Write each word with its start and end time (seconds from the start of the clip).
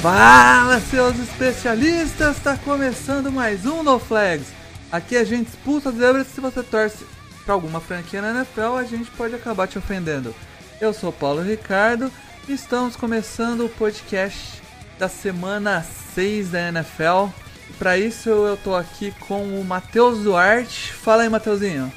Fala, 0.00 0.80
seus 0.80 1.18
especialistas! 1.18 2.38
Está 2.38 2.56
começando 2.56 3.30
mais 3.30 3.66
um 3.66 3.82
No 3.82 3.98
Flags. 3.98 4.46
Aqui 4.90 5.14
a 5.14 5.24
gente 5.24 5.48
expulsa 5.48 5.92
zebras 5.92 6.26
se 6.26 6.40
você 6.40 6.62
torce 6.62 7.04
para 7.44 7.52
alguma 7.52 7.82
franquia 7.82 8.22
na 8.22 8.30
NFL, 8.30 8.76
a 8.78 8.84
gente 8.84 9.10
pode 9.10 9.34
acabar 9.34 9.68
te 9.68 9.76
ofendendo. 9.76 10.34
Eu 10.80 10.94
sou 10.94 11.12
Paulo 11.12 11.42
Ricardo 11.42 12.10
e 12.48 12.54
estamos 12.54 12.96
começando 12.96 13.66
o 13.66 13.68
podcast 13.68 14.62
da 14.98 15.06
semana 15.06 15.84
6 16.14 16.48
da 16.48 16.68
NFL. 16.68 17.28
Para 17.78 17.98
isso 17.98 18.30
eu 18.30 18.56
tô 18.56 18.74
aqui 18.74 19.12
com 19.20 19.60
o 19.60 19.62
Matheus 19.62 20.20
Duarte. 20.20 20.94
Fala 20.94 21.24
aí, 21.24 21.28
Mateuzinho. 21.28 21.92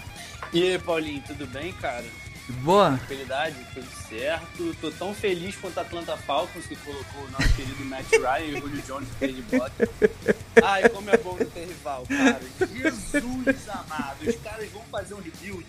E 0.52 0.62
aí, 0.62 0.78
Paulinho, 0.78 1.24
tudo 1.26 1.48
bem, 1.48 1.72
cara? 1.72 2.04
Boa. 2.50 2.98
Tranquilidade, 2.98 3.56
tudo 3.74 3.88
certo. 4.10 4.76
Tô 4.82 4.92
tão 4.92 5.14
feliz 5.14 5.56
quanto 5.56 5.78
a 5.78 5.82
Atlanta 5.82 6.18
Falcons 6.18 6.66
que 6.66 6.76
colocou 6.78 7.24
o 7.24 7.32
nosso 7.32 7.54
querido 7.56 7.86
Matt 7.86 8.10
Ryan 8.12 8.40
e 8.40 8.54
o 8.56 8.60
Julio 8.60 8.82
Jones 8.82 9.08
de 9.20 9.42
bloco. 9.44 9.76
Ai, 10.62 10.90
como 10.90 11.10
é 11.10 11.18
bom 11.18 11.38
não 11.38 11.46
ter 11.46 11.66
rival, 11.66 12.06
cara. 12.08 12.42
Jesus 12.60 13.70
amado, 13.70 14.28
os 14.28 14.36
caras 14.38 14.70
vão 14.72 14.84
fazer 14.92 15.14
um 15.14 15.22
rebuild. 15.22 15.66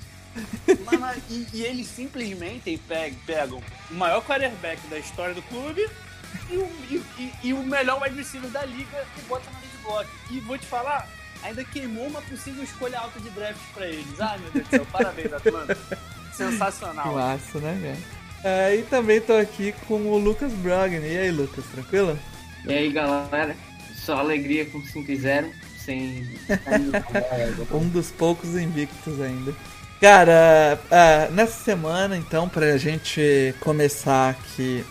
E, 1.30 1.46
e, 1.52 1.62
eles 1.62 1.86
simplesmente 1.86 2.80
pegam, 3.24 3.62
o 3.88 3.94
maior 3.94 4.20
quarterback 4.24 4.84
da 4.88 4.98
história 4.98 5.32
do 5.32 5.42
clube 5.42 5.88
e 6.50 6.56
o, 6.56 6.68
e, 6.90 7.32
e 7.44 7.52
o 7.52 7.62
melhor 7.62 8.02
wide 8.02 8.16
receiver 8.16 8.50
da 8.50 8.64
liga 8.64 9.06
e 9.16 9.20
botam 9.22 9.52
na 9.52 9.60
de 9.60 9.76
bloco. 9.84 10.10
E 10.30 10.40
vou 10.40 10.58
te 10.58 10.66
falar, 10.66 11.08
ainda 11.40 11.62
queimou 11.64 12.08
uma 12.08 12.20
possível 12.22 12.64
escolha 12.64 12.98
alta 12.98 13.20
de 13.20 13.30
draft 13.30 13.60
pra 13.72 13.86
eles. 13.86 14.20
Ai, 14.20 14.38
meu 14.38 14.50
Deus 14.50 14.66
do 14.66 14.70
céu, 14.70 14.86
parabéns, 14.90 15.32
Atlanta. 15.32 15.78
Sensacional. 16.36 17.14
Massa, 17.14 17.58
né, 17.58 17.78
cara? 17.82 18.24
É, 18.44 18.76
e 18.76 18.82
também 18.82 19.20
tô 19.20 19.32
aqui 19.32 19.74
com 19.88 19.94
o 19.94 20.18
Lucas 20.18 20.52
Brogni. 20.52 21.06
E 21.06 21.18
aí, 21.18 21.30
Lucas, 21.30 21.64
tranquilo? 21.72 22.18
E 22.66 22.72
aí, 22.72 22.92
galera? 22.92 23.56
Só 23.94 24.18
alegria 24.18 24.66
com 24.66 24.82
5 24.82 25.10
e 25.10 25.16
0, 25.16 25.50
sem... 25.78 26.38
um 27.72 27.88
dos 27.88 28.10
poucos 28.10 28.54
invictos 28.54 29.20
ainda. 29.20 29.54
Cara, 29.98 30.78
uh, 30.84 31.32
nessa 31.32 31.64
semana, 31.64 32.16
então, 32.18 32.46
pra 32.46 32.76
gente 32.76 33.54
começar 33.60 34.30
aqui 34.30 34.84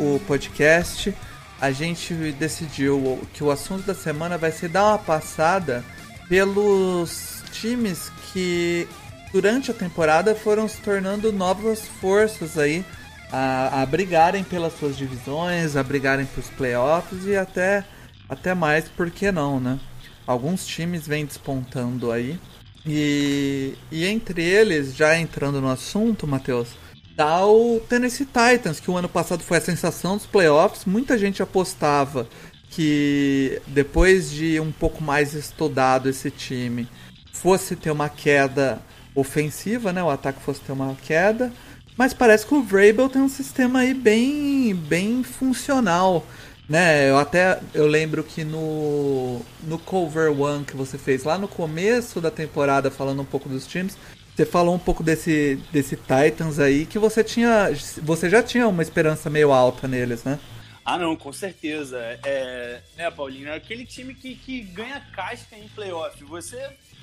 o 0.00 0.18
podcast, 0.26 1.14
a 1.60 1.70
gente 1.70 2.12
decidiu 2.32 3.20
que 3.32 3.44
o 3.44 3.50
assunto 3.52 3.84
da 3.84 3.94
semana 3.94 4.36
vai 4.36 4.50
ser 4.50 4.68
dar 4.68 4.86
uma 4.86 4.98
passada 4.98 5.84
pelos 6.28 7.44
times 7.52 8.10
que 8.32 8.88
durante 9.36 9.70
a 9.70 9.74
temporada 9.74 10.34
foram 10.34 10.66
se 10.66 10.80
tornando 10.80 11.30
novas 11.30 11.86
forças 12.00 12.56
aí 12.56 12.82
a, 13.30 13.82
a 13.82 13.84
brigarem 13.84 14.42
pelas 14.42 14.72
suas 14.78 14.96
divisões, 14.96 15.76
a 15.76 15.82
brigarem 15.82 16.24
para 16.24 16.40
os 16.40 16.48
playoffs 16.48 17.26
e 17.26 17.36
até, 17.36 17.84
até 18.30 18.54
mais, 18.54 18.88
por 18.88 19.10
que 19.10 19.30
não, 19.30 19.60
né? 19.60 19.78
Alguns 20.26 20.66
times 20.66 21.06
vêm 21.06 21.26
despontando 21.26 22.10
aí. 22.10 22.40
E, 22.86 23.74
e 23.92 24.06
entre 24.06 24.42
eles, 24.42 24.96
já 24.96 25.18
entrando 25.18 25.60
no 25.60 25.68
assunto, 25.68 26.26
Matheus, 26.26 26.70
tá 27.14 27.44
o 27.44 27.78
Tennessee 27.80 28.24
Titans, 28.24 28.80
que 28.80 28.90
o 28.90 28.96
ano 28.96 29.08
passado 29.08 29.42
foi 29.42 29.58
a 29.58 29.60
sensação 29.60 30.16
dos 30.16 30.24
playoffs. 30.24 30.86
Muita 30.86 31.18
gente 31.18 31.42
apostava 31.42 32.26
que 32.70 33.60
depois 33.66 34.30
de 34.30 34.58
um 34.60 34.72
pouco 34.72 35.04
mais 35.04 35.34
estudado 35.34 36.08
esse 36.08 36.30
time 36.30 36.88
fosse 37.30 37.76
ter 37.76 37.90
uma 37.90 38.08
queda 38.08 38.80
ofensiva, 39.16 39.92
né? 39.92 40.02
O 40.02 40.10
ataque 40.10 40.40
fosse 40.40 40.60
ter 40.60 40.72
uma 40.72 40.94
queda. 40.94 41.52
Mas 41.96 42.12
parece 42.12 42.46
que 42.46 42.54
o 42.54 42.62
Vrabel 42.62 43.08
tem 43.08 43.22
um 43.22 43.28
sistema 43.28 43.80
aí 43.80 43.94
bem, 43.94 44.74
bem 44.74 45.24
funcional. 45.24 46.24
Né, 46.68 47.08
eu 47.10 47.16
até 47.16 47.60
eu 47.72 47.86
lembro 47.86 48.24
que 48.24 48.42
no 48.42 49.40
no 49.62 49.78
cover 49.78 50.32
one 50.32 50.64
que 50.64 50.74
você 50.74 50.98
fez 50.98 51.22
lá 51.22 51.38
no 51.38 51.46
começo 51.46 52.20
da 52.20 52.28
temporada 52.28 52.90
falando 52.90 53.22
um 53.22 53.24
pouco 53.24 53.48
dos 53.48 53.68
times, 53.68 53.96
você 54.34 54.44
falou 54.44 54.74
um 54.74 54.78
pouco 54.78 55.00
desse 55.00 55.60
desse 55.70 55.94
Titans 55.94 56.58
aí 56.58 56.84
que 56.84 56.98
você 56.98 57.22
tinha 57.22 57.70
você 58.02 58.28
já 58.28 58.42
tinha 58.42 58.66
uma 58.66 58.82
esperança 58.82 59.30
meio 59.30 59.52
alta 59.52 59.86
neles, 59.86 60.24
né? 60.24 60.40
Ah, 60.84 60.98
não, 60.98 61.16
com 61.16 61.32
certeza. 61.32 61.98
É, 62.24 62.80
né, 62.96 63.10
Paulinho, 63.10 63.48
é 63.48 63.56
aquele 63.56 63.84
time 63.84 64.14
que, 64.14 64.36
que 64.36 64.60
ganha 64.60 65.00
casca 65.14 65.56
em 65.56 65.66
playoff. 65.68 66.22
Você 66.22 66.56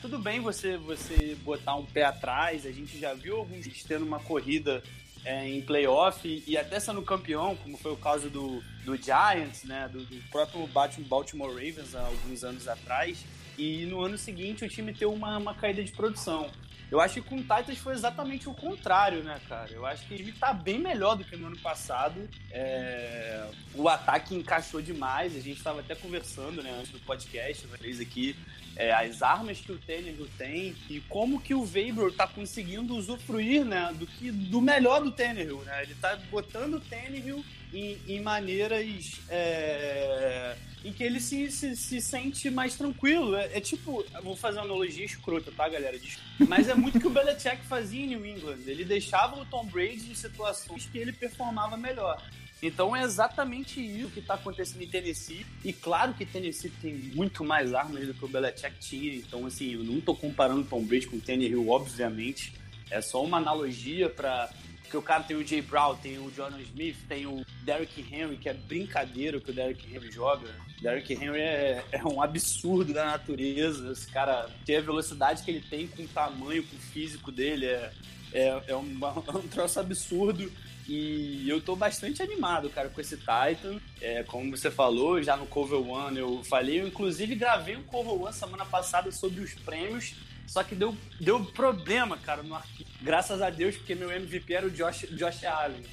tudo 0.03 0.19
bem 0.19 0.41
você, 0.41 0.75
você 0.75 1.33
botar 1.45 1.75
um 1.75 1.85
pé 1.85 2.03
atrás, 2.03 2.65
a 2.65 2.71
gente 2.73 2.99
já 2.99 3.13
viu 3.13 3.37
alguns 3.37 3.65
tendo 3.83 4.03
uma 4.03 4.19
corrida 4.19 4.83
é, 5.23 5.47
em 5.47 5.61
playoff 5.61 6.43
e 6.45 6.57
até 6.57 6.77
sendo 6.77 7.01
campeão, 7.01 7.55
como 7.55 7.77
foi 7.77 7.93
o 7.93 7.95
caso 7.95 8.29
do, 8.29 8.61
do 8.83 8.97
Giants, 8.97 9.63
né, 9.63 9.87
do, 9.87 10.03
do 10.03 10.21
próprio 10.29 10.67
Baltimore 10.67 11.53
Ravens 11.53 11.95
há 11.95 12.01
alguns 12.01 12.43
anos 12.43 12.67
atrás, 12.67 13.23
e 13.57 13.85
no 13.85 14.01
ano 14.01 14.17
seguinte 14.17 14.65
o 14.65 14.67
time 14.67 14.91
teve 14.91 15.05
uma, 15.05 15.37
uma 15.37 15.55
caída 15.55 15.81
de 15.81 15.93
produção. 15.93 16.51
Eu 16.91 16.99
acho 16.99 17.15
que 17.15 17.29
com 17.29 17.37
o 17.37 17.41
Titans 17.41 17.77
foi 17.77 17.93
exatamente 17.93 18.49
o 18.49 18.53
contrário, 18.53 19.23
né, 19.23 19.39
cara? 19.47 19.71
Eu 19.71 19.85
acho 19.85 20.05
que 20.05 20.13
ele 20.13 20.31
tá 20.33 20.53
bem 20.53 20.77
melhor 20.77 21.15
do 21.15 21.23
que 21.23 21.35
no 21.35 21.47
ano 21.47 21.57
passado. 21.57 22.29
É... 22.51 23.49
O 23.73 23.89
ataque 23.89 24.35
encaixou 24.35 24.79
demais. 24.79 25.35
A 25.35 25.39
gente 25.39 25.57
estava 25.57 25.79
até 25.79 25.95
conversando, 25.95 26.61
né, 26.61 26.75
antes 26.77 26.91
do 26.91 26.99
podcast, 26.99 27.65
fez 27.79 27.99
aqui, 27.99 28.35
é, 28.75 28.91
as 28.91 29.21
armas 29.21 29.59
que 29.59 29.71
o 29.71 29.77
Tannehill 29.77 30.27
tem 30.37 30.75
e 30.89 30.99
como 31.01 31.39
que 31.39 31.53
o 31.53 31.61
Weber 31.61 32.11
tá 32.11 32.27
conseguindo 32.27 32.95
usufruir, 32.95 33.63
né, 33.63 33.93
do 33.93 34.07
que 34.07 34.31
do 34.31 34.61
melhor 34.61 35.03
do 35.03 35.11
Tannehill, 35.11 35.61
né? 35.63 35.83
Ele 35.83 35.95
tá 35.95 36.15
botando 36.31 36.75
o 36.75 36.79
Tannehill 36.79 37.43
em, 37.73 37.97
em 38.07 38.21
maneiras 38.21 39.21
é, 39.29 40.55
em 40.83 40.91
que 40.91 41.03
ele 41.03 41.19
se, 41.19 41.49
se, 41.51 41.75
se 41.75 42.01
sente 42.01 42.49
mais 42.49 42.75
tranquilo. 42.75 43.35
É, 43.35 43.57
é, 43.57 43.61
tipo, 43.61 44.05
vou 44.21 44.35
fazer 44.35 44.59
uma 44.59 44.65
analogia 44.65 45.05
escrota, 45.05 45.51
tá, 45.55 45.67
galera? 45.69 45.99
Mas 46.47 46.67
é 46.67 46.75
muito 46.75 46.99
que 46.99 47.07
o 47.07 47.09
Belichick 47.09 47.63
fazia 47.65 48.03
em 48.03 48.07
New 48.07 48.25
England. 48.25 48.59
Ele 48.67 48.83
deixava 48.83 49.39
o 49.39 49.45
Tom 49.45 49.65
Brady 49.65 50.11
em 50.11 50.15
situações 50.15 50.85
que 50.85 50.97
ele 50.97 51.13
performava 51.13 51.77
melhor. 51.77 52.21
Então 52.63 52.95
é 52.95 53.03
exatamente 53.03 53.81
isso 53.81 54.09
que 54.09 54.19
está 54.19 54.35
acontecendo 54.35 54.81
em 54.81 54.87
Tennessee. 54.87 55.45
E 55.65 55.73
claro 55.73 56.13
que 56.13 56.25
Tennessee 56.25 56.71
tem 56.81 56.93
muito 57.13 57.43
mais 57.43 57.73
armas 57.73 58.07
do 58.07 58.13
que 58.13 58.23
o 58.23 58.27
Belichick 58.27 58.79
tinha. 58.79 59.15
Então, 59.15 59.45
assim, 59.45 59.73
eu 59.73 59.83
não 59.83 59.97
estou 59.97 60.15
comparando 60.15 60.63
Tom 60.63 60.81
Brady 60.81 61.07
com 61.07 61.17
o 61.17 61.21
Tannehill, 61.21 61.69
obviamente. 61.69 62.53
É 62.89 63.01
só 63.01 63.21
uma 63.21 63.37
analogia 63.37 64.09
para 64.09 64.49
porque 64.93 64.97
o 64.97 65.01
cara 65.01 65.23
tem 65.23 65.35
o 65.35 65.45
Jay 65.45 65.59
Brown, 65.59 65.95
tem 65.95 66.19
o 66.19 66.31
Jordan 66.31 66.61
Smith, 66.61 66.95
tem 67.09 67.25
o 67.25 67.43
Derrick 67.63 67.99
Henry, 67.99 68.37
que 68.37 68.47
é 68.47 68.53
brincadeira 68.53 69.41
que 69.41 69.49
o 69.49 69.53
Derrick 69.53 69.91
Henry 69.91 70.11
joga. 70.11 70.47
Derrick 70.79 71.11
Henry 71.13 71.41
é, 71.41 71.83
é, 71.91 72.05
um 72.05 72.21
absurdo 72.21 72.93
da 72.93 73.05
natureza. 73.05 73.91
Esse 73.91 74.05
cara 74.07 74.47
tem 74.63 74.77
a 74.77 74.81
velocidade 74.81 75.41
que 75.41 75.49
ele 75.49 75.61
tem 75.61 75.87
com 75.87 76.03
o 76.03 76.07
tamanho, 76.07 76.63
com 76.63 76.75
o 76.75 76.79
físico 76.79 77.31
dele. 77.31 77.65
É, 77.65 77.91
é, 78.33 78.63
é, 78.67 78.75
um, 78.75 78.83
um 79.33 79.47
troço 79.47 79.79
absurdo. 79.79 80.51
E 80.87 81.47
eu 81.47 81.61
tô 81.61 81.75
bastante 81.75 82.21
animado, 82.21 82.69
cara, 82.69 82.89
com 82.89 82.99
esse 82.99 83.17
Titan. 83.17 83.79
É, 84.01 84.23
como 84.23 84.55
você 84.55 84.69
falou, 84.69 85.21
já 85.21 85.37
no 85.37 85.45
Cover 85.45 85.79
One 85.79 86.19
eu 86.19 86.43
falei, 86.43 86.81
eu 86.81 86.87
inclusive 86.87 87.35
gravei 87.35 87.75
um 87.75 87.83
Cover 87.83 88.13
One 88.13 88.33
semana 88.33 88.65
passada 88.65 89.11
sobre 89.11 89.41
os 89.41 89.53
prêmios 89.53 90.13
só 90.47 90.63
que 90.63 90.75
deu, 90.75 90.95
deu 91.19 91.43
problema, 91.43 92.17
cara, 92.17 92.43
no 92.43 92.53
arquivo. 92.53 92.89
Graças 93.01 93.41
a 93.41 93.49
Deus, 93.49 93.75
porque 93.75 93.95
meu 93.95 94.11
MVP 94.11 94.53
era 94.53 94.67
o 94.67 94.69
Josh, 94.69 95.07
Josh 95.11 95.43
Allen. 95.45 95.83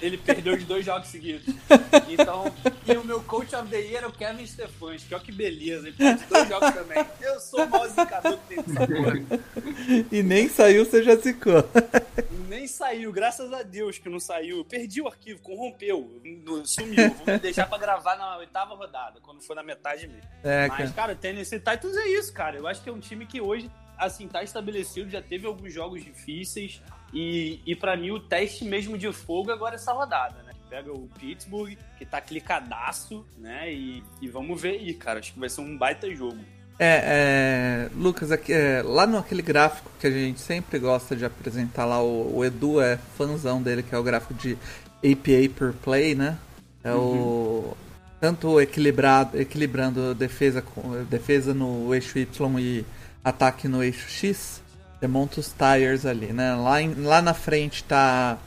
E 0.00 0.06
ele 0.06 0.16
perdeu 0.16 0.54
os 0.54 0.64
dois 0.64 0.84
jogos 0.84 1.08
seguidos. 1.08 1.42
Então, 2.08 2.44
e 2.86 2.92
o 2.96 3.04
meu 3.04 3.20
coach 3.22 3.54
of 3.56 3.68
the 3.68 3.80
year 3.80 3.96
era 3.96 4.08
o 4.08 4.12
Kevin 4.12 4.46
Stefanski. 4.46 5.12
Olha 5.12 5.22
que 5.24 5.32
beleza, 5.32 5.88
ele 5.88 5.96
perdeu 5.96 6.28
dois 6.28 6.48
jogos 6.48 6.70
também. 6.72 7.04
Eu 7.20 7.40
sou 7.40 7.64
o 7.64 7.68
maior 7.68 7.88
zicador 7.88 8.38
que 8.48 8.62
tem. 8.62 9.26
E 10.12 10.22
nem 10.22 10.48
saiu, 10.48 10.84
você 10.84 11.02
já 11.02 11.16
zicou. 11.16 11.64
Nem 12.48 12.66
saiu, 12.66 13.12
graças 13.12 13.52
a 13.52 13.62
Deus 13.62 13.98
que 13.98 14.08
não 14.08 14.20
saiu. 14.20 14.58
Eu 14.58 14.64
perdi 14.64 15.00
o 15.00 15.08
arquivo, 15.08 15.40
corrompeu, 15.42 16.20
sumiu. 16.64 17.14
Vou 17.14 17.38
deixar 17.38 17.66
pra 17.66 17.78
gravar 17.78 18.16
na 18.16 18.36
oitava 18.38 18.74
rodada, 18.74 19.20
quando 19.20 19.42
for 19.42 19.54
na 19.56 19.62
metade 19.62 20.06
mesmo. 20.06 20.28
É, 20.42 20.68
Mas, 20.68 20.78
cara, 20.78 20.92
cara 20.92 21.12
o 21.12 21.16
Tennessee 21.16 21.58
Titans 21.58 21.96
é 21.96 22.08
isso, 22.08 22.32
cara. 22.32 22.56
Eu 22.56 22.66
acho 22.66 22.82
que 22.82 22.88
é 22.88 22.92
um 22.92 23.00
time 23.00 23.26
que 23.26 23.40
hoje 23.40 23.70
assim, 23.96 24.26
tá 24.26 24.42
estabelecido, 24.42 25.08
já 25.08 25.22
teve 25.22 25.46
alguns 25.46 25.72
jogos 25.72 26.02
difíceis 26.02 26.82
e, 27.12 27.60
e 27.64 27.76
para 27.76 27.96
mim 27.96 28.10
o 28.10 28.18
teste 28.18 28.64
mesmo 28.64 28.98
de 28.98 29.12
fogo 29.12 29.52
agora 29.52 29.74
é 29.74 29.76
essa 29.76 29.92
rodada, 29.92 30.42
né? 30.42 30.54
pega 30.74 30.92
o 30.92 31.08
Pittsburgh, 31.20 31.78
que 31.96 32.04
tá 32.04 32.20
clicadaço, 32.20 33.24
né? 33.38 33.72
E, 33.72 34.02
e 34.20 34.28
vamos 34.28 34.60
ver 34.60 34.70
aí, 34.70 34.92
cara. 34.94 35.20
Acho 35.20 35.32
que 35.32 35.38
vai 35.38 35.48
ser 35.48 35.60
um 35.60 35.78
baita 35.78 36.12
jogo. 36.12 36.38
É, 36.78 37.88
é 37.88 37.90
Lucas, 37.96 38.32
aqui, 38.32 38.52
é, 38.52 38.82
lá 38.82 39.06
no 39.06 39.18
aquele 39.18 39.42
gráfico 39.42 39.90
que 39.98 40.06
a 40.06 40.10
gente 40.10 40.40
sempre 40.40 40.78
gosta 40.78 41.14
de 41.14 41.24
apresentar 41.24 41.84
lá, 41.84 42.02
o, 42.02 42.38
o 42.38 42.44
Edu 42.44 42.80
é 42.80 42.98
fãzão 43.16 43.62
dele, 43.62 43.82
que 43.82 43.94
é 43.94 43.98
o 43.98 44.02
gráfico 44.02 44.34
de 44.34 44.58
APA 44.96 45.54
per 45.56 45.72
play, 45.72 46.14
né? 46.14 46.36
É 46.82 46.92
uhum. 46.92 46.98
o 46.98 47.76
tanto 48.20 48.60
equilibrado, 48.60 49.38
equilibrando 49.38 50.14
defesa 50.14 50.62
com 50.62 51.04
defesa 51.04 51.52
no 51.52 51.94
eixo 51.94 52.18
Y 52.18 52.58
e 52.58 52.84
ataque 53.22 53.68
no 53.68 53.82
eixo 53.82 54.08
X. 54.08 54.62
Você 54.98 55.06
monta 55.06 55.40
os 55.40 55.52
tires 55.52 56.06
ali, 56.06 56.32
né? 56.32 56.54
Lá, 56.54 56.80
em, 56.80 56.94
lá 56.94 57.20
na 57.20 57.34
frente 57.34 57.84
tá 57.84 58.38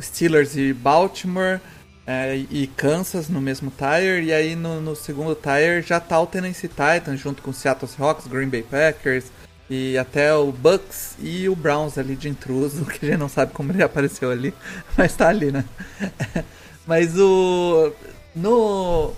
Steelers 0.00 0.56
e 0.56 0.72
Baltimore 0.72 1.60
é, 2.06 2.36
e 2.36 2.68
Kansas 2.68 3.28
no 3.28 3.40
mesmo 3.40 3.72
tire, 3.76 4.26
e 4.26 4.32
aí 4.32 4.54
no, 4.54 4.80
no, 4.80 4.94
segundo 4.94 5.34
tire 5.34 5.82
já 5.82 5.98
tá 5.98 6.20
o 6.20 6.26
Tennessee 6.26 6.68
Titans 6.68 7.18
junto 7.18 7.42
com 7.42 7.50
o 7.50 7.54
Seattle 7.54 7.90
Seahawks, 7.90 8.28
Green 8.28 8.48
Bay 8.48 8.62
Packers 8.62 9.24
e 9.68 9.98
até 9.98 10.32
o 10.32 10.52
Bucks 10.52 11.16
e 11.18 11.48
o 11.48 11.56
Browns 11.56 11.98
ali 11.98 12.14
de 12.14 12.28
intruso, 12.28 12.84
que 12.86 13.04
a 13.04 13.08
gente 13.10 13.18
não 13.18 13.28
sabe 13.28 13.52
como 13.52 13.72
ele 13.72 13.82
apareceu 13.82 14.30
ali, 14.30 14.54
mas 14.96 15.16
tá 15.16 15.28
ali, 15.28 15.50
né? 15.50 15.64
mas 16.86 17.18
o 17.18 17.92
no 18.34 19.12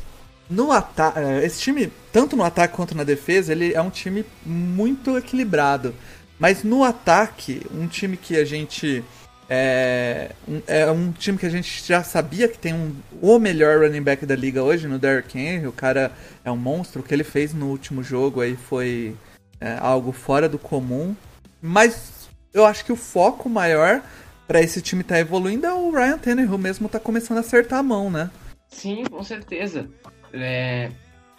no 0.48 0.72
ataque, 0.72 1.18
é, 1.18 1.44
esse 1.44 1.60
time 1.60 1.92
tanto 2.10 2.36
no 2.36 2.42
ataque 2.42 2.74
quanto 2.74 2.96
na 2.96 3.04
defesa, 3.04 3.52
ele 3.52 3.74
é 3.74 3.82
um 3.82 3.90
time 3.90 4.24
muito 4.46 5.18
equilibrado. 5.18 5.94
Mas 6.38 6.62
no 6.62 6.84
ataque, 6.84 7.60
um 7.74 7.86
time 7.86 8.16
que 8.16 8.36
a 8.36 8.44
gente 8.44 9.04
é 9.48 10.30
um, 10.46 10.62
é 10.66 10.90
um 10.90 11.10
time 11.12 11.38
que 11.38 11.46
a 11.46 11.50
gente 11.50 11.82
já 11.86 12.02
sabia 12.02 12.48
que 12.48 12.58
tem 12.58 12.74
um, 12.74 12.94
o 13.22 13.38
melhor 13.38 13.80
running 13.80 14.02
back 14.02 14.26
da 14.26 14.36
liga 14.36 14.62
hoje, 14.62 14.86
no 14.86 14.98
Derrick 14.98 15.38
Henry. 15.38 15.66
O 15.66 15.72
cara 15.72 16.12
é 16.44 16.50
um 16.50 16.56
monstro. 16.56 17.00
O 17.00 17.04
que 17.04 17.14
ele 17.14 17.24
fez 17.24 17.54
no 17.54 17.66
último 17.68 18.02
jogo 18.02 18.40
aí 18.42 18.56
foi 18.56 19.16
é, 19.60 19.78
algo 19.80 20.12
fora 20.12 20.48
do 20.48 20.58
comum. 20.58 21.16
Mas 21.62 22.28
eu 22.52 22.66
acho 22.66 22.84
que 22.84 22.92
o 22.92 22.96
foco 22.96 23.48
maior 23.48 24.02
para 24.46 24.60
esse 24.60 24.82
time 24.82 25.02
estar 25.02 25.14
tá 25.14 25.20
evoluindo 25.20 25.66
é 25.66 25.72
o 25.72 25.90
Ryan 25.90 26.18
Tannehill 26.18 26.58
mesmo 26.58 26.88
tá 26.88 27.00
começando 27.00 27.38
a 27.38 27.40
acertar 27.40 27.78
a 27.78 27.82
mão, 27.82 28.10
né? 28.10 28.30
Sim, 28.68 29.04
com 29.04 29.22
certeza. 29.22 29.88
É, 30.32 30.90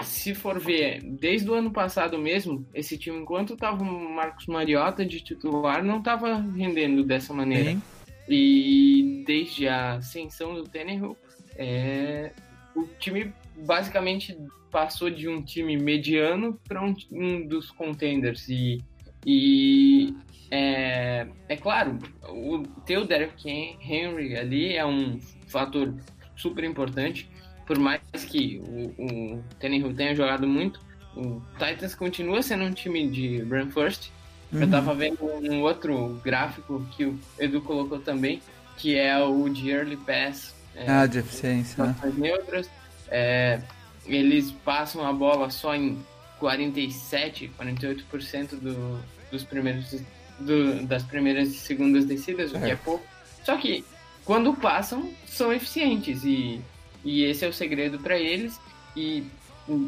se 0.02 0.34
for 0.34 0.60
ver, 0.60 1.02
desde 1.04 1.50
o 1.50 1.54
ano 1.54 1.72
passado 1.72 2.18
mesmo, 2.18 2.66
esse 2.74 2.98
time, 2.98 3.18
enquanto 3.18 3.56
tava 3.56 3.84
o 3.84 4.16
Marcos 4.16 4.48
Mariota 4.48 5.06
de 5.06 5.22
titular, 5.22 5.84
não 5.84 6.00
estava 6.00 6.38
rendendo 6.56 7.04
dessa 7.04 7.34
maneira. 7.34 7.72
Sim. 7.72 7.82
E 8.30 9.24
desde 9.26 9.68
a 9.68 9.96
ascensão 9.96 10.54
do 10.54 10.64
Tannehill, 10.64 11.18
é, 11.56 12.32
o 12.76 12.86
time 13.00 13.34
basicamente 13.66 14.38
passou 14.70 15.10
de 15.10 15.28
um 15.28 15.42
time 15.42 15.76
mediano 15.78 16.60
para 16.68 16.80
um, 16.82 16.96
um, 17.12 17.48
dos 17.48 17.72
contenders. 17.72 18.48
E, 18.48 18.84
e 19.26 20.16
é, 20.52 21.28
é 21.48 21.58
claro, 21.58 21.98
o, 22.30 22.62
ter 22.86 23.00
o 23.00 23.06
Derek 23.06 23.50
Henry 23.50 24.38
ali 24.38 24.76
é 24.76 24.86
um 24.86 25.20
fator 25.48 25.96
super 26.36 26.64
importante. 26.64 27.28
Por 27.66 27.80
mais 27.80 28.02
que 28.28 28.62
o, 28.64 29.38
o 29.38 29.44
Tannehill 29.60 29.94
tenha 29.96 30.16
jogado 30.16 30.48
muito, 30.48 30.80
o 31.16 31.42
Titans 31.54 31.96
continua 31.96 32.44
sendo 32.44 32.64
um 32.64 32.72
time 32.72 33.10
de 33.10 33.42
run 33.42 33.72
first 33.72 34.12
Uhum. 34.52 34.62
Eu 34.62 34.70
tava 34.70 34.96
vendo 34.96 35.24
um 35.24 35.62
outro 35.62 36.20
gráfico 36.24 36.86
que 36.92 37.06
o 37.06 37.20
Edu 37.38 37.62
colocou 37.62 38.00
também, 38.00 38.42
que 38.78 38.98
é 38.98 39.18
o 39.24 39.48
de 39.50 39.70
Early 39.70 39.98
Pass. 39.98 40.56
É, 40.76 40.90
ah, 40.90 41.06
de 41.06 41.20
eficiência, 41.20 41.84
né? 41.84 41.96
neutras. 42.16 42.70
É, 43.08 43.62
eles 44.06 44.52
passam 44.52 45.06
a 45.06 45.14
bola 45.14 45.50
só 45.50 45.76
em 45.76 46.00
47, 46.40 47.52
48% 47.60 48.50
do, 48.60 49.00
dos 49.32 49.44
primeiros, 49.44 50.02
do, 50.40 50.86
das 50.86 51.04
primeiras 51.04 51.50
e 51.50 51.58
segundas 51.58 52.06
descidas, 52.06 52.54
o 52.54 52.60
que 52.60 52.72
é 52.72 52.76
pouco. 52.76 53.06
Só 53.44 53.56
que 53.58 53.84
quando 54.26 54.54
passam, 54.54 55.12
são 55.28 55.52
eficientes 55.54 56.24
e, 56.24 56.62
e 57.04 57.24
esse 57.24 57.46
é 57.46 57.48
o 57.48 57.54
segredo 57.54 58.00
para 58.00 58.18
eles. 58.18 58.60
E 58.96 59.24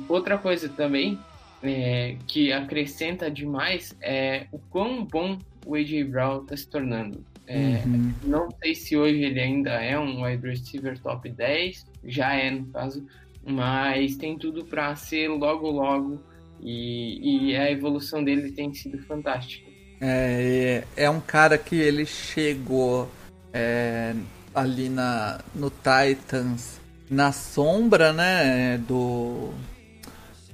outra 0.08 0.38
coisa 0.38 0.70
também 0.70 1.20
é, 1.64 2.16
que 2.28 2.52
acrescenta 2.52 3.30
demais 3.30 3.96
é 4.02 4.48
o 4.52 4.58
quão 4.58 5.06
bom 5.06 5.38
o 5.66 5.76
A.J. 5.76 6.04
Brown 6.06 6.42
está 6.44 6.58
se 6.58 6.68
tornando. 6.68 7.24
É, 7.48 7.82
uhum. 7.86 8.14
Não 8.24 8.50
sei 8.62 8.74
se 8.76 8.96
hoje 8.96 9.24
ele 9.24 9.40
ainda 9.40 9.72
é 9.72 10.00
um 10.00 10.24
wide 10.24 10.48
receiver 10.48 10.98
top 11.00 11.30
10, 11.30 11.86
já 12.06 12.34
é 12.34 12.50
no 12.50 12.66
caso, 12.68 13.06
mas 13.46 14.16
tem 14.16 14.38
tudo 14.38 14.66
para 14.66 14.96
ser 14.96 15.28
logo 15.28 15.70
logo 15.70 16.22
e, 16.62 17.50
e, 17.50 17.56
a 17.58 17.72
evolução 17.72 18.24
dele 18.24 18.52
tem 18.52 18.74
sido 18.74 19.00
fantástica. 19.00 19.70
É, 20.00 20.84
é 20.96 21.10
um 21.10 21.20
cara 21.20 21.58
que 21.58 21.76
ele 21.76 22.06
chegou 22.06 23.10
é, 23.52 24.16
ali 24.54 24.88
na, 24.88 25.42
no 25.54 25.70
Titans 25.72 26.80
na 27.10 27.34
sombra 27.34 28.14
né, 28.14 28.78
do, 28.78 29.50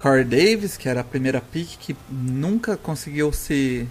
Corey 0.08 0.24
Davis, 0.24 0.78
que 0.78 0.88
era 0.88 1.02
a 1.02 1.04
primeira 1.04 1.42
pick, 1.42 1.78
que 1.78 1.96
nunca 2.10 2.78
conseguiu 2.78 3.34
se, 3.34 3.86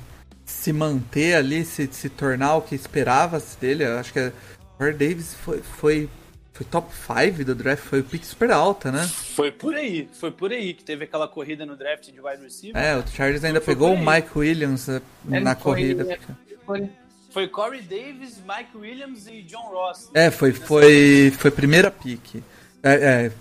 se 0.47 0.73
manter 0.73 1.35
ali, 1.35 1.63
se, 1.63 1.87
se 1.93 2.09
tornar 2.09 2.57
o 2.57 2.63
que 2.63 2.75
esperava-se 2.75 3.59
dele. 3.61 3.85
Eu 3.85 3.99
acho 3.99 4.15
que 4.15 4.33
Corey 4.79 4.95
Davis 4.95 5.35
foi, 5.35 5.61
foi, 5.61 6.09
foi 6.55 6.67
top 6.67 6.91
5 6.95 7.45
do 7.45 7.55
draft, 7.55 7.85
foi 7.85 8.01
o 8.01 8.05
pick 8.05 8.25
super 8.25 8.51
alta, 8.51 8.91
né? 8.91 9.07
Foi 9.35 9.53
por 9.53 9.75
aí, 9.75 10.09
foi 10.11 10.31
por 10.31 10.53
aí 10.53 10.73
que 10.73 10.83
teve 10.83 11.05
aquela 11.05 11.29
corrida 11.29 11.67
no 11.67 11.77
draft 11.77 12.11
de 12.11 12.19
wide 12.19 12.43
receiver. 12.43 12.83
É, 12.83 12.97
o 12.97 13.07
Chargers 13.07 13.45
ainda 13.45 13.61
foi 13.61 13.75
pegou 13.75 13.93
o 13.93 13.99
Mike 13.99 14.31
Williams 14.39 14.89
eh, 14.89 15.03
é, 15.31 15.39
na 15.39 15.55
corrida. 15.55 16.19
Foi, 16.65 16.89
foi 17.31 17.47
Corey 17.47 17.83
Davis, 17.83 18.41
Mike 18.41 18.75
Williams 18.75 19.27
e 19.27 19.43
John 19.43 19.69
Ross. 19.71 20.11
É, 20.15 20.31
foi, 20.31 20.53
foi, 20.53 21.31
foi 21.37 21.51
primeira 21.51 21.91
pick. 21.91 22.43
É, 22.83 22.93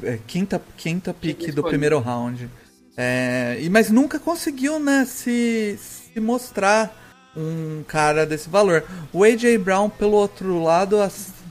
é, 0.04 0.12
é, 0.12 0.20
quinta, 0.28 0.62
quinta 0.76 1.14
pick 1.14 1.54
do 1.54 1.64
primeiro 1.64 2.00
round. 2.00 2.50
É, 2.98 3.58
mas 3.70 3.90
nunca 3.90 4.20
conseguiu, 4.20 4.80
né, 4.80 5.06
se, 5.06 5.78
se 5.78 6.20
mostrar 6.20 6.96
um 7.36 7.84
cara 7.84 8.26
desse 8.26 8.50
valor. 8.50 8.86
O 9.12 9.24
AJ 9.24 9.58
Brown, 9.60 9.90
pelo 9.90 10.14
outro 10.14 10.64
lado, 10.64 10.98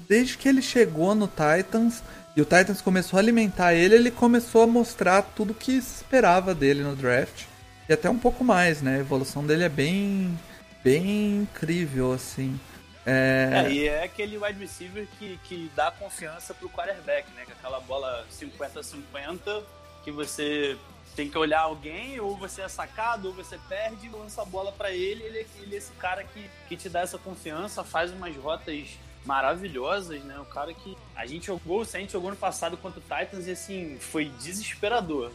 desde 0.09 0.39
que 0.39 0.49
ele 0.49 0.63
chegou 0.63 1.15
no 1.15 1.29
Titans 1.29 2.03
e 2.37 2.41
o 2.41 2.45
Titans 2.45 2.81
começou 2.81 3.19
a 3.19 3.21
alimentar 3.21 3.75
ele, 3.75 3.95
ele 3.95 4.11
começou 4.11 4.63
a 4.63 4.67
mostrar 4.67 5.23
tudo 5.23 5.55
que 5.55 5.73
esperava 5.73 6.55
dele 6.55 6.83
no 6.83 6.97
draft. 6.97 7.45
E 7.89 7.93
até 7.93 8.09
um 8.09 8.19
pouco 8.19 8.43
mais, 8.43 8.81
né? 8.81 8.97
A 8.97 9.01
evolução 9.01 9.47
dele 9.47 9.65
é 9.65 9.69
bem, 9.69 10.39
bem 10.83 11.43
incrível, 11.43 12.13
assim. 12.13 12.59
É... 13.05 13.67
é... 13.67 13.71
e 13.71 13.87
é 13.87 14.05
aquele 14.05 14.39
wide 14.39 14.59
receiver 14.59 15.07
que, 15.19 15.39
que 15.45 15.71
dá 15.77 15.91
confiança 15.91 16.55
pro 16.55 16.71
quarterback, 16.71 17.31
né? 17.37 17.43
Aquela 17.47 17.79
bola 17.81 18.27
50-50 18.33 19.63
que 20.03 20.11
você 20.11 20.77
tem 21.15 21.29
que 21.29 21.39
olhar 21.39 21.61
alguém, 21.61 22.19
ou 22.21 22.37
você 22.37 22.63
é 22.63 22.69
sacado, 22.69 23.29
ou 23.29 23.35
você 23.35 23.59
perde, 23.69 24.09
lança 24.09 24.43
a 24.43 24.45
bola 24.45 24.73
para 24.73 24.91
ele, 24.91 25.23
ele, 25.23 25.47
ele 25.63 25.75
é 25.75 25.79
esse 25.79 25.93
cara 25.93 26.25
que, 26.25 26.51
que 26.69 26.77
te 26.77 26.89
dá 26.89 27.01
essa 27.01 27.19
confiança, 27.19 27.85
faz 27.85 28.11
umas 28.13 28.37
rotas 28.37 28.99
maravilhosas, 29.25 30.23
né? 30.25 30.39
O 30.39 30.45
cara 30.45 30.75
que 30.75 30.97
a 31.17 31.27
gente 31.27 31.47
jogou, 31.47 31.83
a 31.83 31.99
gente 31.99 32.13
jogou 32.13 32.31
no 32.31 32.37
passado 32.37 32.77
contra 32.77 33.01
o 33.01 33.03
Titans 33.03 33.47
e 33.47 33.53
assim, 33.53 33.97
foi 33.99 34.27
desesperador. 34.41 35.31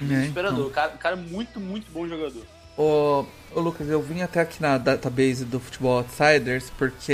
É, 0.00 0.04
desesperador. 0.04 0.58
É, 0.58 0.62
então. 0.62 0.70
cara, 0.70 0.92
cara 0.92 1.16
muito, 1.16 1.58
muito 1.58 1.90
bom 1.90 2.06
jogador. 2.06 2.44
Ô, 2.76 3.24
ô, 3.54 3.60
Lucas, 3.60 3.88
eu 3.88 4.00
vim 4.00 4.22
até 4.22 4.40
aqui 4.40 4.60
na 4.60 4.78
database 4.78 5.44
do 5.44 5.60
Futebol 5.60 5.98
Outsiders 5.98 6.70
porque 6.70 7.12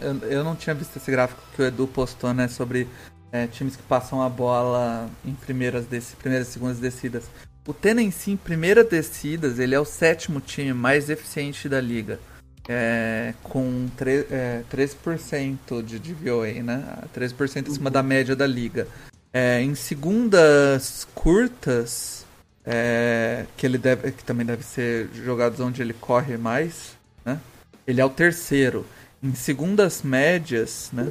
eu, 0.00 0.28
eu 0.28 0.44
não 0.44 0.54
tinha 0.54 0.74
visto 0.74 0.96
esse 0.96 1.10
gráfico 1.10 1.40
que 1.54 1.62
o 1.62 1.64
Edu 1.64 1.86
postou, 1.86 2.32
né, 2.32 2.46
sobre 2.46 2.88
é, 3.32 3.46
times 3.46 3.76
que 3.76 3.82
passam 3.82 4.22
a 4.22 4.28
bola 4.28 5.08
em 5.24 5.34
primeiras, 5.34 5.86
desse, 5.86 6.14
primeiras 6.16 6.48
e 6.48 6.52
segundas 6.52 6.78
descidas. 6.78 7.24
O 7.68 7.74
Tennessee 7.74 8.32
em 8.32 8.36
primeiras 8.38 8.88
descidas, 8.88 9.58
ele 9.58 9.74
é 9.74 9.78
o 9.78 9.84
sétimo 9.84 10.40
time 10.40 10.72
mais 10.72 11.10
eficiente 11.10 11.68
da 11.68 11.78
liga. 11.78 12.18
É, 12.66 13.34
com 13.42 13.88
3, 13.94 14.32
é, 14.32 14.62
13% 14.72 15.82
de 15.82 15.98
DVOA, 15.98 16.62
né? 16.62 16.96
13% 17.14 17.68
em 17.68 17.74
cima 17.74 17.90
da 17.90 18.02
média 18.02 18.34
da 18.34 18.46
liga. 18.46 18.88
É, 19.34 19.60
em 19.60 19.74
segundas 19.74 21.06
curtas, 21.14 22.24
é, 22.64 23.44
que 23.54 23.66
ele 23.66 23.76
deve, 23.76 24.12
que 24.12 24.24
também 24.24 24.46
deve 24.46 24.62
ser 24.62 25.10
jogados 25.12 25.60
onde 25.60 25.82
ele 25.82 25.92
corre 25.92 26.38
mais, 26.38 26.96
né? 27.22 27.38
Ele 27.86 28.00
é 28.00 28.04
o 28.04 28.08
terceiro. 28.08 28.86
Em 29.22 29.34
segundas 29.34 30.00
médias, 30.02 30.88
né? 30.90 31.06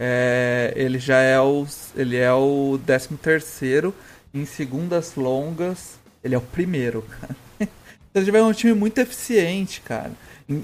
É, 0.00 0.72
ele 0.74 0.98
já 0.98 1.20
é 1.20 1.40
o, 1.40 1.64
ele 1.94 2.16
é 2.16 2.32
o 2.32 2.76
décimo 2.84 3.16
terceiro. 3.16 3.94
Em 4.34 4.44
segundas 4.44 5.14
longas, 5.16 5.98
ele 6.24 6.34
é 6.34 6.38
o 6.38 6.42
primeiro. 6.42 7.04
é 8.14 8.42
um 8.42 8.52
time 8.52 8.72
muito 8.72 8.98
eficiente, 8.98 9.80
cara. 9.82 10.12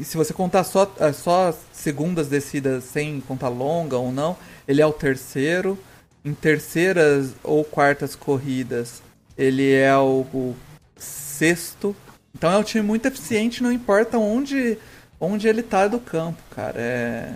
Se 0.03 0.17
você 0.17 0.33
contar 0.33 0.65
só, 0.65 0.91
é, 0.99 1.13
só 1.13 1.55
segundas 1.73 2.29
descidas 2.29 2.85
sem 2.85 3.21
contar 3.21 3.49
longa 3.49 3.97
ou 3.97 4.11
não, 4.11 4.37
ele 4.67 4.81
é 4.81 4.87
o 4.87 4.93
terceiro. 4.93 5.79
Em 6.25 6.35
terceiras 6.35 7.35
ou 7.45 7.65
quartas 7.65 8.15
corridas, 8.15 9.03
ele 9.37 9.73
é 9.73 9.97
o, 9.97 10.27
o 10.33 10.57
sexto. 10.97 11.95
Então 12.35 12.51
é 12.51 12.59
um 12.59 12.63
time 12.63 12.85
muito 12.85 13.07
eficiente, 13.07 13.63
não 13.63 13.73
importa 13.73 14.19
onde, 14.19 14.79
onde 15.21 15.49
ele 15.49 15.63
tá 15.63 15.87
do 15.87 16.01
campo, 16.01 16.43
cara. 16.51 16.79
É, 16.79 17.35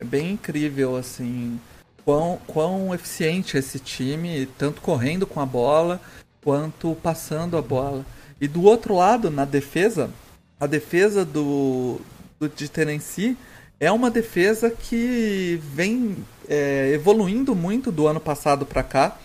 é 0.00 0.04
bem 0.04 0.32
incrível, 0.32 0.96
assim, 0.96 1.60
quão, 2.04 2.40
quão 2.46 2.94
eficiente 2.94 3.56
esse 3.56 3.78
time, 3.78 4.46
tanto 4.58 4.80
correndo 4.80 5.26
com 5.26 5.40
a 5.40 5.46
bola 5.46 6.00
quanto 6.42 6.96
passando 7.02 7.56
a 7.56 7.62
bola. 7.62 8.04
E 8.40 8.48
do 8.48 8.62
outro 8.64 8.96
lado, 8.96 9.30
na 9.30 9.44
defesa, 9.44 10.10
a 10.58 10.66
defesa 10.66 11.24
do, 11.24 12.00
do 12.38 12.48
de 12.48 12.68
Tennessee 12.68 13.36
é 13.78 13.90
uma 13.90 14.10
defesa 14.10 14.70
que 14.70 15.60
vem 15.62 16.16
é, 16.48 16.90
evoluindo 16.92 17.54
muito 17.54 17.90
do 17.90 18.06
ano 18.06 18.20
passado 18.20 18.66
para 18.66 18.82
cá, 18.82 19.18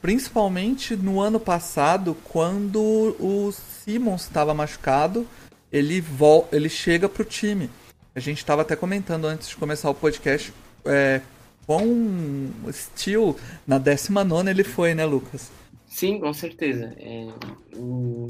principalmente 0.00 0.96
no 0.96 1.20
ano 1.20 1.40
passado, 1.40 2.16
quando 2.24 2.80
o 3.18 3.52
Simmons 3.52 4.22
estava 4.22 4.52
machucado, 4.52 5.26
ele, 5.72 6.00
vol 6.00 6.48
ele 6.52 6.68
chega 6.68 7.08
pro 7.08 7.24
time. 7.24 7.70
A 8.14 8.20
gente 8.20 8.38
estava 8.38 8.62
até 8.62 8.76
comentando 8.76 9.26
antes 9.26 9.48
de 9.48 9.56
começar 9.56 9.90
o 9.90 9.94
podcast 9.94 10.52
é, 10.84 11.20
quão 11.66 12.50
estilo 12.68 13.36
na 13.66 13.78
19 13.78 14.50
ele 14.50 14.64
foi, 14.64 14.94
né, 14.94 15.04
Lucas? 15.04 15.50
Sim, 15.86 16.18
com 16.18 16.32
certeza. 16.32 16.92
É, 16.98 17.28
o 17.76 18.26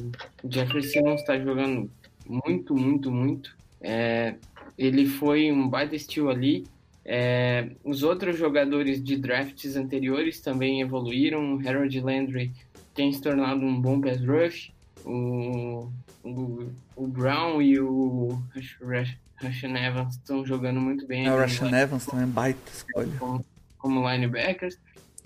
Jeffrey 0.49 0.83
Simmons 0.83 1.21
está 1.21 1.39
jogando 1.39 1.91
muito, 2.27 2.75
muito, 2.75 3.11
muito. 3.11 3.57
É, 3.81 4.35
ele 4.77 5.07
foi 5.07 5.51
um 5.51 5.69
baita 5.69 5.97
estilo 5.97 6.29
ali. 6.29 6.67
É, 7.05 7.71
os 7.83 8.03
outros 8.03 8.37
jogadores 8.39 9.03
de 9.03 9.17
drafts 9.17 9.77
anteriores 9.77 10.41
também 10.41 10.81
evoluíram. 10.81 11.55
O 11.55 11.69
Harold 11.69 12.01
Landry 12.01 12.53
tem 12.95 13.13
se 13.13 13.21
tornado 13.21 13.65
um 13.65 13.81
bom 13.81 14.01
pass 14.01 14.21
rush. 14.21 14.73
O, 15.05 15.89
o, 16.23 16.69
o 16.97 17.07
Brown 17.07 17.61
e 17.61 17.79
o 17.79 18.39
Rashan 19.45 19.77
Evans 19.77 20.17
estão 20.17 20.45
jogando 20.45 20.81
muito 20.81 21.07
bem. 21.07 21.27
É, 21.27 21.33
o 21.33 21.39
Rashan 21.39 21.71
Evans 21.71 22.07
também 22.07 22.25
é 22.25 22.29
baita 22.29 22.71
escolha. 22.73 23.13
Como, 23.19 23.45
como 23.79 24.11
linebackers. 24.11 24.79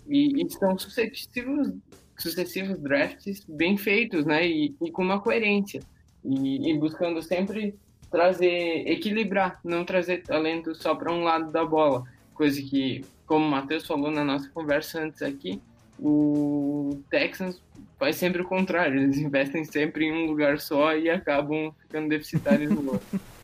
E, 0.07 0.43
e 0.43 0.51
são 0.51 0.79
sucessivos, 0.79 1.73
sucessivos 2.19 2.79
drafts 2.79 3.45
bem 3.49 3.77
feitos, 3.77 4.25
né? 4.25 4.47
E, 4.47 4.75
e 4.83 4.91
com 4.91 5.03
uma 5.03 5.21
coerência. 5.21 5.81
E, 6.25 6.71
e, 6.71 6.79
buscando 6.79 7.23
sempre 7.23 7.75
trazer, 8.11 8.89
equilibrar, 8.89 9.61
não 9.65 9.85
trazer 9.85 10.23
talento 10.23 10.75
só 10.75 10.95
para 10.95 11.13
um 11.13 11.23
lado 11.23 11.51
da 11.51 11.65
bola. 11.65 12.05
Coisa 12.35 12.61
que, 12.61 13.05
como 13.27 13.47
o 13.47 13.51
Matheus 13.51 13.87
falou 13.87 14.11
na 14.11 14.25
nossa 14.25 14.49
conversa 14.51 15.01
antes 15.01 15.23
aqui, 15.23 15.61
o 15.99 17.03
Texans 17.11 17.61
faz 17.99 18.17
sempre 18.17 18.43
o 18.43 18.47
contrário. 18.47 19.01
Eles 19.01 19.19
investem 19.19 19.65
sempre 19.65 20.07
em 20.07 20.13
um 20.13 20.27
lugar 20.27 20.61
só 20.61 20.97
e 20.97 21.11
acabam 21.11 21.73
ficando 21.83 22.09
deficitários 22.09 22.71
no 22.71 22.93
outro. 22.93 23.21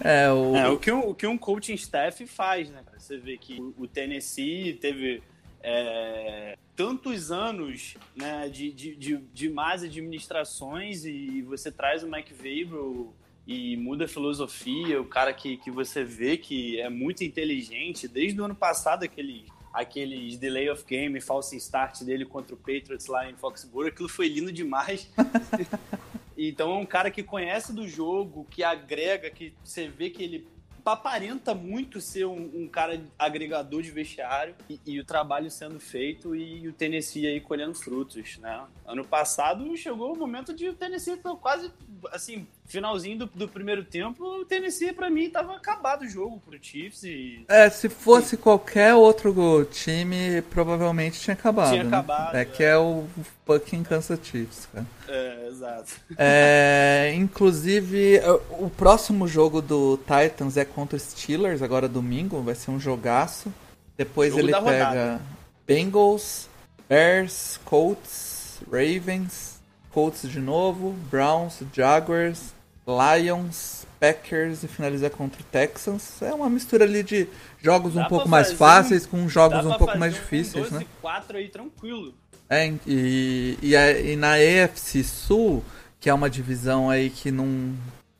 É, 0.00 0.30
o... 0.30 0.56
É, 0.56 0.68
o, 0.68 0.78
que 0.78 0.92
um, 0.92 1.08
o 1.08 1.14
que 1.14 1.26
um 1.26 1.38
coaching 1.38 1.74
staff 1.74 2.26
faz, 2.26 2.70
né? 2.70 2.82
Você 2.96 3.16
vê 3.16 3.36
que 3.36 3.60
o 3.76 3.86
Tennessee 3.86 4.74
teve 4.74 5.22
é, 5.62 6.56
tantos 6.76 7.30
anos 7.30 7.96
né, 8.14 8.48
de, 8.48 8.70
de, 8.72 8.94
de, 8.96 9.16
de 9.16 9.48
más 9.48 9.82
administrações 9.82 11.04
e 11.04 11.42
você 11.42 11.70
traz 11.70 12.02
o 12.02 12.08
Mike 12.08 12.34
Vrabel 12.34 13.14
e 13.46 13.76
muda 13.76 14.06
a 14.06 14.08
filosofia, 14.08 15.00
o 15.00 15.04
cara 15.04 15.32
que, 15.32 15.56
que 15.56 15.70
você 15.70 16.02
vê 16.02 16.36
que 16.36 16.80
é 16.80 16.88
muito 16.88 17.22
inteligente, 17.22 18.08
desde 18.08 18.40
o 18.40 18.44
ano 18.44 18.54
passado, 18.54 19.04
aquele, 19.04 19.46
aqueles 19.72 20.38
delay 20.38 20.70
of 20.70 20.84
game, 20.86 21.20
false 21.20 21.56
start 21.56 22.02
dele 22.02 22.24
contra 22.24 22.54
o 22.54 22.58
Patriots 22.58 23.06
lá 23.06 23.28
em 23.28 23.34
Foxborough, 23.36 23.88
aquilo 23.88 24.08
foi 24.08 24.28
lindo 24.28 24.50
demais. 24.50 25.10
então 26.36 26.72
é 26.72 26.76
um 26.76 26.86
cara 26.86 27.10
que 27.10 27.22
conhece 27.22 27.72
do 27.72 27.86
jogo, 27.86 28.46
que 28.50 28.62
agrega, 28.62 29.30
que 29.30 29.54
você 29.62 29.88
vê 29.88 30.10
que 30.10 30.22
ele 30.22 30.46
aparenta 30.84 31.54
muito 31.54 32.00
ser 32.00 32.26
um, 32.26 32.50
um, 32.54 32.68
cara 32.68 33.00
agregador 33.18 33.80
de 33.80 33.90
vestiário 33.90 34.54
e, 34.68 34.78
e, 34.84 35.00
o 35.00 35.04
trabalho 35.04 35.50
sendo 35.50 35.80
feito 35.80 36.36
e 36.36 36.68
o 36.68 36.72
Tennessee 36.72 37.26
aí 37.26 37.40
colhendo 37.40 37.74
frutos, 37.74 38.36
né? 38.38 38.66
Ano 38.86 39.04
passado 39.04 39.74
chegou 39.76 40.12
o 40.12 40.18
momento 40.18 40.52
de 40.52 40.68
o 40.68 40.74
Tennessee 40.74 41.16
quase, 41.40 41.72
assim, 42.12 42.46
finalzinho 42.66 43.18
do, 43.18 43.26
do 43.26 43.48
primeiro 43.48 43.84
tempo, 43.84 44.24
o 44.24 44.44
Tennessee 44.44 44.92
para 44.92 45.10
mim 45.10 45.30
tava 45.30 45.54
acabado 45.56 46.02
o 46.02 46.08
jogo 46.08 46.40
pro 46.44 46.58
Chiefs 46.60 47.04
e... 47.04 47.44
É, 47.48 47.68
se 47.70 47.88
fosse 47.88 48.34
e... 48.34 48.38
qualquer 48.38 48.94
outro 48.94 49.64
time, 49.70 50.42
provavelmente 50.50 51.20
tinha 51.20 51.34
acabado, 51.34 51.70
Tinha 51.70 51.84
né? 51.84 51.88
acabado. 51.88 52.36
É, 52.36 52.40
é, 52.40 52.44
que 52.44 52.62
é 52.62 52.76
o 52.76 53.04
fucking 53.46 53.82
Kansas 53.82 54.18
Chiefs, 54.22 54.68
cara. 54.72 54.86
É, 55.08 55.48
exato. 55.48 55.92
É, 56.16 57.12
inclusive, 57.16 58.20
o 58.58 58.70
próximo 58.70 59.26
jogo 59.28 59.60
do 59.60 59.98
Titans 59.98 60.56
é 60.56 60.64
contra 60.64 60.98
Steelers, 60.98 61.62
agora 61.62 61.88
domingo, 61.88 62.40
vai 62.42 62.54
ser 62.54 62.70
um 62.70 62.80
jogaço. 62.80 63.52
Depois 63.96 64.30
jogo 64.30 64.42
ele 64.42 64.52
pega 64.52 64.60
rodada. 64.60 65.22
Bengals, 65.66 66.48
Bears, 66.88 67.58
Colts, 67.64 68.60
Ravens, 68.70 69.53
Colts 69.94 70.28
de 70.28 70.40
novo, 70.40 70.90
Browns, 71.08 71.60
Jaguars, 71.72 72.52
Lions, 72.84 73.86
Packers 74.00 74.64
e 74.64 74.68
finaliza 74.68 75.08
contra 75.08 75.40
o 75.40 75.44
Texans. 75.44 76.20
É 76.20 76.34
uma 76.34 76.50
mistura 76.50 76.84
ali 76.84 77.04
de 77.04 77.28
jogos 77.62 77.94
Dá 77.94 78.02
um 78.02 78.08
pouco 78.08 78.28
mais 78.28 78.52
fáceis 78.52 79.06
com 79.06 79.28
jogos 79.28 79.64
um 79.64 79.74
pouco 79.74 79.96
mais 79.96 80.12
difíceis, 80.12 80.66
um 80.66 80.70
12, 80.70 80.84
né? 80.84 80.86
4 81.00 81.38
aí 81.38 81.48
tranquilo. 81.48 82.12
É, 82.50 82.74
e, 82.84 83.56
e, 83.62 83.74
e 83.74 84.16
na 84.16 84.38
EFC 84.38 85.04
Sul, 85.04 85.64
que 86.00 86.10
é 86.10 86.14
uma 86.14 86.28
divisão 86.28 86.90
aí 86.90 87.08
que 87.08 87.30
não 87.30 87.72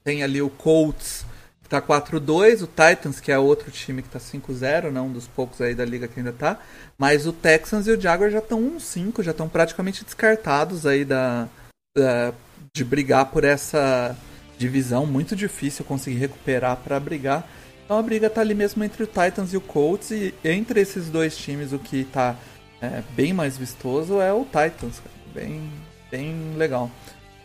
tem 0.05 0.23
ali 0.23 0.41
o 0.41 0.49
Colts 0.49 1.27
que 1.65 1.69
tá 1.69 1.81
4-2, 1.81 2.63
o 2.63 2.67
Titans, 2.67 3.21
que 3.21 3.33
é 3.33 3.39
outro 3.39 3.71
time 3.71 4.03
que 4.03 4.09
tá 4.11 4.19
5-0, 4.19 4.91
né, 4.91 5.01
um 5.01 5.11
dos 5.11 5.27
poucos 5.27 5.63
aí 5.63 5.75
da 5.75 5.83
liga 5.83 6.07
que 6.07 6.21
ainda 6.21 6.31
tá, 6.31 6.59
mas 6.99 7.27
o 7.27 7.33
Texans 7.33 7.87
e 7.87 7.91
o 7.91 7.99
Jaguar 7.99 8.31
já 8.31 8.41
estão 8.41 8.61
1-5, 8.61 9.23
já 9.23 9.31
estão 9.31 9.49
praticamente 9.49 10.05
descartados 10.05 10.85
aí 10.85 11.07
da, 11.07 11.49
da, 11.97 12.33
de 12.73 12.85
brigar 12.85 13.27
por 13.27 13.45
essa 13.45 14.17
divisão, 14.59 15.07
muito 15.07 15.37
difícil 15.37 15.85
conseguir 15.85 16.19
recuperar 16.19 16.77
para 16.79 16.99
brigar. 16.99 17.49
Então 17.85 17.99
a 17.99 18.03
briga 18.03 18.29
tá 18.29 18.41
ali 18.41 18.55
mesmo 18.55 18.83
entre 18.83 19.05
o 19.05 19.07
Titans 19.07 19.53
e 19.53 19.57
o 19.57 19.61
Colts 19.61 20.11
e 20.11 20.35
entre 20.45 20.81
esses 20.81 21.09
dois 21.09 21.37
times 21.37 21.73
o 21.73 21.79
que 21.79 22.05
tá 22.05 22.35
é, 22.83 23.03
bem 23.15 23.33
mais 23.33 23.57
vistoso 23.57 24.21
é 24.21 24.33
o 24.33 24.45
Titans, 24.45 25.01
bem 25.33 25.71
bem 26.11 26.55
legal. 26.57 26.91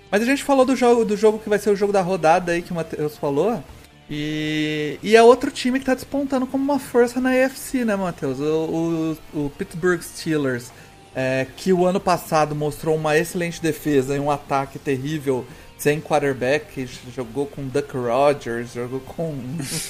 Mas 0.09 0.23
a 0.23 0.25
gente 0.25 0.43
falou 0.43 0.65
do 0.65 0.75
jogo, 0.75 1.05
do 1.05 1.15
jogo 1.15 1.37
que 1.37 1.49
vai 1.49 1.59
ser 1.59 1.69
o 1.69 1.75
jogo 1.75 1.93
da 1.93 2.01
rodada 2.01 2.51
aí 2.51 2.63
que 2.63 2.71
o 2.71 2.75
Matheus 2.75 3.15
falou. 3.17 3.63
E, 4.09 4.97
e 5.03 5.15
é 5.15 5.21
outro 5.21 5.51
time 5.51 5.77
que 5.77 5.83
está 5.83 5.93
despontando 5.93 6.47
como 6.47 6.63
uma 6.63 6.79
força 6.79 7.21
na 7.21 7.29
AFC, 7.29 7.85
né, 7.85 7.95
Matheus? 7.95 8.39
O, 8.39 9.17
o, 9.33 9.45
o 9.45 9.49
Pittsburgh 9.51 10.01
Steelers, 10.01 10.71
é, 11.19 11.45
que 11.57 11.73
o 11.73 11.85
ano 11.85 11.99
passado 11.99 12.55
mostrou 12.55 12.95
uma 12.95 13.17
excelente 13.17 13.61
defesa 13.61 14.15
e 14.15 14.19
um 14.21 14.31
ataque 14.31 14.79
terrível 14.79 15.45
sem 15.77 15.99
quarterback, 15.99 16.87
jogou 17.13 17.45
com 17.45 17.67
Duck 17.67 17.95
Rogers, 17.95 18.73
jogou 18.73 19.01
com 19.01 19.33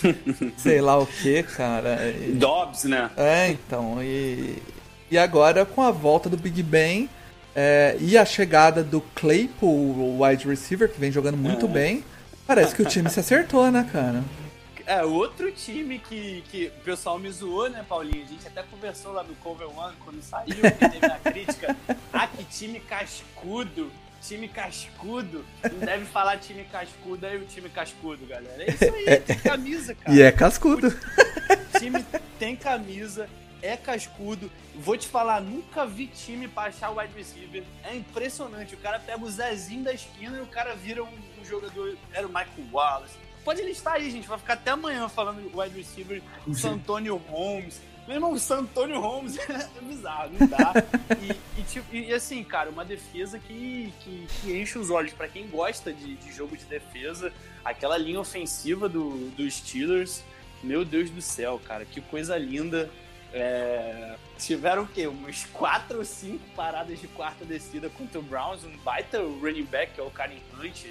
sei 0.57 0.81
lá 0.81 0.97
o 0.97 1.05
que, 1.05 1.43
cara. 1.43 1.99
E, 2.09 2.31
Dobbs, 2.31 2.85
né? 2.85 3.11
É, 3.15 3.49
então. 3.49 4.01
E, 4.01 4.57
e 5.11 5.17
agora 5.19 5.65
com 5.65 5.83
a 5.83 5.91
volta 5.91 6.29
do 6.29 6.37
Big 6.37 6.63
Ben 6.63 7.07
é, 7.55 7.95
e 7.99 8.17
a 8.17 8.25
chegada 8.25 8.83
do 8.83 8.99
Claypool, 9.13 9.69
o 9.69 10.23
wide 10.23 10.47
receiver, 10.47 10.89
que 10.89 10.99
vem 10.99 11.11
jogando 11.11 11.37
muito 11.37 11.67
é. 11.67 11.69
bem 11.69 12.03
Parece 12.49 12.73
que 12.73 12.81
o 12.81 12.85
time 12.85 13.07
se 13.11 13.19
acertou, 13.19 13.69
né, 13.69 13.87
cara? 13.93 14.23
É, 14.89 15.05
outro 15.05 15.51
time 15.51 15.99
que, 15.99 16.43
que 16.49 16.65
o 16.65 16.83
pessoal 16.83 17.19
me 17.19 17.29
zoou, 17.29 17.69
né, 17.69 17.85
Paulinho? 17.87 18.25
A 18.25 18.27
gente 18.27 18.47
até 18.47 18.63
conversou 18.63 19.11
lá 19.11 19.21
no 19.21 19.35
Cover 19.35 19.69
One 19.69 19.95
quando 20.03 20.19
saiu, 20.23 20.47
que 20.55 20.89
teve 20.89 21.05
a 21.05 21.19
crítica. 21.31 21.77
Ah, 22.11 22.25
que 22.25 22.43
time 22.45 22.79
cascudo! 22.79 23.91
Time 24.19 24.47
cascudo. 24.47 25.45
Não 25.61 25.77
deve 25.85 26.05
falar 26.05 26.39
time 26.39 26.65
cascudo, 26.71 27.23
aí 27.27 27.37
o 27.37 27.45
time 27.45 27.69
cascudo, 27.69 28.25
galera. 28.25 28.63
É 28.63 28.71
isso 28.71 28.83
aí, 28.95 29.19
tem 29.19 29.37
camisa, 29.37 29.93
cara. 29.93 30.17
E 30.17 30.23
é 30.23 30.31
cascudo. 30.31 30.87
O 30.87 31.79
time 31.79 32.03
tem 32.39 32.55
camisa, 32.55 33.29
é 33.61 33.77
cascudo. 33.77 34.51
Vou 34.73 34.97
te 34.97 35.07
falar, 35.07 35.39
nunca 35.39 35.85
vi 35.85 36.07
time 36.07 36.47
pra 36.47 36.63
achar 36.63 36.89
o 36.89 36.97
wide 36.97 37.13
receiver. 37.15 37.63
É 37.83 37.95
impressionante. 37.95 38.73
O 38.73 38.79
cara 38.79 38.97
pega 38.97 39.23
o 39.23 39.29
Zezinho 39.29 39.83
da 39.83 39.93
esquina 39.93 40.39
e 40.39 40.41
o 40.41 40.47
cara 40.47 40.75
vira 40.75 41.03
um, 41.03 41.13
um 41.39 41.45
jogador. 41.45 41.95
Era 42.11 42.25
o 42.25 42.29
Michael 42.29 42.67
Wallace. 42.73 43.28
Pode 43.49 43.63
listar 43.63 43.95
aí, 43.95 44.11
gente. 44.11 44.27
Vai 44.27 44.37
ficar 44.37 44.53
até 44.53 44.69
amanhã 44.69 45.09
falando 45.09 45.41
wide 45.57 45.75
receiver. 45.75 46.21
Santônio 46.53 47.15
Holmes. 47.15 47.81
Meu 48.05 48.17
irmão, 48.17 48.31
o 48.31 48.37
Santônio 48.37 48.99
Holmes 48.99 49.39
é 49.49 49.81
bizarro, 49.81 50.29
não 50.39 50.47
dá. 50.47 50.71
E, 51.19 51.59
e, 51.59 51.63
tipo, 51.63 51.95
e, 51.95 52.13
assim, 52.13 52.43
cara, 52.43 52.69
uma 52.69 52.85
defesa 52.85 53.39
que, 53.39 53.91
que, 54.01 54.27
que 54.27 54.55
enche 54.55 54.77
os 54.77 54.91
olhos 54.91 55.13
para 55.13 55.27
quem 55.27 55.47
gosta 55.47 55.91
de, 55.91 56.15
de, 56.17 56.31
jogo 56.31 56.55
de 56.55 56.63
defesa. 56.65 57.33
Aquela 57.65 57.97
linha 57.97 58.19
ofensiva 58.19 58.87
do, 58.87 59.31
dos 59.31 59.55
Steelers, 59.55 60.23
meu 60.61 60.85
Deus 60.85 61.09
do 61.09 61.21
céu, 61.21 61.59
cara, 61.65 61.85
que 61.85 62.01
coisa 62.01 62.37
linda. 62.37 62.87
É, 63.33 64.15
tiveram 64.37 64.83
o 64.83 64.87
quê? 64.87 65.07
Umas 65.07 65.45
quatro 65.45 65.97
ou 65.97 66.05
cinco 66.05 66.47
paradas 66.55 67.01
de 67.01 67.07
quarta 67.07 67.43
descida 67.45 67.89
contra 67.89 68.19
o 68.19 68.21
Browns, 68.21 68.63
um 68.63 68.77
baita 68.77 69.17
running 69.17 69.65
back, 69.65 69.93
que 69.93 69.99
é 69.99 70.03
o 70.03 70.11
Karen 70.11 70.37
Hunt 70.53 70.85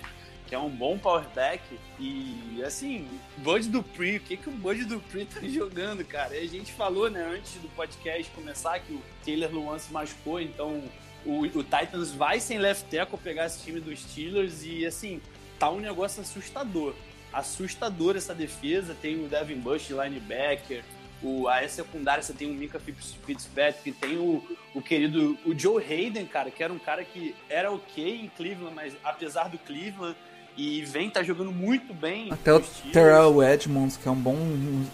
que 0.48 0.54
é 0.54 0.58
um 0.58 0.70
bom 0.70 0.98
powerback. 0.98 1.62
E 1.98 2.62
assim, 2.64 3.06
Bud 3.38 3.68
Dupree, 3.68 4.16
o 4.16 4.20
que, 4.20 4.36
que 4.36 4.48
o 4.48 4.52
Bud 4.52 4.84
Dupree 4.84 5.26
tá 5.26 5.40
jogando, 5.46 6.04
cara? 6.04 6.36
E 6.36 6.44
a 6.44 6.48
gente 6.48 6.72
falou, 6.72 7.10
né, 7.10 7.22
antes 7.34 7.54
do 7.54 7.68
podcast 7.68 8.32
começar, 8.32 8.78
que 8.80 8.92
o 8.92 9.02
Taylor 9.24 9.50
Luan 9.52 9.78
se 9.78 9.92
machucou, 9.92 10.40
então 10.40 10.82
o, 11.24 11.42
o 11.42 11.62
Titans 11.62 12.12
vai 12.12 12.40
sem 12.40 12.58
left 12.58 12.88
tackle 12.90 13.18
pegar 13.18 13.46
esse 13.46 13.62
time 13.62 13.80
dos 13.80 14.00
Steelers 14.00 14.64
e 14.64 14.86
assim, 14.86 15.20
tá 15.58 15.70
um 15.70 15.80
negócio 15.80 16.22
assustador. 16.22 16.94
Assustador 17.32 18.16
essa 18.16 18.34
defesa, 18.34 18.96
tem 19.00 19.22
o 19.22 19.28
Devin 19.28 19.60
Bush 19.60 19.90
linebacker, 19.90 20.82
o, 21.22 21.48
a 21.48 21.66
secundária 21.68 22.22
você 22.22 22.32
tem 22.32 22.48
o 22.48 22.54
Mika 22.54 22.78
Fitzpatrick, 22.78 23.92
tem 23.92 24.16
o, 24.16 24.42
o 24.74 24.80
querido 24.80 25.36
o 25.44 25.56
Joe 25.58 25.82
Hayden, 25.82 26.26
cara, 26.26 26.50
que 26.50 26.62
era 26.62 26.72
um 26.72 26.78
cara 26.78 27.04
que 27.04 27.34
era 27.48 27.70
ok 27.72 28.20
em 28.22 28.28
Cleveland, 28.28 28.74
mas 28.74 28.96
apesar 29.02 29.48
do 29.48 29.58
Cleveland, 29.58 30.16
e 30.58 30.84
vem 30.84 31.08
tá 31.08 31.22
jogando 31.22 31.52
muito 31.52 31.94
bem. 31.94 32.32
Até 32.32 32.52
o 32.52 32.60
Terrell 32.92 33.40
Edmonds, 33.44 33.96
que 33.96 34.08
é 34.08 34.10
um 34.10 34.16
bom 34.16 34.36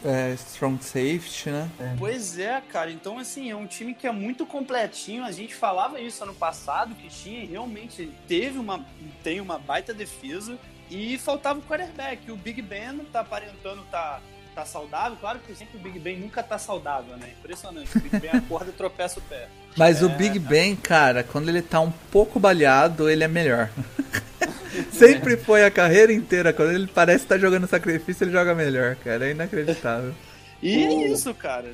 é, 0.05 0.35
strong 0.35 0.85
safety, 0.85 1.49
né? 1.49 1.71
É. 1.81 1.95
Pois 1.99 2.39
é, 2.39 2.61
cara. 2.61 2.91
Então, 2.91 3.19
assim, 3.19 3.51
é 3.51 3.57
um 3.57 3.67
time 3.67 3.95
que 3.95 4.07
é 4.07 4.13
muito 4.13 4.45
completinho. 4.45 5.25
A 5.25 5.33
gente 5.33 5.55
falava 5.55 5.99
isso 5.99 6.23
ano 6.23 6.35
passado, 6.35 6.95
que 6.95 7.09
tinha 7.09 7.47
realmente 7.47 8.13
teve 8.29 8.59
uma, 8.59 8.85
tem 9.23 9.41
uma 9.41 9.59
baita 9.59 9.95
defesa 9.95 10.59
e 10.91 11.17
faltava 11.17 11.59
o 11.61 11.63
quarterback. 11.63 12.31
O 12.31 12.37
Big 12.37 12.61
Ben 12.61 12.99
tá 13.11 13.21
aparentando 13.21 13.83
tá 13.91 14.21
tá 14.55 14.65
saudável, 14.65 15.19
claro 15.21 15.41
que 15.41 15.53
sempre 15.53 15.77
o 15.79 15.81
Big 15.81 15.99
Ben 15.99 16.17
nunca 16.17 16.41
tá 16.41 16.57
saudável, 16.59 17.17
né? 17.17 17.33
Impressionante. 17.41 17.97
O 17.97 18.01
Big 18.01 18.21
Ben 18.21 18.31
acorda 18.39 18.71
e 18.71 18.73
tropeça 18.73 19.19
o 19.19 19.23
pé. 19.23 19.49
Mas 19.77 20.01
é... 20.01 20.05
o 20.05 20.09
Big 20.11 20.39
Ben, 20.39 20.77
cara, 20.77 21.25
quando 21.25 21.49
ele 21.49 21.61
tá 21.61 21.81
um 21.81 21.91
pouco 21.91 22.39
baleado, 22.39 23.11
ele 23.11 23.25
é 23.25 23.29
melhor. 23.29 23.69
Sempre 24.93 25.37
foi 25.37 25.65
a 25.65 25.71
carreira 25.71 26.13
inteira. 26.13 26.53
Quando 26.53 26.73
ele 26.73 26.87
parece 26.87 27.25
estar 27.25 27.37
tá 27.37 27.41
jogando 27.41 27.67
sacrifício, 27.67 28.25
ele 28.25 28.33
joga 28.33 28.55
melhor, 28.55 28.97
cara. 28.97 29.27
É 29.27 29.31
inacreditável. 29.31 30.15
e 30.63 30.85
é 30.85 31.07
isso, 31.09 31.33
cara. 31.35 31.73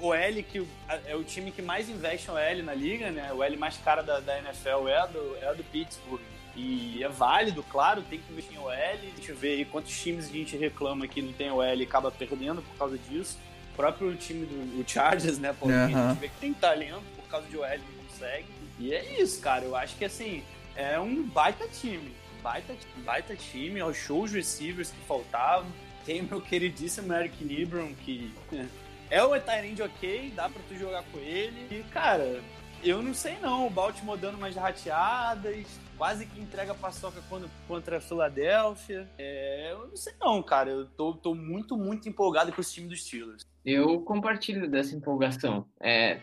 O 0.00 0.12
L, 0.12 0.42
que 0.42 0.66
é 1.06 1.14
o 1.14 1.22
time 1.22 1.52
que 1.52 1.62
mais 1.62 1.88
investe 1.88 2.28
em 2.28 2.32
OL 2.32 2.62
na 2.64 2.74
liga, 2.74 3.10
né? 3.10 3.32
O 3.32 3.42
L 3.44 3.56
mais 3.56 3.76
cara 3.76 4.02
da, 4.02 4.18
da 4.18 4.38
NFL 4.38 4.88
é 4.88 5.06
do, 5.06 5.36
é 5.40 5.54
do 5.54 5.64
Pittsburgh. 5.64 6.20
E 6.56 7.04
é 7.04 7.08
válido, 7.08 7.62
claro, 7.62 8.02
tem 8.02 8.18
que 8.18 8.32
investir 8.32 8.56
em 8.56 8.58
OL. 8.58 9.12
Deixa 9.14 9.30
eu 9.30 9.36
ver 9.36 9.58
aí 9.58 9.64
quantos 9.64 9.96
times 9.96 10.28
a 10.28 10.32
gente 10.32 10.56
reclama 10.56 11.06
que 11.06 11.22
não 11.22 11.32
tem 11.32 11.52
OL 11.52 11.74
e 11.74 11.82
acaba 11.84 12.10
perdendo 12.10 12.60
por 12.60 12.76
causa 12.76 12.98
disso. 12.98 13.38
O 13.72 13.76
próprio 13.76 14.16
time 14.16 14.44
do 14.44 14.84
Chargers, 14.84 15.38
né? 15.38 15.54
Porque 15.56 15.72
uhum. 15.72 15.84
a 15.84 16.08
gente 16.08 16.20
vê 16.20 16.28
que 16.28 16.36
tem 16.40 16.52
talento 16.52 17.04
por 17.14 17.28
causa 17.30 17.46
de 17.46 17.56
OL 17.56 17.64
e 17.64 17.78
não 17.78 18.04
consegue. 18.08 18.46
E 18.80 18.92
é 18.92 19.20
isso, 19.22 19.40
cara. 19.40 19.64
Eu 19.64 19.76
acho 19.76 19.94
que 19.96 20.04
assim, 20.04 20.42
é 20.74 20.98
um 20.98 21.22
baita 21.22 21.68
time 21.68 22.17
baita, 22.42 22.74
baita 23.04 23.36
time, 23.36 23.80
ao 23.80 23.92
show 23.92 24.22
os 24.22 24.32
receivers 24.32 24.90
que 24.90 25.00
faltavam. 25.06 25.70
Tem 26.04 26.22
meu 26.22 26.40
queridíssimo 26.40 27.12
Eric 27.12 27.44
Nibron, 27.44 27.92
que 28.04 28.32
é 29.10 29.22
o 29.22 29.38
Tyrande 29.38 29.82
ok, 29.82 30.32
dá 30.34 30.48
pra 30.48 30.62
tu 30.68 30.76
jogar 30.76 31.02
com 31.12 31.18
ele. 31.18 31.66
E, 31.70 31.82
cara, 31.90 32.40
eu 32.82 33.02
não 33.02 33.12
sei 33.12 33.36
não, 33.40 33.66
o 33.66 33.70
Baltimore 33.70 34.16
dando 34.16 34.36
umas 34.36 34.54
rateadas, 34.54 35.66
quase 35.96 36.26
que 36.26 36.40
entrega 36.40 36.72
a 36.72 36.74
paçoca 36.74 37.20
quando, 37.28 37.50
contra 37.66 37.98
a 37.98 38.00
Filadélfia. 38.00 39.08
É, 39.18 39.72
eu 39.72 39.88
não 39.88 39.96
sei 39.96 40.14
não, 40.20 40.42
cara, 40.42 40.70
eu 40.70 40.86
tô, 40.86 41.14
tô 41.14 41.34
muito, 41.34 41.76
muito 41.76 42.08
empolgado 42.08 42.52
com 42.52 42.60
esse 42.60 42.74
time 42.74 42.88
dos 42.88 43.02
Steelers. 43.02 43.42
Eu 43.64 44.00
compartilho 44.00 44.70
dessa 44.70 44.94
empolgação. 44.94 45.66
É, 45.80 46.20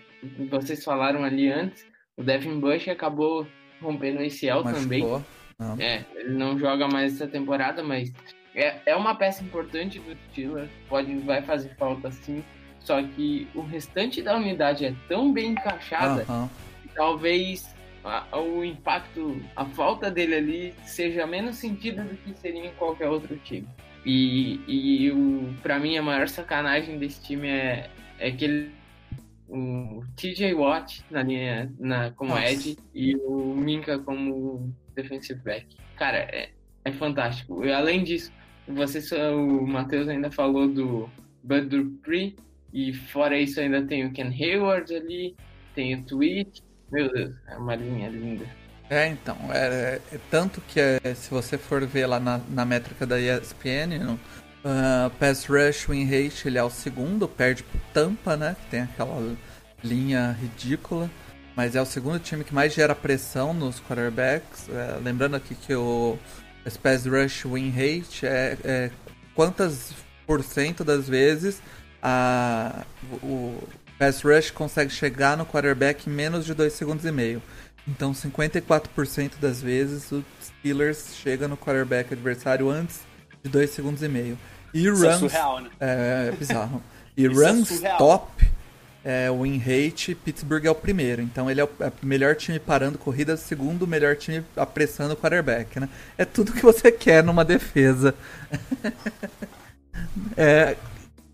vocês 0.49 0.83
falaram 0.83 1.23
ali 1.23 1.51
antes, 1.51 1.85
o 2.17 2.23
Devin 2.23 2.59
Bush 2.59 2.87
acabou 2.87 3.45
rompendo 3.81 4.21
esse 4.21 4.49
ACL 4.49 4.63
também. 4.63 5.03
Não. 5.59 5.75
É, 5.79 6.05
ele 6.15 6.33
não 6.33 6.59
joga 6.59 6.87
mais 6.87 7.15
essa 7.15 7.27
temporada, 7.27 7.81
mas 7.81 8.11
é, 8.53 8.77
é 8.85 8.95
uma 8.95 9.15
peça 9.15 9.43
importante 9.43 9.99
do 9.99 10.15
Steelers, 10.29 10.69
pode, 10.89 11.13
vai 11.19 11.41
fazer 11.41 11.73
falta 11.75 12.11
sim, 12.11 12.43
só 12.79 13.01
que 13.01 13.47
o 13.55 13.61
restante 13.61 14.21
da 14.21 14.35
unidade 14.35 14.85
é 14.85 14.93
tão 15.07 15.31
bem 15.31 15.51
encaixada 15.51 16.25
que 16.81 16.89
talvez 16.93 17.73
a, 18.03 18.37
o 18.37 18.63
impacto, 18.63 19.41
a 19.55 19.65
falta 19.65 20.11
dele 20.11 20.35
ali 20.35 20.73
seja 20.85 21.25
menos 21.25 21.55
sentido 21.55 22.03
do 22.03 22.15
que 22.17 22.33
seria 22.39 22.65
em 22.65 22.73
qualquer 22.73 23.09
outro 23.09 23.35
time. 23.37 23.67
E, 24.05 24.59
e 24.67 25.11
o, 25.11 25.55
pra 25.63 25.79
mim 25.79 25.97
a 25.97 26.03
maior 26.03 26.27
sacanagem 26.27 26.99
desse 26.99 27.19
time 27.23 27.47
é, 27.47 27.89
é 28.19 28.29
que 28.29 28.45
ele 28.45 28.71
o 29.47 30.03
TJ 30.15 30.53
Watt 30.53 31.03
na 31.09 31.23
linha 31.23 31.71
na, 31.79 32.11
como 32.11 32.31
Nossa. 32.31 32.45
Ed 32.45 32.77
e 32.93 33.15
o 33.17 33.55
Minka 33.55 33.99
como 33.99 34.73
defensive 34.95 35.39
back. 35.41 35.65
Cara, 35.97 36.17
é, 36.17 36.49
é 36.83 36.91
fantástico. 36.91 37.63
E 37.63 37.71
além 37.71 38.03
disso, 38.03 38.31
você, 38.67 38.99
o 39.31 39.65
Matheus 39.67 40.07
ainda 40.07 40.31
falou 40.31 40.67
do 40.67 41.09
Bud 41.43 41.67
Dupree, 41.67 42.35
e 42.73 42.93
fora 42.93 43.39
isso 43.39 43.59
ainda 43.59 43.81
tem 43.83 44.05
o 44.05 44.11
Ken 44.11 44.27
Hayward 44.27 44.93
ali, 44.93 45.35
tem 45.73 45.95
o 45.95 46.03
Tweet. 46.03 46.61
Meu 46.91 47.11
Deus, 47.11 47.33
é 47.47 47.57
uma 47.57 47.75
linha 47.75 48.09
linda. 48.09 48.45
É, 48.89 49.07
então, 49.07 49.35
é, 49.51 49.99
é 50.11 50.19
tanto 50.29 50.61
que 50.61 50.79
é, 50.79 50.99
se 51.15 51.29
você 51.31 51.57
for 51.57 51.85
ver 51.85 52.05
lá 52.05 52.19
na, 52.19 52.39
na 52.49 52.65
métrica 52.65 53.05
da 53.05 53.19
ESPN, 53.19 53.97
no, 53.99 54.19
uh, 54.65 55.09
Pass 55.19 55.45
Rush 55.45 55.87
Win 55.87 56.05
Rate 56.05 56.47
ele 56.47 56.57
é 56.57 56.63
o 56.63 56.69
segundo, 56.69 57.27
perde 57.27 57.63
pro 57.63 57.79
Tampa, 57.93 58.35
né, 58.35 58.55
que 58.59 58.69
tem 58.71 58.81
aquela 58.81 59.35
linha 59.83 60.35
ridícula 60.41 61.09
mas 61.55 61.75
é 61.75 61.81
o 61.81 61.85
segundo 61.85 62.19
time 62.19 62.43
que 62.43 62.53
mais 62.53 62.73
gera 62.73 62.93
pressão 62.93 63.53
nos 63.53 63.79
quarterbacks. 63.79 64.67
É, 64.69 64.99
lembrando 65.01 65.35
aqui 65.35 65.55
que 65.55 65.73
o 65.73 66.19
Pass 66.83 67.05
Rush 67.05 67.45
Win 67.45 67.69
Rate 67.69 68.25
é, 68.25 68.57
é, 68.63 68.91
quantas 69.33 69.93
por 70.27 70.43
cento 70.43 70.83
das 70.83 71.07
vezes 71.07 71.61
a, 72.01 72.83
o 73.23 73.57
Pass 73.97 74.21
Rush 74.21 74.51
consegue 74.51 74.91
chegar 74.91 75.37
no 75.37 75.45
quarterback 75.45 76.09
em 76.09 76.13
menos 76.13 76.45
de 76.45 76.53
2 76.53 76.73
segundos 76.73 77.05
e 77.05 77.11
meio. 77.11 77.41
Então 77.87 78.11
54% 78.11 79.33
das 79.39 79.61
vezes 79.61 80.11
o 80.11 80.25
Steelers 80.41 81.15
chega 81.15 81.47
no 81.47 81.55
quarterback 81.55 82.13
adversário 82.13 82.69
antes 82.69 83.01
de 83.43 83.49
2 83.49 83.69
segundos 83.69 84.03
e 84.03 84.09
meio. 84.09 84.37
E 84.73 84.85
Isso 84.85 85.05
é 85.05 85.09
runs, 85.09 85.15
é 85.15 85.29
surreal, 85.29 85.61
né? 85.61 85.69
É, 85.79 86.29
é 86.33 86.35
bizarro. 86.37 86.83
E 87.17 87.25
é 87.25 87.29
runs 87.29 87.81
é 87.81 87.95
top 87.95 88.45
é, 89.05 89.29
o 89.29 89.43
win 89.43 89.59
rate, 89.59 90.15
Pittsburgh 90.15 90.65
é 90.65 90.71
o 90.71 90.75
primeiro. 90.75 91.21
Então 91.21 91.49
ele 91.49 91.61
é 91.61 91.63
o 91.63 91.69
é 91.79 91.91
melhor 92.01 92.35
time 92.35 92.57
parando 92.57 92.97
corridas, 92.97 93.39
segundo 93.41 93.85
melhor 93.85 94.15
time 94.15 94.43
apressando 94.57 95.13
o 95.13 95.17
quarterback, 95.17 95.79
né? 95.79 95.87
É 96.17 96.25
tudo 96.25 96.51
que 96.51 96.63
você 96.63 96.89
quer 96.91 97.23
numa 97.23 97.45
defesa. 97.45 98.15
é, 100.35 100.75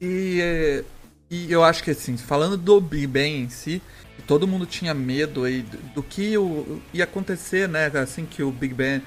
e, 0.01 0.83
e 1.29 1.49
eu 1.49 1.63
acho 1.63 1.81
que 1.81 1.91
assim, 1.91 2.17
falando 2.17 2.57
do 2.57 2.81
Big 2.81 3.07
Ben 3.07 3.43
em 3.43 3.49
si, 3.49 3.81
todo 4.27 4.45
mundo 4.45 4.65
tinha 4.65 4.93
medo 4.93 5.45
aí 5.45 5.61
do, 5.61 5.77
do 5.95 6.03
que 6.03 6.37
o, 6.37 6.81
ia 6.93 7.05
acontecer, 7.05 7.69
né? 7.69 7.85
Assim 7.87 8.25
que 8.25 8.43
o 8.43 8.51
Big 8.51 8.73
Ben 8.73 9.01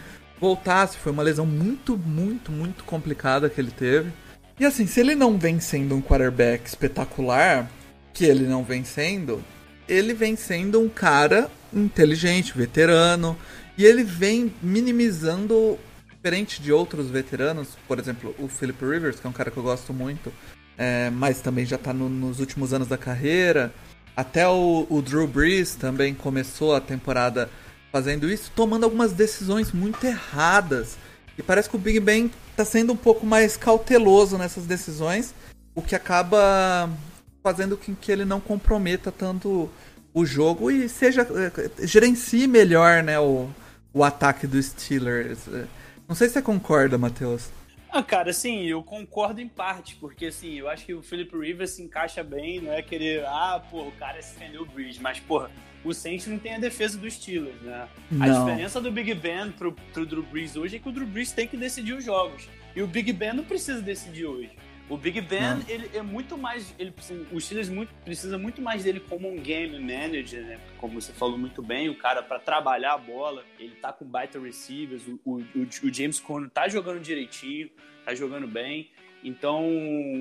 voltasse, 0.44 0.98
foi 0.98 1.10
uma 1.10 1.22
lesão 1.22 1.46
muito, 1.46 1.96
muito, 1.96 2.52
muito 2.52 2.84
complicada 2.84 3.48
que 3.48 3.58
ele 3.58 3.70
teve. 3.70 4.12
E 4.60 4.64
assim, 4.66 4.86
se 4.86 5.00
ele 5.00 5.14
não 5.14 5.38
vem 5.38 5.58
sendo 5.58 5.96
um 5.96 6.02
quarterback 6.02 6.68
espetacular, 6.68 7.70
que 8.12 8.26
ele 8.26 8.46
não 8.46 8.62
vem 8.62 8.84
sendo, 8.84 9.42
ele 9.88 10.12
vem 10.12 10.36
sendo 10.36 10.82
um 10.82 10.88
cara 10.88 11.50
inteligente, 11.72 12.56
veterano, 12.56 13.34
e 13.78 13.86
ele 13.86 14.04
vem 14.04 14.52
minimizando, 14.62 15.78
diferente 16.10 16.60
de 16.60 16.70
outros 16.70 17.08
veteranos, 17.08 17.68
por 17.88 17.98
exemplo, 17.98 18.34
o 18.38 18.46
Philip 18.46 18.84
Rivers, 18.84 19.18
que 19.18 19.26
é 19.26 19.30
um 19.30 19.32
cara 19.32 19.50
que 19.50 19.56
eu 19.56 19.62
gosto 19.62 19.94
muito, 19.94 20.30
é, 20.76 21.08
mas 21.08 21.40
também 21.40 21.64
já 21.64 21.76
está 21.76 21.94
no, 21.94 22.10
nos 22.10 22.38
últimos 22.38 22.74
anos 22.74 22.86
da 22.86 22.98
carreira. 22.98 23.72
Até 24.14 24.46
o, 24.46 24.86
o 24.90 25.00
Drew 25.00 25.26
Brees 25.26 25.74
também 25.74 26.12
começou 26.12 26.76
a 26.76 26.80
temporada 26.82 27.48
fazendo 27.94 28.28
isso, 28.28 28.50
tomando 28.56 28.82
algumas 28.82 29.12
decisões 29.12 29.70
muito 29.70 30.04
erradas. 30.04 30.96
E 31.38 31.42
parece 31.44 31.70
que 31.70 31.76
o 31.76 31.78
Big 31.78 32.00
Ben 32.00 32.28
está 32.50 32.64
sendo 32.64 32.92
um 32.92 32.96
pouco 32.96 33.24
mais 33.24 33.56
cauteloso 33.56 34.36
nessas 34.36 34.66
decisões, 34.66 35.32
o 35.76 35.80
que 35.80 35.94
acaba 35.94 36.90
fazendo 37.40 37.76
com 37.76 37.94
que 37.94 38.10
ele 38.10 38.24
não 38.24 38.40
comprometa 38.40 39.12
tanto 39.12 39.70
o 40.12 40.26
jogo 40.26 40.72
e 40.72 40.88
seja 40.88 41.22
eh, 41.22 41.86
gerencie 41.86 42.48
melhor, 42.48 43.00
né, 43.04 43.20
o, 43.20 43.48
o 43.92 44.02
ataque 44.02 44.48
dos 44.48 44.66
Steelers. 44.66 45.46
Não 46.08 46.16
sei 46.16 46.26
se 46.26 46.34
você 46.34 46.42
concorda, 46.42 46.98
Matheus. 46.98 47.48
Ah, 47.92 48.02
cara, 48.02 48.30
assim, 48.30 48.64
eu 48.64 48.82
concordo 48.82 49.40
em 49.40 49.48
parte, 49.48 49.94
porque 50.00 50.26
assim, 50.26 50.54
eu 50.54 50.68
acho 50.68 50.84
que 50.84 50.94
o 50.94 51.00
Philip 51.00 51.32
Rivers 51.38 51.70
se 51.70 51.82
encaixa 51.82 52.24
bem, 52.24 52.60
não 52.60 52.72
é 52.72 52.82
querer, 52.82 53.24
ah, 53.24 53.62
pô, 53.70 53.82
o 53.82 53.92
cara 53.92 54.16
defendeu 54.16 54.62
o 54.62 54.66
Bridge, 54.66 55.00
mas, 55.00 55.20
porra, 55.20 55.48
o 55.84 55.92
Saints 55.92 56.26
não 56.26 56.38
tem 56.38 56.54
a 56.54 56.58
defesa 56.58 56.96
dos 56.96 57.14
Steelers, 57.14 57.60
né? 57.60 57.88
Não. 58.10 58.24
A 58.24 58.28
diferença 58.28 58.80
do 58.80 58.90
Big 58.90 59.12
Ben 59.14 59.52
pro, 59.52 59.72
pro 59.92 60.06
Drew 60.06 60.22
Brees 60.22 60.56
hoje 60.56 60.76
é 60.76 60.78
que 60.78 60.88
o 60.88 60.92
Drew 60.92 61.06
Brees 61.06 61.32
tem 61.32 61.46
que 61.46 61.56
decidir 61.56 61.92
os 61.92 62.04
jogos. 62.04 62.48
E 62.74 62.82
o 62.82 62.86
Big 62.86 63.12
Ben 63.12 63.34
não 63.34 63.44
precisa 63.44 63.80
decidir 63.80 64.26
hoje. 64.26 64.50
O 64.88 64.98
Big 64.98 65.18
Ben, 65.22 65.64
ele 65.66 65.90
é 65.94 66.02
muito 66.02 66.36
mais. 66.36 66.74
Ele, 66.78 66.92
o 67.32 67.40
Steelers 67.40 67.70
muito, 67.70 67.94
precisa 68.04 68.36
muito 68.36 68.60
mais 68.60 68.84
dele 68.84 69.00
como 69.00 69.30
um 69.30 69.36
game 69.36 69.78
manager, 69.78 70.44
né? 70.44 70.60
Como 70.76 71.00
você 71.00 71.12
falou 71.12 71.38
muito 71.38 71.62
bem, 71.62 71.88
o 71.88 71.96
cara 71.96 72.22
para 72.22 72.38
trabalhar 72.38 72.92
a 72.92 72.98
bola, 72.98 73.44
ele 73.58 73.76
tá 73.76 73.92
com 73.92 74.04
baita 74.04 74.38
receivers, 74.38 75.02
o, 75.08 75.18
o, 75.24 75.38
o 75.38 75.92
James 75.92 76.20
Conner 76.20 76.50
tá 76.50 76.68
jogando 76.68 77.00
direitinho, 77.00 77.70
tá 78.04 78.14
jogando 78.14 78.46
bem. 78.46 78.90
Então, 79.24 79.64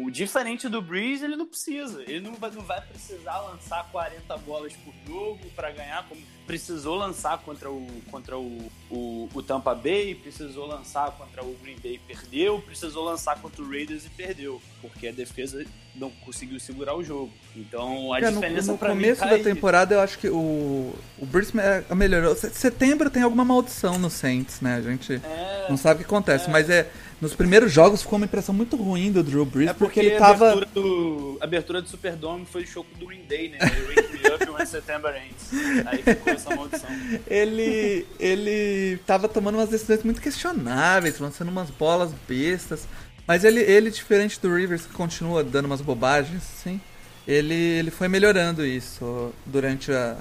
diferente 0.10 0.70
do 0.70 0.82
Breeze, 0.82 1.26
ele 1.26 1.36
não 1.36 1.46
precisa. 1.46 2.02
Ele 2.04 2.22
não 2.22 2.36
vai, 2.36 2.50
não 2.52 2.62
vai 2.62 2.80
precisar 2.80 3.38
lançar 3.42 3.86
40 3.92 4.38
bolas 4.38 4.72
por 4.74 4.94
jogo 5.06 5.46
para 5.54 5.72
ganhar, 5.72 6.08
como 6.08 6.22
precisou 6.48 6.96
lançar 6.96 7.38
contra 7.40 7.70
o, 7.70 7.88
contra 8.10 8.38
o, 8.38 8.72
o, 8.90 9.30
o, 9.34 9.44
Tampa 9.44 9.76
Bay, 9.76 10.16
precisou 10.16 10.66
lançar 10.66 11.12
contra 11.12 11.44
o 11.44 11.54
Green 11.62 11.78
Bay 11.82 11.96
e 11.96 12.00
perdeu, 12.00 12.60
precisou 12.60 13.04
lançar 13.04 13.42
contra 13.42 13.62
o 13.62 13.70
Raiders 13.70 14.06
e 14.06 14.10
perdeu, 14.10 14.62
porque 14.82 15.08
a 15.08 15.12
defesa 15.12 15.66
não 15.96 16.10
conseguiu 16.10 16.60
segurar 16.60 16.96
o 16.96 17.04
jogo. 17.04 17.32
Então, 17.56 18.14
a 18.14 18.20
é, 18.20 18.30
diferença 18.30 18.68
no, 18.68 18.74
no 18.74 18.78
começo 18.78 19.22
da 19.22 19.40
temporada, 19.40 19.96
eu 19.96 20.00
acho 20.00 20.18
que 20.18 20.30
o, 20.30 20.94
o 21.18 21.26
Breeze 21.26 21.54
melhorou. 21.96 22.36
Setembro 22.36 23.10
tem 23.10 23.24
alguma 23.24 23.46
maldição 23.46 23.98
no 23.98 24.10
Saints, 24.10 24.62
né? 24.62 24.76
A 24.76 24.82
gente 24.82 25.14
é, 25.14 25.68
não 25.70 25.78
sabe 25.78 25.96
o 25.96 26.06
que 26.06 26.06
acontece, 26.06 26.50
é. 26.50 26.52
mas 26.52 26.70
é 26.70 26.90
nos 27.24 27.34
primeiros 27.34 27.72
jogos 27.72 28.02
ficou 28.02 28.18
uma 28.18 28.26
impressão 28.26 28.54
muito 28.54 28.76
ruim 28.76 29.10
do 29.10 29.24
Drew 29.24 29.46
Brees, 29.46 29.70
é 29.70 29.74
porque, 29.74 30.02
porque, 30.02 30.12
ele 30.12 30.20
tava. 30.20 30.50
A 30.50 30.52
abertura, 30.52 30.70
do, 30.74 31.38
a 31.40 31.44
abertura 31.46 31.82
do 31.82 31.88
Superdome 31.88 32.46
foi 32.46 32.64
o 32.64 32.68
show 32.68 32.86
do 33.00 33.08
Green 33.08 33.24
Day, 33.24 33.50
né? 33.50 33.60
Wake 33.60 34.14
Me 34.14 34.36
Up 34.36 34.50
When 34.50 34.66
September 34.66 35.16
Ends. 35.16 35.88
Aí 35.88 36.04
ficou 36.04 36.34
essa 36.34 36.54
maldição. 36.54 36.90
Ele, 37.26 38.06
ele 38.20 38.98
tava 39.06 39.30
tomando 39.30 39.56
umas 39.56 39.70
decisões 39.70 40.04
muito 40.04 40.22
questionáveis, 40.22 41.18
lançando 41.18 41.48
umas 41.48 41.70
bolas 41.70 42.12
bestas. 42.28 42.88
Mas 43.26 43.46
ele, 43.46 43.62
ele 43.62 43.90
diferente 43.90 44.38
do 44.42 44.54
Rivers, 44.54 44.86
que 44.86 44.94
continua 44.94 45.46
dando 45.46 45.66
umas 45.66 45.80
bobagens, 45.80 46.44
sim. 46.44 46.80
Ele, 47.26 47.54
ele 47.54 47.90
foi 47.90 48.10
melhorando 48.10 48.66
isso 48.66 49.34
durante 49.46 49.94
a, 49.94 50.18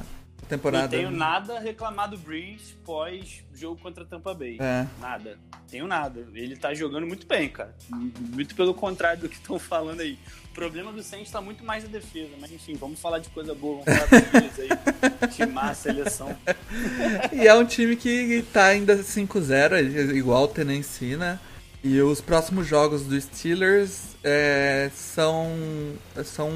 temporada. 0.57 0.85
Não 0.85 0.91
tenho 0.91 1.11
nada 1.11 1.57
a 1.57 1.61
reclamar 1.61 2.11
do 2.11 2.19
Breeze 2.19 2.75
pós 2.85 3.43
jogo 3.55 3.81
contra 3.81 4.05
Tampa 4.05 4.35
Bay. 4.35 4.59
É. 4.61 4.87
Nada. 5.01 5.39
Tenho 5.71 5.87
nada. 5.87 6.27
Ele 6.35 6.57
tá 6.57 6.75
jogando 6.75 7.07
muito 7.07 7.27
bem, 7.27 7.49
cara. 7.49 7.75
Muito 7.91 8.55
pelo 8.55 8.75
contrário 8.75 9.23
do 9.23 9.29
que 9.29 9.37
estão 9.37 9.59
falando 9.59 10.01
aí. 10.01 10.19
O 10.51 10.55
problema 10.55 10.93
do 10.93 11.03
Saints 11.03 11.31
tá 11.31 11.41
muito 11.41 11.65
mais 11.65 11.85
na 11.85 11.91
defesa. 11.91 12.31
Mas 12.41 12.53
enfim, 12.53 12.75
vamos 12.75 13.01
falar 13.01 13.21
de 13.21 13.31
coisa 13.31 13.55
boa. 13.55 13.83
Vamos 13.85 14.01
falar 14.01 14.41
dos 14.41 14.61
aí. 14.61 15.29
Timar 15.33 15.71
a 15.71 15.75
seleção. 15.75 16.37
e 17.33 17.47
é 17.47 17.55
um 17.55 17.65
time 17.65 17.97
que 17.97 18.45
tá 18.53 18.67
ainda 18.67 18.99
5-0, 18.99 20.15
igual 20.15 20.45
o 20.45 20.49
Tennessee, 20.49 21.17
né? 21.17 21.39
E 21.85 22.01
os 22.01 22.21
próximos 22.21 22.67
jogos 22.67 23.03
do 23.05 23.21
Steelers 23.21 24.17
é, 24.23 24.91
são, 24.95 25.51
são 26.25 26.51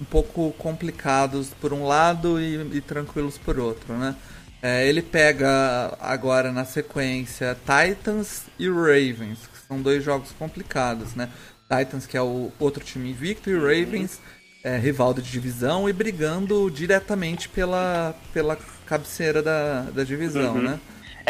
um 0.00 0.04
pouco 0.04 0.52
complicados 0.58 1.48
por 1.60 1.72
um 1.72 1.84
lado 1.86 2.40
e, 2.40 2.76
e 2.76 2.80
tranquilos 2.80 3.36
por 3.36 3.58
outro, 3.58 3.94
né? 3.94 4.16
É, 4.62 4.86
ele 4.86 5.00
pega 5.00 5.96
agora 6.00 6.52
na 6.52 6.64
sequência 6.64 7.56
Titans 7.60 8.42
e 8.58 8.68
Ravens, 8.68 9.38
que 9.38 9.66
são 9.66 9.80
dois 9.80 10.04
jogos 10.04 10.32
complicados, 10.38 11.14
né? 11.14 11.30
Titans, 11.68 12.06
que 12.06 12.16
é 12.16 12.22
o 12.22 12.50
outro 12.58 12.84
time 12.84 13.10
invicto, 13.10 13.48
e 13.48 13.54
Ravens, 13.54 14.20
é, 14.62 14.76
rival 14.76 15.14
de 15.14 15.22
divisão 15.22 15.88
e 15.88 15.92
brigando 15.92 16.70
diretamente 16.70 17.48
pela, 17.48 18.14
pela 18.34 18.58
cabeceira 18.84 19.42
da, 19.42 19.82
da 19.82 20.04
divisão, 20.04 20.56
uhum. 20.56 20.62
né? 20.62 20.80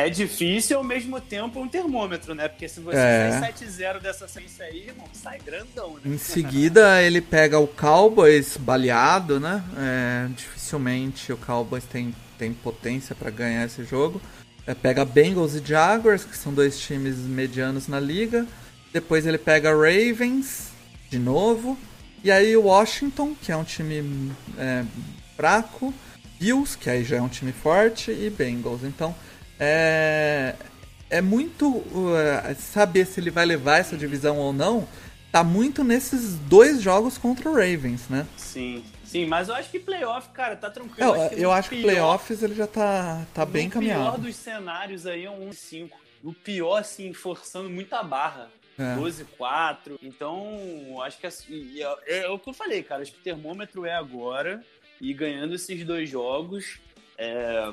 É 0.07 0.11
difícil 0.11 0.79
ao 0.79 0.85
mesmo 0.85 1.21
tempo 1.21 1.61
um 1.61 1.69
termômetro, 1.69 2.35
né? 2.35 2.49
Porque 2.49 2.69
se 2.69 2.81
você 2.81 2.97
é. 2.97 3.39
sai 3.41 3.53
7-0 3.53 4.01
dessa 4.01 4.29
ciência 4.29 4.65
aí, 4.65 4.89
irmão, 4.89 5.07
sai 5.13 5.39
grandão, 5.39 5.95
né? 5.95 6.01
Em 6.05 6.19
seguida, 6.19 7.03
ele 7.03 7.21
pega 7.21 7.59
o 7.59 7.67
Cowboys 7.67 8.57
baleado, 8.57 9.39
né? 9.41 9.63
É, 9.77 10.29
dificilmente 10.35 11.33
o 11.33 11.37
Cowboys 11.37 11.85
tem, 11.85 12.15
tem 12.39 12.53
potência 12.53 13.15
para 13.15 13.31
ganhar 13.31 13.65
esse 13.65 13.85
jogo. 13.85 14.21
É, 14.67 14.75
pega 14.75 15.05
Bengals 15.05 15.55
e 15.55 15.63
Jaguars, 15.65 16.25
que 16.25 16.37
são 16.37 16.53
dois 16.53 16.79
times 16.79 17.17
medianos 17.17 17.89
na 17.89 17.99
liga. 17.99 18.47
Depois 18.93 19.27
ele 19.27 19.39
pega 19.39 19.71
Ravens, 19.71 20.69
de 21.09 21.19
novo. 21.19 21.79
E 22.23 22.31
aí 22.31 22.57
Washington, 22.57 23.35
que 23.41 23.51
é 23.51 23.57
um 23.57 23.65
time 23.65 24.33
é, 24.59 24.85
fraco. 25.37 25.93
Bills, 26.39 26.77
que 26.77 26.89
aí 26.89 27.05
já 27.05 27.17
é 27.17 27.21
um 27.23 27.29
time 27.29 27.53
forte. 27.53 28.11
E 28.11 28.31
Bengals. 28.31 28.85
Então 28.85 29.15
é, 29.61 30.55
é 31.11 31.21
muito 31.21 31.69
uh, 31.69 32.57
saber 32.59 33.07
se 33.07 33.21
ele 33.21 33.31
vai 33.31 33.45
levar 33.45 33.79
essa 33.79 33.97
divisão 33.97 34.39
ou 34.39 34.53
não. 34.53 34.89
Tá 35.31 35.45
muito 35.45 35.85
nesses 35.85 36.35
dois 36.35 36.83
jogos 36.83 37.17
contra 37.17 37.49
o 37.49 37.53
Ravens, 37.53 38.09
né? 38.09 38.27
Sim. 38.37 38.83
Sim, 39.05 39.27
mas 39.27 39.49
eu 39.49 39.57
acho 39.57 39.71
que 39.71 39.81
playoff, 39.81 40.29
cara, 40.31 40.55
tá 40.55 40.71
tranquilo. 40.71 41.11
Eu, 41.11 41.21
acho 41.21 41.35
que, 41.35 41.43
eu 41.43 41.53
acho 41.53 41.69
pior, 41.69 41.79
que 41.79 41.83
playoffs 41.83 42.43
ele 42.45 42.55
já 42.55 42.67
tá, 42.67 43.27
tá 43.35 43.45
bem 43.45 43.69
caminhado. 43.69 44.03
O 44.03 44.05
pior 44.05 44.19
dos 44.19 44.37
cenários 44.37 45.05
aí 45.05 45.25
é 45.25 45.31
um 45.31 45.51
1-5. 45.51 45.91
O 46.23 46.33
pior, 46.33 46.77
assim, 46.77 47.13
forçando 47.13 47.69
muita 47.69 48.05
barra. 48.05 48.49
É. 48.79 48.97
12-4. 48.97 49.99
Então, 50.01 51.03
acho 51.03 51.19
que 51.19 51.27
assim, 51.27 51.81
é, 52.07 52.23
é, 52.23 52.29
o 52.29 52.39
que 52.39 52.49
eu 52.49 52.55
falei, 52.55 52.85
cara. 52.85 53.03
Acho 53.03 53.13
que 53.13 53.19
o 53.19 53.23
termômetro 53.23 53.85
é 53.85 53.95
agora. 53.95 54.65
E 55.01 55.13
ganhando 55.13 55.57
esses 55.57 55.85
dois 55.85 56.09
jogos, 56.09 56.79
é, 57.19 57.73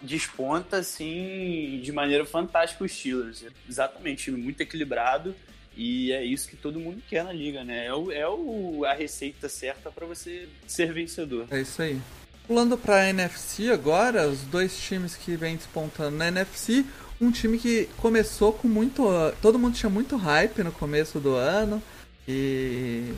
desponta 0.00 0.78
assim 0.78 1.80
de 1.82 1.92
maneira 1.92 2.24
fantástica 2.24 2.84
os 2.84 2.92
Steelers. 2.92 3.44
Exatamente, 3.68 4.24
time 4.24 4.40
muito 4.40 4.60
equilibrado 4.60 5.34
e 5.76 6.12
é 6.12 6.24
isso 6.24 6.48
que 6.48 6.56
todo 6.56 6.80
mundo 6.80 7.02
quer 7.08 7.22
na 7.22 7.32
liga, 7.32 7.62
né? 7.62 7.86
É, 7.86 7.94
o, 7.94 8.10
é 8.10 8.28
o, 8.28 8.84
a 8.86 8.94
receita 8.94 9.48
certa 9.48 9.90
para 9.90 10.06
você 10.06 10.48
ser 10.66 10.92
vencedor. 10.92 11.46
É 11.50 11.60
isso 11.60 11.82
aí. 11.82 12.00
Pulando 12.46 12.78
para 12.78 12.96
a 12.96 13.08
NFC 13.10 13.70
agora, 13.70 14.28
os 14.28 14.40
dois 14.42 14.78
times 14.78 15.16
que 15.16 15.36
vem 15.36 15.56
despontando 15.56 16.16
na 16.16 16.28
NFC, 16.28 16.84
um 17.20 17.30
time 17.30 17.58
que 17.58 17.88
começou 17.98 18.52
com 18.52 18.68
muito, 18.68 19.04
todo 19.42 19.58
mundo 19.58 19.74
tinha 19.74 19.90
muito 19.90 20.16
hype 20.16 20.62
no 20.62 20.72
começo 20.72 21.18
do 21.20 21.34
ano 21.34 21.82
e 22.26 23.12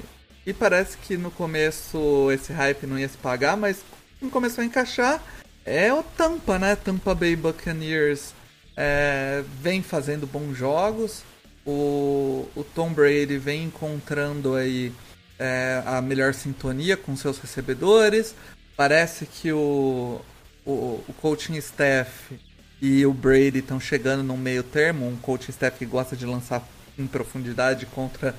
e 0.48 0.52
parece 0.54 0.96
que 0.96 1.14
no 1.18 1.30
começo 1.30 2.32
esse 2.32 2.54
hype 2.54 2.86
não 2.86 2.98
ia 2.98 3.06
se 3.06 3.18
pagar, 3.18 3.54
mas 3.54 3.84
começou 4.30 4.62
a 4.62 4.64
encaixar 4.64 5.22
é 5.68 5.92
o 5.92 6.02
Tampa, 6.02 6.58
né? 6.58 6.74
Tampa 6.76 7.14
Bay 7.14 7.36
Buccaneers 7.36 8.32
é, 8.76 9.44
vem 9.60 9.82
fazendo 9.82 10.26
bons 10.26 10.56
jogos. 10.56 11.22
O, 11.66 12.48
o 12.56 12.64
Tom 12.64 12.92
Brady 12.92 13.36
vem 13.36 13.64
encontrando 13.64 14.54
aí 14.54 14.92
é, 15.38 15.82
a 15.84 16.00
melhor 16.00 16.32
sintonia 16.32 16.96
com 16.96 17.14
seus 17.14 17.38
recebedores. 17.38 18.34
Parece 18.76 19.26
que 19.26 19.52
o, 19.52 20.20
o, 20.64 20.70
o 21.06 21.14
coaching 21.20 21.56
staff 21.56 22.38
e 22.80 23.04
o 23.04 23.12
Brady 23.12 23.58
estão 23.58 23.78
chegando 23.78 24.22
num 24.22 24.36
meio 24.36 24.62
termo. 24.62 25.06
Um 25.06 25.16
coaching 25.16 25.50
staff 25.50 25.76
que 25.76 25.84
gosta 25.84 26.16
de 26.16 26.24
lançar 26.24 26.66
em 26.98 27.06
profundidade 27.06 27.86
contra 27.86 28.34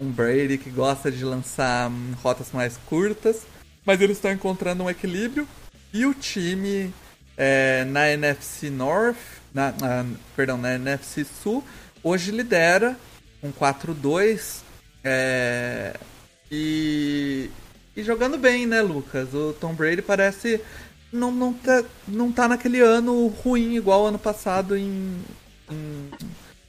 um 0.00 0.10
Brady 0.10 0.58
que 0.58 0.70
gosta 0.70 1.10
de 1.10 1.24
lançar 1.24 1.90
hum, 1.90 2.12
rotas 2.22 2.52
mais 2.52 2.76
curtas. 2.86 3.42
Mas 3.86 4.00
eles 4.00 4.16
estão 4.16 4.32
encontrando 4.32 4.82
um 4.82 4.90
equilíbrio. 4.90 5.46
E 5.94 6.04
o 6.04 6.12
time 6.12 6.92
é, 7.36 7.84
na 7.84 8.10
NFC 8.10 8.68
North, 8.68 9.16
na, 9.54 9.70
na, 9.70 10.04
perdão, 10.34 10.58
na 10.58 10.74
NFC 10.74 11.24
Sul, 11.24 11.62
hoje 12.02 12.32
lidera 12.32 12.98
com 13.40 13.52
4-2 13.52 14.62
é, 15.04 15.94
e, 16.50 17.48
e 17.96 18.02
jogando 18.02 18.36
bem, 18.36 18.66
né, 18.66 18.82
Lucas? 18.82 19.32
O 19.32 19.52
Tom 19.52 19.72
Brady 19.72 20.02
parece 20.02 20.60
não, 21.12 21.30
não, 21.30 21.52
tá, 21.52 21.84
não 22.08 22.32
tá 22.32 22.48
naquele 22.48 22.80
ano 22.80 23.28
ruim 23.28 23.76
igual 23.76 24.04
ano 24.04 24.18
passado 24.18 24.76
em, 24.76 25.22
em 25.70 26.10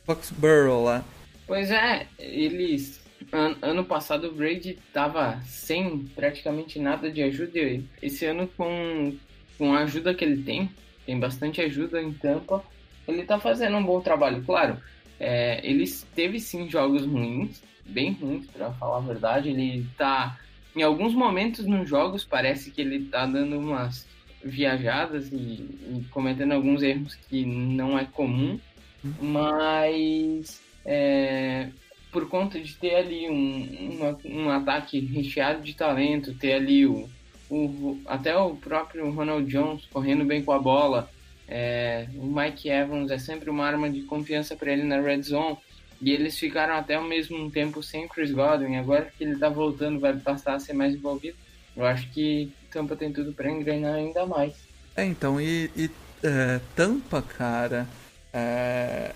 Foxborough 0.05 0.83
lá. 0.83 1.03
Pois 1.47 1.71
é, 1.71 2.05
eles 2.19 2.99
An 3.35 3.57
ano 3.61 3.83
passado 3.83 4.29
o 4.29 4.31
Brady 4.31 4.79
tava 4.93 5.41
sem 5.43 5.99
praticamente 6.15 6.79
nada 6.79 7.11
de 7.11 7.21
ajuda. 7.21 7.83
Esse 8.01 8.25
ano, 8.25 8.47
com, 8.55 9.13
com 9.57 9.73
a 9.73 9.79
ajuda 9.79 10.13
que 10.13 10.23
ele 10.23 10.41
tem, 10.41 10.69
tem 11.05 11.19
bastante 11.19 11.59
ajuda 11.59 12.01
em 12.01 12.13
Tampa, 12.13 12.63
ele 13.05 13.23
tá 13.23 13.37
fazendo 13.37 13.75
um 13.75 13.83
bom 13.83 13.99
trabalho. 13.99 14.41
Claro, 14.45 14.77
é, 15.19 15.59
ele 15.67 15.85
teve 16.15 16.39
sim 16.39 16.69
jogos 16.69 17.05
ruins, 17.05 17.61
bem 17.85 18.13
ruins, 18.13 18.47
para 18.47 18.71
falar 18.71 18.97
a 18.97 19.01
verdade. 19.01 19.49
Ele 19.49 19.85
tá. 19.97 20.39
Em 20.73 20.81
alguns 20.81 21.13
momentos 21.13 21.65
nos 21.65 21.89
jogos 21.89 22.23
parece 22.23 22.71
que 22.71 22.81
ele 22.81 23.05
tá 23.05 23.25
dando 23.25 23.59
umas 23.59 24.07
viajadas 24.43 25.31
e, 25.31 25.35
e 25.35 26.05
cometendo 26.11 26.53
alguns 26.53 26.81
erros 26.83 27.15
que 27.15 27.45
não 27.45 27.97
é 27.97 28.05
comum, 28.05 28.59
uhum. 29.03 29.13
mas 29.21 30.61
é, 30.85 31.69
por 32.15 32.29
conta 32.29 32.57
de 32.57 32.73
ter 32.75 32.95
ali 32.95 33.29
um, 33.29 33.97
uma, 33.99 34.17
um 34.23 34.49
ataque 34.49 35.01
recheado 35.01 35.61
de 35.61 35.73
talento, 35.73 36.33
ter 36.33 36.53
ali 36.53 36.85
o, 36.85 37.09
o, 37.49 37.99
até 38.05 38.33
o 38.37 38.55
próprio 38.55 39.11
Ronald 39.11 39.51
Jones 39.51 39.85
correndo 39.91 40.23
bem 40.23 40.41
com 40.41 40.53
a 40.53 40.57
bola, 40.59 41.09
é, 41.45 42.07
o 42.15 42.25
Mike 42.25 42.69
Evans 42.69 43.11
é 43.11 43.17
sempre 43.17 43.49
uma 43.49 43.65
arma 43.65 43.89
de 43.89 44.03
confiança 44.03 44.55
para 44.55 44.71
ele 44.71 44.83
na 44.83 45.01
red 45.01 45.23
zone. 45.23 45.57
E 46.01 46.09
eles 46.09 46.39
ficaram 46.39 46.75
até 46.75 46.97
o 46.97 47.03
mesmo 47.03 47.51
tempo 47.51 47.83
sem 47.83 48.07
Chris 48.07 48.31
Godwin. 48.31 48.77
Agora 48.77 49.11
que 49.17 49.21
ele 49.21 49.37
tá 49.37 49.49
voltando, 49.49 49.99
vai 49.99 50.15
passar 50.15 50.53
a 50.53 50.59
ser 50.59 50.71
mais 50.71 50.95
envolvido. 50.95 51.35
Eu 51.75 51.85
acho 51.85 52.09
que 52.11 52.49
Tampa 52.71 52.95
tem 52.95 53.11
tudo 53.11 53.33
para 53.33 53.51
engrenar 53.51 53.95
ainda 53.95 54.25
mais. 54.25 54.53
É, 54.95 55.03
então, 55.03 55.41
e, 55.41 55.69
e 55.75 55.91
é, 56.23 56.61
Tampa, 56.77 57.21
cara, 57.21 57.85
é, 58.31 59.11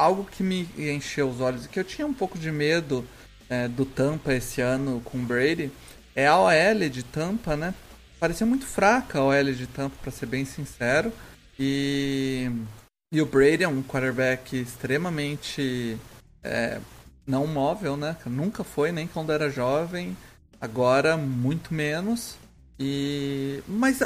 algo 0.00 0.24
que 0.24 0.42
me 0.42 0.68
encheu 0.78 1.28
os 1.28 1.40
olhos 1.40 1.64
e 1.64 1.68
que 1.68 1.78
eu 1.78 1.84
tinha 1.84 2.06
um 2.06 2.14
pouco 2.14 2.38
de 2.38 2.50
medo 2.50 3.06
é, 3.48 3.68
do 3.68 3.84
Tampa 3.84 4.32
esse 4.32 4.60
ano 4.60 5.00
com 5.04 5.18
o 5.18 5.22
Brady 5.22 5.70
é 6.14 6.26
a 6.26 6.38
OL 6.38 6.88
de 6.90 7.02
Tampa, 7.02 7.56
né? 7.56 7.74
Parecia 8.18 8.46
muito 8.46 8.66
fraca 8.66 9.18
a 9.18 9.24
OL 9.24 9.52
de 9.52 9.66
Tampa, 9.66 9.96
para 10.00 10.10
ser 10.10 10.26
bem 10.26 10.44
sincero. 10.44 11.12
E, 11.58 12.50
e 13.12 13.20
o 13.20 13.26
Brady 13.26 13.64
é 13.64 13.68
um 13.68 13.82
quarterback 13.82 14.56
extremamente 14.56 15.98
é, 16.42 16.80
não 17.26 17.46
móvel, 17.46 17.96
né? 17.96 18.16
Nunca 18.26 18.64
foi, 18.64 18.92
nem 18.92 19.06
quando 19.06 19.32
era 19.32 19.50
jovem. 19.50 20.16
Agora, 20.60 21.16
muito 21.16 21.72
menos. 21.72 22.36
E. 22.78 23.62
Mas 23.66 24.02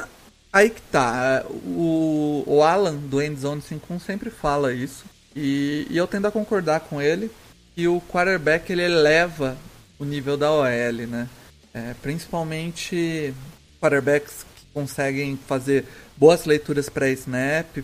aí 0.52 0.70
que 0.70 0.82
tá. 0.82 1.44
O, 1.48 2.44
o 2.46 2.62
Alan 2.62 2.96
do 2.96 3.22
Endzone 3.22 3.62
51 3.62 3.98
sempre 4.00 4.30
fala 4.30 4.72
isso. 4.72 5.04
E, 5.34 5.86
e 5.90 5.96
eu 5.96 6.06
tendo 6.06 6.26
a 6.26 6.32
concordar 6.32 6.80
com 6.80 7.00
ele. 7.00 7.30
que 7.74 7.88
o 7.88 8.00
quarterback 8.00 8.72
ele 8.72 8.82
eleva 8.82 9.56
o 9.98 10.04
nível 10.04 10.36
da 10.36 10.52
OL, 10.52 11.06
né? 11.08 11.28
É, 11.72 11.94
principalmente 12.00 13.34
quarterbacks 13.80 14.46
que 14.56 14.66
conseguem 14.72 15.36
fazer 15.36 15.84
boas 16.16 16.44
leituras 16.44 16.88
para 16.88 17.10
snap 17.10 17.78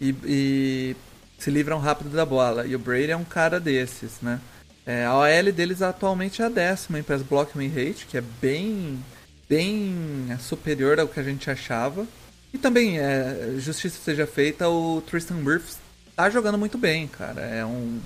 e, 0.00 0.14
e, 0.24 0.96
se 1.38 1.50
livram 1.50 1.78
rápido 1.78 2.10
da 2.10 2.24
bola. 2.24 2.66
E 2.66 2.74
o 2.74 2.78
Brady 2.78 3.10
é 3.10 3.16
um 3.16 3.24
cara 3.24 3.60
desses, 3.60 4.20
né? 4.22 4.40
É, 4.86 5.04
a 5.04 5.14
OL 5.14 5.52
deles 5.52 5.82
atualmente 5.82 6.42
é 6.42 6.46
a 6.46 6.48
décima 6.48 6.98
em 6.98 7.02
pass 7.02 7.22
block 7.22 7.56
win 7.56 7.68
rate, 7.68 8.06
que 8.06 8.16
é 8.16 8.22
bem, 8.40 9.02
bem 9.48 10.36
superior 10.40 10.98
ao 10.98 11.08
que 11.08 11.20
a 11.20 11.22
gente 11.22 11.50
achava. 11.50 12.06
E 12.52 12.58
também, 12.58 12.98
é, 12.98 13.56
justiça 13.58 13.98
seja 14.02 14.26
feita, 14.26 14.68
o 14.68 15.02
Tristan 15.02 15.42
Wirfs 15.44 15.83
tá 16.16 16.30
jogando 16.30 16.58
muito 16.58 16.78
bem, 16.78 17.06
cara. 17.06 17.40
É 17.42 17.64
um, 17.64 18.00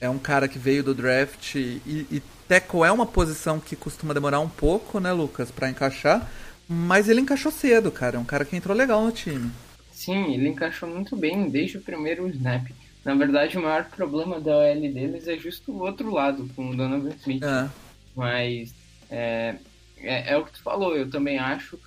é 0.00 0.08
um 0.08 0.18
cara 0.18 0.48
que 0.48 0.58
veio 0.58 0.82
do 0.82 0.94
draft 0.94 1.54
e, 1.54 2.06
e 2.10 2.22
tackle 2.48 2.84
é 2.84 2.92
uma 2.92 3.06
posição 3.06 3.58
que 3.58 3.74
costuma 3.74 4.12
demorar 4.12 4.40
um 4.40 4.48
pouco, 4.48 5.00
né, 5.00 5.12
Lucas, 5.12 5.50
para 5.50 5.70
encaixar. 5.70 6.30
Mas 6.68 7.08
ele 7.08 7.20
encaixou 7.20 7.52
cedo, 7.52 7.90
cara. 7.90 8.16
É 8.16 8.20
um 8.20 8.24
cara 8.24 8.44
que 8.44 8.56
entrou 8.56 8.76
legal 8.76 9.04
no 9.04 9.12
time. 9.12 9.50
Sim, 9.92 10.34
ele 10.34 10.48
encaixou 10.48 10.88
muito 10.88 11.16
bem 11.16 11.48
desde 11.48 11.78
o 11.78 11.82
primeiro 11.82 12.28
snap. 12.28 12.66
Na 13.04 13.14
verdade, 13.14 13.58
o 13.58 13.62
maior 13.62 13.84
problema 13.86 14.40
da 14.40 14.56
OL 14.56 14.80
deles 14.80 15.26
é 15.26 15.36
justo 15.36 15.72
o 15.72 15.80
outro 15.80 16.12
lado, 16.12 16.48
com 16.54 16.70
o 16.70 16.76
Donovan 16.76 17.10
Smith. 17.20 17.42
É. 17.42 17.68
Mas 18.14 18.74
é, 19.10 19.56
é, 19.98 20.32
é, 20.32 20.36
o 20.36 20.44
que 20.44 20.52
tu 20.52 20.62
falou, 20.62 20.96
eu 20.96 21.10
também 21.10 21.38
acho. 21.38 21.78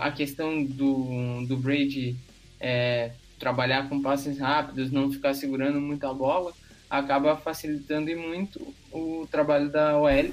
A 0.00 0.10
questão 0.10 0.62
do, 0.62 1.46
do 1.46 1.56
Brady 1.56 2.14
é, 2.60 3.12
trabalhar 3.40 3.88
com 3.88 4.00
passes 4.00 4.38
rápidos, 4.38 4.92
não 4.92 5.10
ficar 5.10 5.34
segurando 5.34 5.80
muito 5.80 6.06
a 6.06 6.14
bola, 6.14 6.52
acaba 6.88 7.36
facilitando 7.36 8.14
muito 8.16 8.74
o 8.92 9.26
trabalho 9.30 9.70
da 9.70 9.98
OL. 9.98 10.30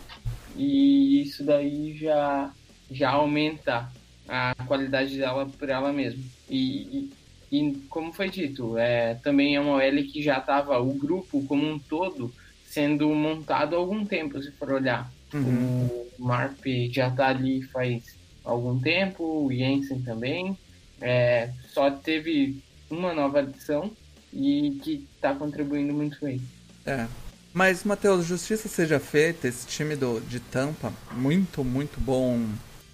E 0.56 1.22
isso 1.22 1.44
daí 1.44 1.98
já 1.98 2.52
já 2.90 3.12
aumenta 3.12 3.90
a 4.28 4.54
qualidade 4.66 5.18
dela 5.18 5.46
por 5.46 5.70
ela 5.70 5.92
mesma. 5.92 6.24
E, 6.50 7.10
e, 7.52 7.58
e 7.60 7.76
como 7.90 8.14
foi 8.14 8.30
dito, 8.30 8.78
é, 8.78 9.16
também 9.16 9.56
é 9.56 9.60
uma 9.60 9.76
OL 9.76 10.04
que 10.04 10.22
já 10.22 10.38
estava, 10.38 10.80
o 10.80 10.94
grupo 10.94 11.44
como 11.46 11.66
um 11.66 11.80
todo, 11.80 12.34
sendo 12.66 13.10
montado 13.10 13.76
há 13.76 13.80
algum 13.80 14.06
tempo, 14.06 14.42
se 14.42 14.52
for 14.52 14.72
olhar. 14.72 15.12
Uhum. 15.34 16.08
O 16.18 16.24
Marp 16.24 16.66
já 16.92 17.10
está 17.10 17.28
ali 17.28 17.62
faz 17.64 18.16
algum 18.44 18.80
tempo, 18.80 19.46
o 19.46 19.54
Jensen 19.54 20.02
também. 20.02 20.58
É, 21.00 21.52
só 21.68 21.92
teve 21.92 22.58
uma 22.90 23.14
nova 23.14 23.40
adição 23.40 23.92
e 24.34 24.80
que 24.84 25.08
está 25.16 25.34
contribuindo 25.34 25.94
muito 25.94 26.18
bem. 26.24 26.42
É. 26.86 27.08
Mas, 27.54 27.84
Matheus, 27.84 28.26
justiça 28.26 28.68
seja 28.68 29.00
feita, 29.00 29.48
esse 29.48 29.66
time 29.66 29.96
do, 29.96 30.20
de 30.22 30.40
Tampa, 30.40 30.94
muito, 31.14 31.64
muito 31.64 32.00
bom 32.00 32.46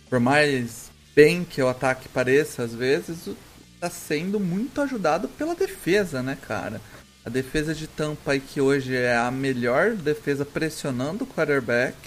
por 0.10 0.20
mais 0.20 0.92
bem 1.16 1.44
que 1.44 1.62
o 1.62 1.68
ataque 1.68 2.08
pareça 2.08 2.64
às 2.64 2.74
vezes, 2.74 3.28
está 3.74 3.90
sendo 3.90 4.40
muito 4.40 4.80
ajudado 4.80 5.28
pela 5.28 5.56
defesa, 5.56 6.22
né, 6.22 6.38
cara? 6.40 6.80
A 7.26 7.30
defesa 7.30 7.74
de 7.74 7.88
Tampa 7.88 8.38
que 8.38 8.62
hoje 8.62 8.96
é 8.96 9.16
a 9.16 9.32
melhor 9.32 9.96
defesa 9.96 10.46
pressionando 10.46 11.24
o 11.24 11.28
quarterback. 11.28 11.98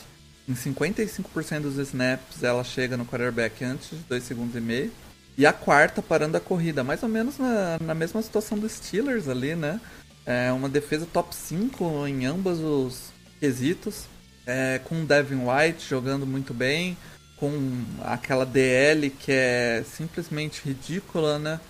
Em 0.48 0.54
55% 0.54 1.62
dos 1.62 1.78
snaps 1.78 2.42
ela 2.42 2.62
chega 2.62 2.96
no 2.96 3.04
quarterback 3.04 3.64
antes 3.64 3.90
de 3.90 3.96
2 4.08 4.22
segundos 4.22 4.54
e 4.54 4.60
meio. 4.60 4.92
E 5.36 5.44
a 5.44 5.52
quarta 5.52 6.00
parando 6.00 6.36
a 6.36 6.40
corrida, 6.40 6.82
mais 6.82 7.02
ou 7.02 7.08
menos 7.08 7.38
na, 7.38 7.78
na 7.80 7.94
mesma 7.94 8.22
situação 8.22 8.58
dos 8.58 8.72
Steelers 8.72 9.28
ali, 9.28 9.54
né? 9.54 9.80
É 10.24 10.50
uma 10.50 10.68
defesa 10.68 11.06
top 11.12 11.34
5 11.34 12.06
em 12.06 12.24
ambos 12.24 12.58
os 12.60 13.12
quesitos. 13.38 14.04
É, 14.46 14.80
com 14.84 15.02
o 15.02 15.04
Devin 15.04 15.40
White 15.44 15.88
jogando 15.88 16.24
muito 16.24 16.54
bem 16.54 16.96
com 17.36 17.84
aquela 18.02 18.46
DL 18.46 19.10
que 19.10 19.32
é 19.32 19.84
simplesmente 19.84 20.62
ridícula, 20.64 21.38
né? 21.38 21.60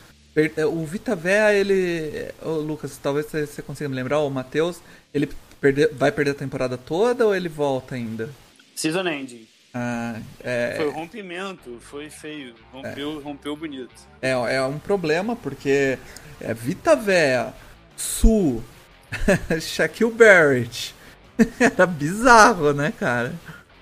O 0.71 0.85
Vita 0.85 1.19
ele. 1.53 2.31
Lucas, 2.43 2.99
talvez 3.03 3.27
você 3.27 3.63
consiga 3.63 3.89
me 3.89 3.97
lembrar, 3.97 4.21
o 4.21 4.29
Matheus, 4.29 4.81
ele 5.13 5.31
perde... 5.61 5.87
vai 5.89 6.13
perder 6.13 6.33
a 6.33 6.35
temporada 6.35 6.77
toda 6.77 7.27
ou 7.27 7.35
ele 7.35 7.49
volta 7.49 7.95
ainda? 7.95 8.29
Season 8.75 9.09
ending. 9.09 9.49
Ah, 9.79 10.19
é... 10.43 10.75
Foi 10.79 10.91
rompimento, 10.91 11.79
foi 11.81 12.09
feio, 12.09 12.55
rompeu, 12.73 13.21
é. 13.21 13.23
rompeu 13.23 13.55
bonito. 13.55 13.93
É, 14.23 14.31
é 14.31 14.63
um 14.63 14.79
problema 14.79 15.37
porque 15.37 15.99
é 16.41 16.55
Vita 16.55 16.97
Vea, 16.97 17.53
Su, 17.95 18.65
Shaquille 19.61 20.11
Barrett. 20.11 20.95
Era 21.61 21.85
bizarro, 21.85 22.73
né, 22.73 22.91
cara? 22.99 23.35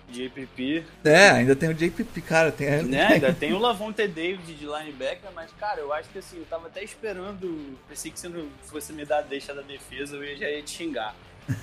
JPP. 0.09 0.85
É, 1.05 1.31
ainda 1.31 1.55
tem 1.55 1.69
o 1.69 1.75
JPP, 1.75 2.21
cara. 2.23 2.51
Tem... 2.51 2.83
Né? 2.83 3.07
Ainda 3.07 3.33
tem 3.35 3.53
o 3.53 3.59
Lavonte 3.59 4.09
David 4.09 4.53
de 4.53 4.67
linebacker, 4.67 5.31
mas, 5.33 5.53
cara, 5.61 5.81
eu 5.81 5.93
acho 5.93 6.09
que 6.09 6.19
assim, 6.19 6.39
eu 6.39 6.47
tava 6.47 6.67
até 6.67 6.83
esperando. 6.83 7.79
Pensei 7.89 8.11
que 8.11 8.19
se 8.19 8.29
não 8.29 8.49
fosse 8.65 8.93
me 8.93 9.05
dar 9.05 9.19
a 9.19 9.23
deixa 9.23 9.55
da 9.55 9.63
defesa, 9.63 10.17
eu 10.17 10.37
já 10.37 10.51
ia 10.51 10.63
te 10.63 10.71
xingar. 10.71 11.15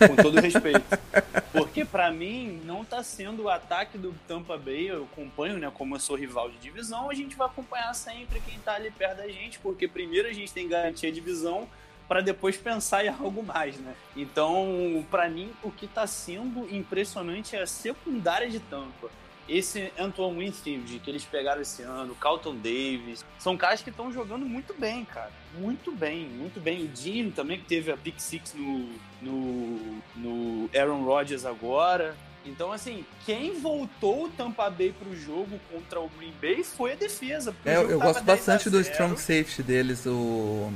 Com 0.08 0.15
todo 0.15 0.39
respeito. 0.39 0.82
Porque 1.52 1.84
para 1.84 2.12
mim 2.12 2.62
não 2.65 2.86
tá 2.86 3.04
sendo 3.04 3.44
o 3.44 3.50
ataque 3.50 3.98
do 3.98 4.13
Tampa 4.28 4.58
Bay, 4.58 4.89
eu 4.89 5.04
acompanho, 5.04 5.58
né? 5.58 5.72
Como 5.74 5.96
eu 5.96 6.00
sou 6.00 6.15
rival 6.15 6.50
de 6.50 6.58
divisão, 6.58 7.10
a 7.10 7.13
gente 7.13 7.36
vai 7.36 7.48
acompanhar 7.48 7.94
sempre 7.94 8.39
quem 8.41 8.58
tá 8.60 8.76
ali 8.76 8.91
perto 8.91 9.17
da 9.17 9.28
gente, 9.28 9.60
porque 9.60 9.88
primeiro 9.88 10.28
a 10.28 10.34
gente 10.34 10.54
tem 10.54 10.67
garantia 10.67 11.10
de 11.10 11.15
divisão 11.15 11.67
para 12.08 12.22
depois 12.22 12.58
pensar 12.58 13.06
em 13.06 13.10
algo 13.10 13.41
mais, 13.41 13.78
né? 13.78 13.96
Então, 14.15 15.06
para 15.10 15.30
mim, 15.30 15.52
o 15.63 15.72
que 15.72 15.86
está 15.86 16.06
sendo 16.06 16.67
impressionante 16.74 17.56
é 17.56 17.62
a 17.62 17.67
secundária 17.67 18.50
de 18.50 18.60
Tampa. 18.60 19.10
Esse 19.52 19.92
Antoine 20.00 20.40
Winfield 20.40 21.00
que 21.00 21.10
eles 21.12 21.26
pegaram 21.26 21.62
esse 21.62 21.82
ano, 21.82 22.16
Carlton 22.16 22.56
Davis, 22.56 23.26
são 23.38 23.58
caras 23.58 23.82
que 23.82 23.90
estão 23.90 24.10
jogando 24.10 24.46
muito 24.46 24.74
bem, 24.74 25.04
cara. 25.04 25.30
Muito 25.60 25.92
bem, 25.92 26.26
muito 26.26 26.62
bem. 26.62 26.86
O 26.86 26.96
Jim 26.96 27.32
também, 27.32 27.60
que 27.60 27.66
teve 27.66 27.92
a 27.92 27.98
pick 27.98 28.18
six 28.18 28.54
no, 28.54 28.90
no, 29.22 30.02
no 30.16 30.70
Aaron 30.74 31.04
Rodgers 31.04 31.46
agora. 31.46 32.16
Então, 32.46 32.72
assim, 32.72 33.06
quem 33.26 33.60
voltou 33.60 34.26
o 34.26 34.30
Tampa 34.30 34.70
Bay 34.70 34.94
pro 34.98 35.14
jogo 35.14 35.60
contra 35.70 36.00
o 36.00 36.10
Green 36.18 36.34
Bay 36.42 36.64
foi 36.64 36.94
a 36.94 36.96
defesa. 36.96 37.54
É, 37.66 37.76
eu 37.76 38.00
gosto 38.00 38.24
bastante 38.24 38.70
do 38.70 38.80
strong 38.80 39.20
safety 39.20 39.62
deles, 39.62 40.06
o 40.06 40.72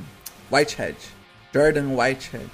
Whitehead. 0.52 0.98
Jordan 1.52 1.96
Whitehead. 1.96 2.50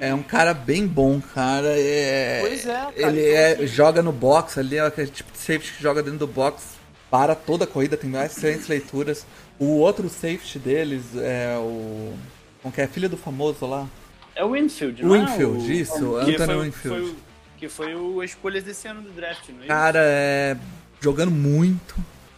É 0.00 0.14
um 0.14 0.22
cara 0.22 0.52
bem 0.52 0.86
bom, 0.86 1.20
cara. 1.20 1.68
É, 1.78 2.40
pois 2.40 2.66
é, 2.66 2.72
cara. 2.72 2.92
Ele 2.96 3.28
é, 3.28 3.66
joga 3.66 4.02
no 4.02 4.12
box 4.12 4.58
ali, 4.58 4.76
é 4.76 4.80
aquele 4.80 5.08
tipo 5.08 5.32
de 5.32 5.38
safety 5.38 5.72
que 5.72 5.82
joga 5.82 6.02
dentro 6.02 6.20
do 6.20 6.26
box, 6.26 6.76
para 7.10 7.34
toda 7.34 7.64
a 7.64 7.66
corrida, 7.66 7.96
tem 7.96 8.10
mais 8.10 8.36
excelentes 8.36 8.68
leituras. 8.68 9.26
O 9.58 9.78
outro 9.78 10.08
safety 10.08 10.58
deles 10.58 11.04
é 11.16 11.56
o. 11.58 12.14
Como 12.62 12.74
que 12.74 12.80
é? 12.80 12.86
Filho 12.86 13.08
do 13.08 13.16
famoso 13.16 13.66
lá? 13.66 13.88
É 14.34 14.44
o 14.44 14.52
Winfield, 14.52 15.02
não 15.02 15.12
Winfield, 15.12 15.66
é 15.66 15.74
o... 15.74 15.80
isso, 15.80 16.16
Anthony 16.16 16.64
Winfield. 16.64 17.00
Foi 17.00 17.02
o, 17.02 17.16
que 17.56 17.68
foi 17.68 17.94
o 17.94 18.22
escolha 18.22 18.60
desse 18.60 18.86
ano 18.86 19.02
do 19.02 19.10
draft, 19.10 19.48
não 19.48 19.64
é? 19.64 19.66
Cara, 19.66 20.00
é. 20.02 20.56
jogando 21.00 21.32
muito. 21.32 21.96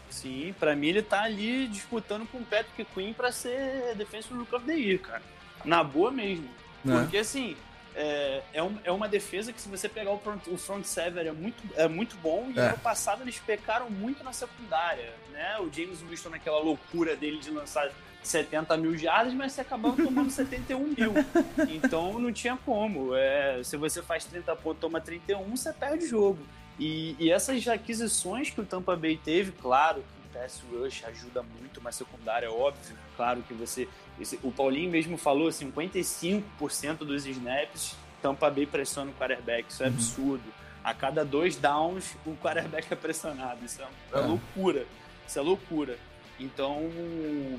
Sim, 0.09 0.55
pra 0.59 0.75
mim 0.75 0.89
ele 0.89 1.03
tá 1.03 1.23
ali 1.23 1.67
disputando 1.69 2.27
com 2.27 2.39
o 2.39 2.45
Patrick 2.45 2.87
Quinn 2.95 3.13
pra 3.13 3.31
ser 3.31 3.95
Defensive 3.97 4.35
Rookie 4.35 4.55
of 4.55 4.65
the 4.65 4.75
Year, 4.75 4.99
cara 4.99 5.23
na 5.65 5.83
boa 5.83 6.11
mesmo. 6.11 6.49
É. 6.87 7.01
Porque 7.01 7.19
assim, 7.19 7.57
é, 7.95 8.43
é, 8.53 8.63
um, 8.63 8.79
é, 8.85 8.93
uma 8.93 9.09
defesa 9.09 9.53
que, 9.53 9.61
se 9.61 9.69
você 9.69 9.89
pegar 9.89 10.13
o 10.13 10.19
front, 10.19 10.47
o 10.47 10.57
front 10.57 10.85
seven, 10.85 11.27
é 11.27 11.33
muito, 11.33 11.63
é 11.77 11.89
muito 11.89 12.17
bom. 12.17 12.51
E 12.55 12.59
é. 12.59 12.69
ano 12.69 12.79
passado 12.79 13.23
eles 13.23 13.39
pecaram 13.39 13.91
muito 13.91 14.23
na 14.23 14.33
secundária. 14.33 15.13
Né? 15.33 15.59
O 15.59 15.71
James 15.73 16.01
Winston, 16.01 16.31
naquela 16.31 16.61
loucura 16.61 17.17
dele 17.17 17.39
de 17.39 17.51
lançar 17.51 17.91
70 18.23 18.77
mil 18.77 18.97
jardas, 18.97 19.35
mas 19.35 19.53
você 19.53 19.63
acabava 19.63 19.97
tomando 19.97 20.31
71 20.31 20.79
mil. 20.79 21.15
Então 21.69 22.19
não 22.19 22.33
tinha 22.33 22.57
como. 22.65 23.15
É, 23.15 23.61
se 23.65 23.77
você 23.77 24.03
faz 24.03 24.25
30 24.25 24.55
pontos 24.57 24.81
toma 24.81 25.01
31, 25.01 25.57
você 25.57 25.73
perde 25.73 26.05
o 26.05 26.09
jogo. 26.09 26.39
E, 26.79 27.15
e, 27.19 27.31
essas 27.31 27.67
aquisições 27.69 28.49
que 28.49 28.61
o 28.61 28.65
Tampa 28.65 28.97
Bay 28.97 29.21
teve, 29.23 29.53
claro 29.53 30.03
pass 30.33 30.63
rush 30.71 31.05
ajuda 31.05 31.43
muito, 31.43 31.81
mas 31.81 31.97
secundária 31.97 32.47
é 32.47 32.51
óbvio. 32.51 32.97
Claro 33.17 33.43
que 33.43 33.55
você. 33.55 33.89
Esse, 34.19 34.39
o 34.43 34.51
Paulinho 34.51 34.91
mesmo 34.91 35.17
falou: 35.17 35.49
55% 35.49 36.99
dos 36.99 37.27
snaps, 37.27 37.97
Tampa 38.23 38.51
Bay 38.51 38.67
pressiona 38.67 39.11
o 39.11 39.15
quarterback. 39.15 39.71
Isso 39.71 39.83
é 39.83 39.87
uhum. 39.87 39.93
absurdo. 39.93 40.55
A 40.83 40.95
cada 40.95 41.25
dois 41.25 41.57
downs, 41.57 42.17
o 42.25 42.35
quarterback 42.37 42.91
é 42.91 42.97
pressionado. 42.97 43.65
Isso 43.65 43.83
é, 43.83 43.85
é, 43.85 44.19
é. 44.19 44.21
loucura. 44.21 44.87
Isso 45.27 45.39
é 45.39 45.43
loucura. 45.43 45.99
Então, 46.39 46.91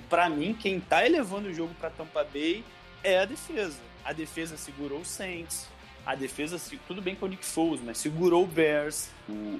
para 0.09 0.27
mim, 0.27 0.57
quem 0.59 0.79
tá 0.79 1.05
elevando 1.05 1.49
o 1.49 1.53
jogo 1.53 1.73
para 1.75 1.91
Tampa 1.91 2.23
Bay 2.23 2.63
é 3.03 3.19
a 3.19 3.25
defesa. 3.25 3.79
A 4.03 4.11
defesa 4.11 4.57
segurou 4.57 5.01
o 5.01 5.05
Saints, 5.05 5.67
a 6.05 6.15
defesa, 6.15 6.59
tudo 6.87 7.01
bem 7.01 7.15
com 7.15 7.27
o 7.27 7.29
Nick 7.29 7.45
Foles, 7.45 7.79
mas 7.83 7.99
segurou 7.99 8.43
o 8.43 8.47
Bears. 8.47 9.09
O, 9.29 9.59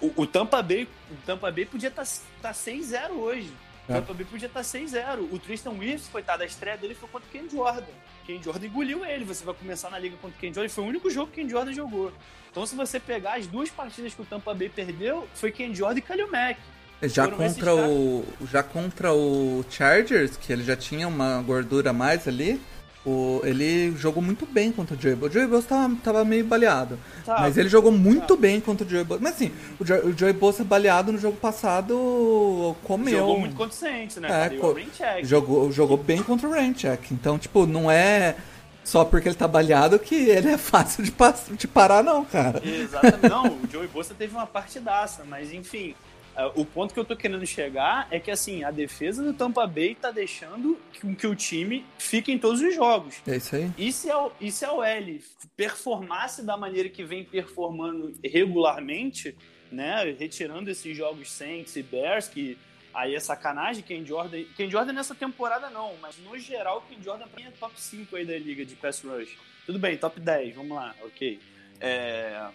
o, 0.00 0.22
o 0.22 0.26
Tampa 0.26 0.62
Bay, 0.62 0.88
o 1.10 1.14
Tampa 1.26 1.50
Bay 1.50 1.64
podia 1.64 1.88
estar 1.88 2.04
tá, 2.04 2.48
tá 2.48 2.52
6-0 2.52 3.10
hoje. 3.10 3.52
O 3.88 3.92
é. 3.92 3.96
Tampa 3.96 4.14
Bay 4.14 4.24
podia 4.24 4.46
estar 4.46 4.60
tá 4.60 4.66
6-0. 4.66 5.28
O 5.32 5.38
Tristan 5.38 5.70
Wirfs, 5.70 6.08
coitado, 6.08 6.42
a 6.42 6.46
estreia 6.46 6.76
dele 6.76 6.94
foi 6.94 7.08
contra 7.08 7.28
o 7.28 7.32
Ken 7.32 7.48
Jordan. 7.48 7.92
Ken 8.26 8.40
Jordan 8.42 8.66
engoliu 8.66 9.04
ele. 9.04 9.24
Você 9.24 9.44
vai 9.44 9.54
começar 9.54 9.90
na 9.90 9.98
liga 9.98 10.16
contra 10.16 10.36
o 10.36 10.40
Ken 10.40 10.52
Jordan. 10.52 10.68
Foi 10.68 10.84
o 10.84 10.86
único 10.86 11.10
jogo 11.10 11.30
que 11.32 11.40
o 11.40 11.44
Ken 11.44 11.50
Jordan 11.50 11.72
jogou. 11.72 12.12
Então, 12.50 12.64
se 12.66 12.76
você 12.76 13.00
pegar 13.00 13.38
as 13.38 13.46
duas 13.46 13.70
partidas 13.70 14.14
que 14.14 14.22
o 14.22 14.24
Tampa 14.24 14.54
Bay 14.54 14.68
perdeu, 14.68 15.26
foi 15.34 15.50
Ken 15.50 15.74
Jordan 15.74 15.98
e 15.98 16.02
Kalil 16.02 16.30
Mack. 16.30 16.58
Já 17.04 17.26
contra, 17.26 17.74
o, 17.74 18.24
já 18.48 18.62
contra 18.62 19.12
o 19.12 19.64
Chargers, 19.68 20.36
que 20.36 20.52
ele 20.52 20.62
já 20.62 20.76
tinha 20.76 21.08
uma 21.08 21.42
gordura 21.42 21.90
a 21.90 21.92
mais 21.92 22.28
ali, 22.28 22.60
o, 23.04 23.40
ele 23.42 23.92
jogou 23.96 24.22
muito 24.22 24.46
bem 24.46 24.70
contra 24.70 24.96
o 24.96 25.00
Joey 25.00 25.16
Bosa. 25.16 25.30
O 25.30 25.34
Joey 25.34 25.46
Bosa 25.46 25.66
tava, 25.66 25.96
tava 26.04 26.24
meio 26.24 26.44
baleado. 26.44 26.98
Tá. 27.24 27.40
Mas 27.40 27.58
ele 27.58 27.68
jogou 27.68 27.90
muito 27.90 28.36
tá. 28.36 28.40
bem 28.40 28.60
contra 28.60 28.86
o 28.86 28.90
Joey 28.90 29.04
Bosa. 29.04 29.20
Mas 29.20 29.34
assim, 29.34 29.50
o, 29.80 29.84
jo, 29.84 29.94
o 29.94 30.16
Joey 30.16 30.32
Bosa 30.32 30.62
baleado 30.62 31.10
no 31.10 31.18
jogo 31.18 31.36
passado 31.36 32.76
comeu. 32.84 33.18
Jogou 33.18 33.40
muito 33.40 33.56
consciente, 33.56 34.20
né? 34.20 34.46
É, 34.46 34.50
co 34.50 34.76
jogou, 35.22 35.72
jogou 35.72 35.96
bem 35.96 36.22
contra 36.22 36.48
o 36.48 36.52
Raincheck. 36.52 37.12
Então, 37.12 37.38
tipo, 37.38 37.66
não 37.66 37.90
é 37.90 38.36
só 38.84 39.04
porque 39.04 39.28
ele 39.28 39.36
tá 39.36 39.48
baleado 39.48 39.98
que 39.98 40.14
ele 40.14 40.50
é 40.50 40.58
fácil 40.58 41.02
de, 41.02 41.12
de 41.56 41.68
parar, 41.68 42.04
não, 42.04 42.24
cara. 42.24 42.62
Exatamente. 42.64 43.28
Não, 43.28 43.46
o 43.46 43.68
Joey 43.70 43.88
Bosa 43.88 44.14
teve 44.16 44.32
uma 44.34 44.46
partidaça, 44.46 45.24
mas 45.28 45.52
enfim. 45.52 45.94
É, 46.34 46.46
o 46.54 46.64
ponto 46.64 46.94
que 46.94 47.00
eu 47.00 47.04
tô 47.04 47.14
querendo 47.14 47.46
chegar 47.46 48.08
é 48.10 48.18
que, 48.18 48.30
assim, 48.30 48.64
a 48.64 48.70
defesa 48.70 49.22
do 49.22 49.34
Tampa 49.34 49.66
Bay 49.66 49.94
tá 49.94 50.10
deixando 50.10 50.78
que, 50.92 51.14
que 51.14 51.26
o 51.26 51.34
time 51.34 51.84
fique 51.98 52.32
em 52.32 52.38
todos 52.38 52.60
os 52.60 52.74
jogos. 52.74 53.16
É 53.26 53.36
isso 53.36 53.54
aí. 53.54 53.70
E 53.76 53.92
se 53.92 54.10
a, 54.10 54.30
e 54.40 54.50
se 54.50 54.64
a 54.64 54.72
OL 54.72 55.18
performasse 55.56 56.42
da 56.44 56.56
maneira 56.56 56.88
que 56.88 57.04
vem 57.04 57.24
performando 57.24 58.12
regularmente, 58.24 59.36
né, 59.70 60.14
retirando 60.18 60.70
esses 60.70 60.96
jogos 60.96 61.30
Saints 61.30 61.76
e 61.76 61.82
Bears, 61.82 62.28
que 62.28 62.56
aí 62.94 63.14
é 63.14 63.20
sacanagem, 63.20 63.82
Ken 63.82 64.04
Jordan... 64.04 64.44
Ken 64.56 64.70
Jordan 64.70 64.92
nessa 64.92 65.14
temporada 65.14 65.68
não, 65.68 65.94
mas 66.00 66.16
no 66.18 66.38
geral, 66.38 66.84
Ken 66.88 67.02
Jordan 67.02 67.26
pra 67.28 67.42
mim 67.42 67.48
é 67.48 67.52
top 67.52 67.78
5 67.78 68.16
aí 68.16 68.24
da 68.24 68.38
liga 68.38 68.64
de 68.64 68.74
pass 68.74 69.02
rush. 69.02 69.36
Tudo 69.66 69.78
bem, 69.78 69.96
top 69.96 70.18
10, 70.18 70.54
vamos 70.54 70.76
lá, 70.76 70.94
ok. 71.02 71.38
É... 71.80 72.48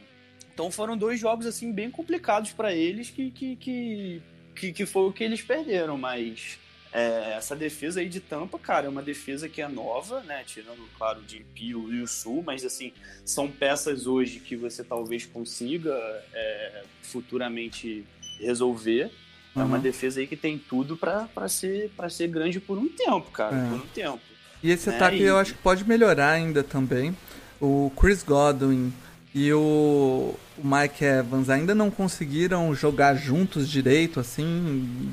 Então 0.57 0.71
foram 0.71 0.97
dois 0.97 1.19
jogos 1.19 1.45
assim 1.45 1.71
bem 1.71 1.91
complicados 1.91 2.51
para 2.51 2.73
eles 2.73 3.11
que, 3.11 3.29
que, 3.29 3.55
que, 3.57 4.21
que, 4.55 4.73
que 4.73 4.85
foi 4.87 5.03
o 5.03 5.13
que 5.13 5.23
eles 5.23 5.39
perderam, 5.39 5.99
mas 5.99 6.57
é, 6.91 7.35
essa 7.37 7.55
defesa 7.55 7.99
aí 7.99 8.09
de 8.09 8.19
Tampa, 8.19 8.57
cara, 8.57 8.87
é 8.87 8.89
uma 8.89 9.03
defesa 9.03 9.47
que 9.47 9.61
é 9.61 9.67
nova, 9.67 10.21
né? 10.21 10.43
Tirando, 10.47 10.81
claro, 10.97 11.19
o 11.19 11.43
Pio 11.53 11.93
e 11.93 12.01
o 12.01 12.07
Sul, 12.07 12.41
mas 12.43 12.65
assim, 12.65 12.91
são 13.23 13.47
peças 13.47 14.07
hoje 14.07 14.39
que 14.39 14.55
você 14.55 14.83
talvez 14.83 15.27
consiga 15.27 15.93
é, 16.33 16.81
futuramente 17.03 18.03
resolver. 18.39 19.11
Uhum. 19.55 19.61
É 19.61 19.63
uma 19.63 19.75
uhum. 19.77 19.83
defesa 19.83 20.21
aí 20.21 20.25
que 20.25 20.35
tem 20.35 20.57
tudo 20.57 20.97
para 20.97 21.47
ser, 21.47 21.91
pra 21.95 22.09
ser 22.09 22.29
grande 22.29 22.59
por 22.59 22.79
um 22.79 22.89
tempo, 22.89 23.29
cara. 23.29 23.55
É. 23.55 23.69
Por 23.69 23.75
um 23.75 23.87
tempo. 23.89 24.21
E 24.63 24.71
esse 24.71 24.89
né? 24.89 24.95
ataque 24.95 25.17
e... 25.17 25.21
eu 25.21 25.37
acho 25.37 25.53
que 25.53 25.61
pode 25.61 25.87
melhorar 25.87 26.31
ainda 26.31 26.63
também. 26.63 27.15
O 27.61 27.91
Chris 27.95 28.23
Godwin 28.23 28.91
e 29.35 29.53
o, 29.53 30.35
o 30.57 30.67
Mike 30.67 31.03
Evans 31.03 31.49
ainda 31.49 31.75
não 31.75 31.89
conseguiram 31.91 32.73
jogar 32.73 33.15
juntos 33.15 33.69
direito, 33.69 34.19
assim, 34.19 35.09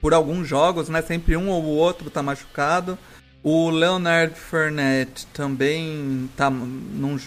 por 0.00 0.14
alguns 0.14 0.48
jogos, 0.48 0.88
né? 0.88 1.02
Sempre 1.02 1.36
um 1.36 1.48
ou 1.48 1.62
o 1.62 1.76
outro 1.76 2.10
tá 2.10 2.22
machucado. 2.22 2.98
O 3.42 3.70
Leonard 3.70 4.34
Fournette 4.34 5.26
também 5.28 6.28
tá 6.36 6.50
num, 6.50 7.18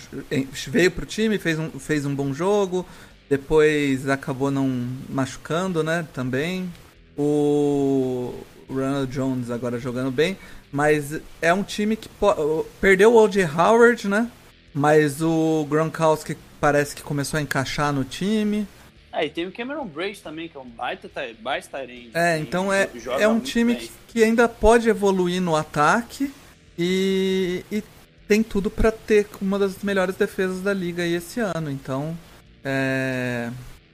veio 0.67 0.91
pro 0.91 1.05
time, 1.05 1.38
fez 1.38 1.58
um, 1.58 1.69
fez 1.71 2.05
um 2.05 2.13
bom 2.13 2.34
jogo, 2.34 2.86
depois 3.29 4.10
acabou 4.10 4.51
não 4.51 4.88
machucando, 5.08 5.84
né? 5.84 6.05
Também. 6.13 6.69
O 7.17 8.34
Ronald 8.69 9.12
Jones 9.12 9.51
agora 9.51 9.79
jogando 9.79 10.12
bem, 10.12 10.38
mas 10.71 11.19
é 11.41 11.53
um 11.53 11.63
time 11.63 11.95
que 11.95 12.10
perdeu 12.79 13.13
o 13.13 13.23
O.J. 13.23 13.45
Howard, 13.45 14.08
né? 14.08 14.29
Mas 14.73 15.21
o 15.21 15.65
Gronkowski 15.69 16.38
parece 16.60 16.95
que 16.95 17.02
começou 17.02 17.38
a 17.38 17.41
encaixar 17.41 17.93
no 17.93 18.04
time. 18.04 18.67
É, 19.12 19.26
e 19.26 19.30
tem 19.30 19.48
o 19.48 19.52
Cameron 19.52 19.86
Brace 19.86 20.22
também, 20.22 20.48
que 20.48 20.56
é 20.56 20.60
um 20.60 20.69
baita, 20.69 21.10
baita 21.39 21.80
É, 22.13 22.38
então 22.38 22.72
é, 22.72 22.89
é 23.19 23.28
um 23.28 23.39
time 23.39 23.76
que, 23.76 23.91
que, 24.08 24.24
ainda 24.24 24.48
pode 24.48 24.88
evoluir 24.88 25.41
no 25.41 25.56
ataque 25.56 26.32
e, 26.78 27.65
e 27.72 27.84
tem 28.28 28.43
tudo 28.43 28.69
para 28.69 28.91
ter 28.91 29.28
uma 29.41 29.58
das 29.58 29.82
melhores 29.84 30.15
defesas 30.15 30.62
da 30.62 30.74
liga 30.74 31.02
aí 31.02 31.15
esse 31.15 31.39
ano. 31.39 31.72
Então 31.72 32.15
é, 32.63 33.50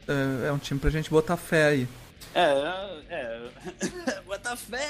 é, 0.07 0.47
é 0.47 0.51
um 0.51 0.57
time 0.57 0.79
pra 0.79 0.89
gente 0.89 1.09
botar 1.09 1.37
fé 1.37 1.67
aí. 1.67 1.87
É, 2.35 2.93
é. 3.09 3.39
Bota 4.27 4.57
fé! 4.57 4.85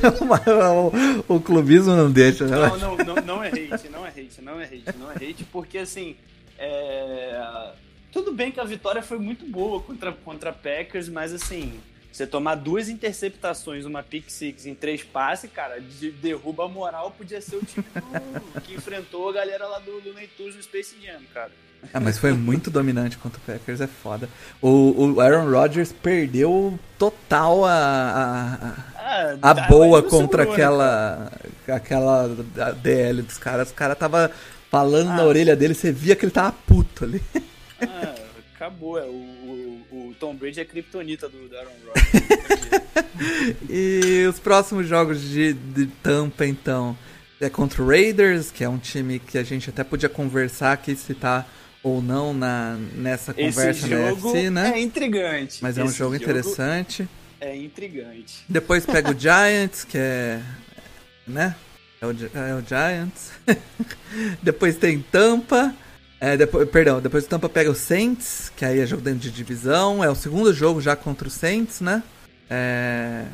o, 1.28 1.34
o, 1.36 1.40
clubismo 1.40 1.94
não 1.94 2.10
deixa, 2.10 2.46
né? 2.46 2.56
Não, 2.56 2.78
não, 2.78 2.96
não, 2.96 3.14
não 3.16 3.44
é 3.44 3.48
hate, 3.48 3.88
não 3.90 4.06
é 4.06 4.08
hate, 4.08 4.40
não 4.40 4.58
é 4.58 4.64
hate, 4.64 4.98
não 4.98 5.12
é 5.12 5.14
hate, 5.14 5.44
porque 5.52 5.78
assim. 5.78 6.16
É... 6.60 7.72
Tudo 8.12 8.32
bem 8.32 8.52
que 8.52 8.60
a 8.60 8.64
vitória 8.64 9.02
foi 9.02 9.18
muito 9.18 9.46
boa 9.46 9.80
contra, 9.80 10.12
contra 10.12 10.52
Packers, 10.52 11.08
mas 11.08 11.32
assim, 11.32 11.80
você 12.12 12.26
tomar 12.26 12.56
duas 12.56 12.88
interceptações, 12.88 13.84
uma 13.84 14.02
pick 14.02 14.28
six 14.28 14.66
em 14.66 14.74
três 14.74 15.02
passes, 15.02 15.50
cara, 15.50 15.80
de, 15.80 16.10
derruba 16.10 16.64
a 16.64 16.68
moral, 16.68 17.12
podia 17.12 17.40
ser 17.40 17.56
o 17.56 17.64
time 17.64 17.86
do, 17.94 18.60
que 18.62 18.74
enfrentou 18.74 19.28
a 19.28 19.32
galera 19.32 19.66
lá 19.66 19.78
do 19.78 19.92
Looney 19.92 20.28
Tunes 20.36 20.56
no 20.56 20.62
Space 20.62 20.96
Jam, 21.00 21.20
cara. 21.32 21.50
Ah, 21.94 22.00
mas 22.00 22.18
foi 22.18 22.32
muito 22.32 22.70
dominante 22.70 23.16
contra 23.16 23.38
o 23.38 23.42
Packers, 23.42 23.80
é 23.80 23.86
foda. 23.86 24.28
O, 24.60 25.14
o 25.14 25.20
Aaron 25.20 25.50
Rodgers 25.50 25.92
perdeu 25.92 26.78
total 26.98 27.64
a, 27.64 27.72
a, 27.72 28.54
a, 28.96 29.32
a 29.40 29.50
ah, 29.50 29.54
boa 29.66 30.02
contra 30.02 30.42
segurou, 30.42 30.52
aquela, 30.52 31.16
né, 31.66 31.74
aquela 31.74 32.28
DL 32.82 33.22
dos 33.22 33.38
caras. 33.38 33.68
Os 33.68 33.74
caras 33.74 33.96
tava 33.96 34.30
falando 34.70 35.10
ah. 35.10 35.16
na 35.16 35.24
orelha 35.24 35.56
dele, 35.56 35.74
você 35.74 35.90
via 35.90 36.14
que 36.14 36.24
ele 36.24 36.32
tava 36.32 36.52
puto 36.52 37.04
ali. 37.04 37.20
Ah, 37.80 38.14
acabou, 38.54 38.98
é. 38.98 39.04
O, 39.04 39.84
o, 39.90 40.08
o 40.10 40.14
Tom 40.18 40.34
Brady 40.34 40.60
é 40.60 40.64
criptonita 40.64 41.28
do, 41.28 41.48
do 41.48 41.56
Aaron 41.56 41.70
Rodgers. 41.86 43.04
e 43.68 44.26
os 44.26 44.38
próximos 44.38 44.86
jogos 44.86 45.20
de, 45.20 45.52
de 45.54 45.86
Tampa, 45.86 46.46
então? 46.46 46.96
É 47.40 47.48
contra 47.48 47.82
o 47.82 47.86
Raiders, 47.86 48.50
que 48.50 48.62
é 48.62 48.68
um 48.68 48.76
time 48.76 49.18
que 49.18 49.38
a 49.38 49.42
gente 49.42 49.70
até 49.70 49.82
podia 49.82 50.10
conversar 50.10 50.72
aqui 50.72 50.94
se 50.94 51.14
tá 51.14 51.46
ou 51.82 52.02
não 52.02 52.34
na, 52.34 52.76
nessa 52.94 53.32
conversa 53.32 53.86
Esse 53.86 53.88
na 53.88 54.12
UFC, 54.12 54.50
né? 54.50 54.72
É 54.74 54.80
intrigante. 54.80 55.62
Mas 55.62 55.78
é 55.78 55.82
um 55.82 55.86
jogo, 55.86 56.12
jogo 56.12 56.16
interessante. 56.16 57.08
É 57.40 57.56
intrigante. 57.56 58.44
Depois 58.46 58.84
pega 58.84 59.10
o 59.10 59.18
Giants, 59.18 59.84
que 59.84 59.96
é. 59.96 60.42
né? 61.26 61.56
É 62.00 62.06
o, 62.06 62.10
é 62.10 62.54
o 62.54 62.64
Giants. 62.66 63.32
depois 64.42 64.76
tem 64.76 65.00
Tampa. 65.00 65.74
É, 66.18 66.36
depois, 66.36 66.68
perdão, 66.68 67.00
depois 67.00 67.24
o 67.24 67.28
Tampa 67.28 67.48
pega 67.48 67.70
o 67.70 67.74
Saints, 67.74 68.52
que 68.56 68.64
aí 68.64 68.80
é 68.80 68.86
jogo 68.86 69.02
dentro 69.02 69.20
de 69.20 69.30
divisão. 69.30 70.02
É 70.02 70.10
o 70.10 70.14
segundo 70.14 70.52
jogo 70.52 70.80
já 70.80 70.96
contra 70.96 71.28
o 71.28 71.30
Saints, 71.30 71.80
né? 71.80 72.02
É... 72.48 73.26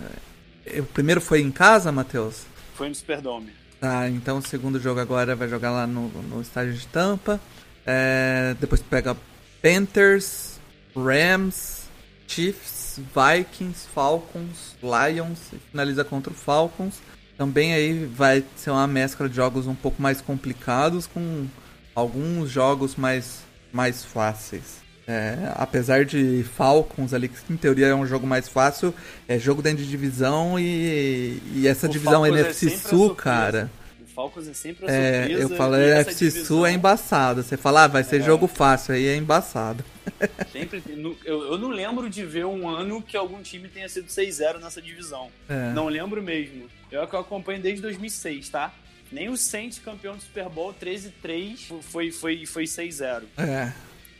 O 0.78 0.84
primeiro 0.84 1.20
foi 1.20 1.40
em 1.40 1.50
casa, 1.50 1.92
Matheus? 1.92 2.44
Foi 2.74 2.88
no 2.88 2.94
Superdome. 2.94 3.52
Ah, 3.80 4.08
então 4.08 4.38
o 4.38 4.42
segundo 4.42 4.80
jogo 4.80 5.00
agora 5.00 5.36
vai 5.36 5.48
jogar 5.48 5.70
lá 5.70 5.86
no, 5.86 6.08
no 6.08 6.40
estádio 6.40 6.74
de 6.74 6.86
Tampa. 6.88 7.40
É, 7.84 8.56
depois 8.58 8.82
pega 8.82 9.16
Panthers, 9.62 10.58
Rams, 10.94 11.84
Chiefs, 12.26 13.00
Vikings, 13.14 13.86
Falcons, 13.94 14.76
Lions 14.82 15.38
e 15.52 15.58
finaliza 15.70 16.04
contra 16.04 16.32
o 16.32 16.36
Falcons. 16.36 17.00
Também 17.36 17.74
aí 17.74 18.06
vai 18.06 18.42
ser 18.56 18.70
uma 18.70 18.86
mescla 18.86 19.28
de 19.28 19.36
jogos 19.36 19.66
um 19.66 19.74
pouco 19.74 20.00
mais 20.00 20.20
complicados 20.20 21.06
com 21.06 21.46
alguns 21.94 22.50
jogos 22.50 22.96
mais, 22.96 23.40
mais 23.72 24.04
fáceis. 24.04 24.86
É, 25.08 25.52
apesar 25.54 26.04
de 26.04 26.44
Falcons 26.56 27.14
ali, 27.14 27.28
que 27.28 27.52
em 27.52 27.56
teoria 27.56 27.86
é 27.86 27.94
um 27.94 28.06
jogo 28.06 28.26
mais 28.26 28.48
fácil, 28.48 28.92
é 29.28 29.38
jogo 29.38 29.62
dentro 29.62 29.84
de 29.84 29.88
divisão 29.88 30.58
e, 30.58 31.40
e 31.54 31.68
essa 31.68 31.86
o 31.86 31.90
divisão 31.90 32.22
Falcons 32.22 32.40
NFC 32.40 32.66
é 32.66 32.76
Sul, 32.76 33.14
cara. 33.14 33.70
Falcons 34.16 34.48
é 34.48 34.54
sempre 34.54 34.86
a 34.86 34.90
é, 34.90 35.18
surpresa. 35.20 35.42
Eu 35.42 35.56
falo, 35.58 35.76
NFC 35.76 36.24
divisão... 36.24 36.44
Sul 36.46 36.66
é 36.66 36.72
embaçado. 36.72 37.42
Você 37.42 37.54
fala, 37.54 37.84
ah, 37.84 37.86
vai 37.86 38.02
ser 38.02 38.22
é. 38.22 38.24
jogo 38.24 38.46
fácil, 38.46 38.94
aí 38.94 39.06
é 39.06 39.14
embaçado. 39.14 39.84
Sempre, 40.50 40.82
eu, 41.24 41.52
eu 41.52 41.58
não 41.58 41.68
lembro 41.68 42.08
de 42.08 42.24
ver 42.24 42.46
um 42.46 42.66
ano 42.66 43.02
que 43.02 43.16
algum 43.16 43.42
time 43.42 43.68
tenha 43.68 43.88
sido 43.88 44.06
6-0 44.06 44.58
nessa 44.58 44.80
divisão. 44.80 45.30
É. 45.48 45.72
Não 45.72 45.88
lembro 45.88 46.22
mesmo. 46.22 46.66
Eu 46.90 47.02
acompanho 47.02 47.60
desde 47.60 47.82
2006, 47.82 48.48
tá? 48.48 48.72
Nem 49.12 49.28
o 49.28 49.36
Saints, 49.36 49.78
campeão 49.78 50.16
do 50.16 50.22
Super 50.22 50.48
Bowl 50.48 50.72
13-3, 50.72 51.82
foi, 51.82 52.10
foi, 52.10 52.46
foi 52.46 52.64
6-0. 52.64 53.24
É. 53.36 53.72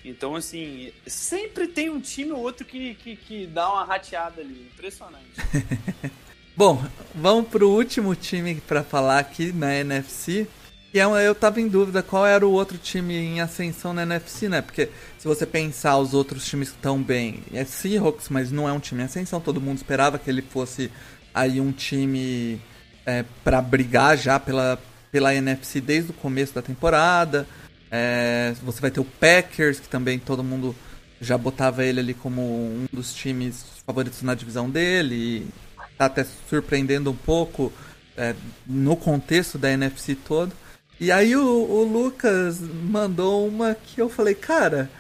Então, 0.05 0.37
assim, 0.37 0.93
sempre 1.07 1.69
tem 1.69 1.89
um 1.89 2.01
time 2.01 2.33
ou 2.33 2.41
outro 2.41 2.67
que, 2.67 2.95
que, 2.97 3.17
que 3.17 3.47
dá 3.47 3.73
uma 3.73 3.85
rateada 3.85 4.43
ali. 4.43 4.69
Impressionante. 4.75 5.25
Bom, 6.57 6.83
vamos 7.15 7.51
pro 7.51 7.69
último 7.69 8.15
time 8.15 8.55
para 8.55 8.83
falar 8.83 9.19
aqui 9.19 9.53
na 9.53 9.75
NFC. 9.75 10.47
Que 10.91 10.99
é, 10.99 11.05
eu 11.05 11.35
tava 11.35 11.61
em 11.61 11.69
dúvida 11.69 12.03
qual 12.03 12.27
era 12.27 12.47
o 12.47 12.51
outro 12.51 12.79
time 12.79 13.15
em 13.15 13.43
ascensão 13.43 13.93
na 13.93 14.05
NFC, 14.05 14.49
né? 14.49 14.63
Porque 14.63 14.89
se 15.19 15.29
você 15.29 15.45
pensar 15.45 15.99
os 15.99 16.15
outros 16.15 16.47
times 16.47 16.71
que 16.71 16.77
estão 16.77 17.03
bem, 17.03 17.43
é 17.53 17.63
Seahawks, 17.63 18.31
mas 18.31 18.51
não 18.51 18.67
é 18.67 18.73
um 18.73 18.81
time 18.81 19.03
em 19.03 19.05
ascensão. 19.05 19.39
Todo 19.39 19.61
mundo 19.61 19.77
esperava 19.77 20.19
que 20.19 20.31
ele 20.31 20.41
fosse 20.41 20.91
aí 21.35 21.61
um 21.61 21.73
time 21.73 22.59
é, 23.05 23.23
para 23.45 23.61
brigar 23.61 24.17
já 24.17 24.41
pela, 24.41 24.79
pela 25.13 25.35
NFC 25.35 25.79
desde 25.79 26.13
o 26.13 26.15
começo 26.15 26.55
da 26.55 26.63
temporada. 26.63 27.47
É, 27.91 28.55
você 28.63 28.81
vai 28.81 28.91
ter 28.91 29.01
o 29.01 29.05
Packers, 29.05 29.79
que 29.79 29.91
também 29.91 30.19
todo 30.19 30.43
mundo 30.43 30.75
já 31.21 31.37
botava 31.37 31.85
ele 31.85 32.01
ali 32.01 32.15
como 32.15 32.41
um 32.41 32.87
dos 32.91 33.13
times 33.13 33.63
favoritos 33.85 34.23
na 34.23 34.35
divisão 34.35 34.71
dele. 34.71 35.15
E 35.15 35.66
tá 35.97 36.07
até 36.07 36.27
surpreendendo 36.49 37.11
um 37.11 37.17
pouco 37.17 37.73
é, 38.17 38.35
no 38.67 38.97
contexto 38.97 39.59
da 39.59 39.71
NFC 39.71 40.15
todo. 40.15 40.53
E 40.99 41.13
aí 41.13 41.37
o, 41.37 41.45
o, 41.45 41.85
Lucas 41.85 42.61
mandou 42.61 43.47
uma 43.47 43.75
que 43.75 44.01
eu 44.01 44.09
falei, 44.09 44.35
cara, 44.35 44.91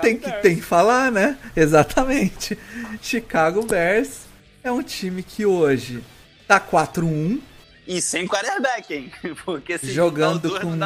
tem 0.00 0.18
que, 0.18 0.30
tem 0.40 0.56
que 0.56 0.62
falar, 0.62 1.12
né? 1.12 1.36
Exatamente. 1.54 2.58
Chicago 3.02 3.64
Bears 3.64 4.20
é 4.64 4.72
um 4.72 4.82
time 4.82 5.22
que 5.22 5.44
hoje 5.44 6.02
tá 6.46 6.58
4-1 6.58 7.40
e 7.88 8.02
sem 8.02 8.26
quarterback, 8.28 8.92
hein? 8.92 9.10
Porque 9.46 9.78
se 9.78 9.90
jogando 9.90 10.50
com, 10.60 10.78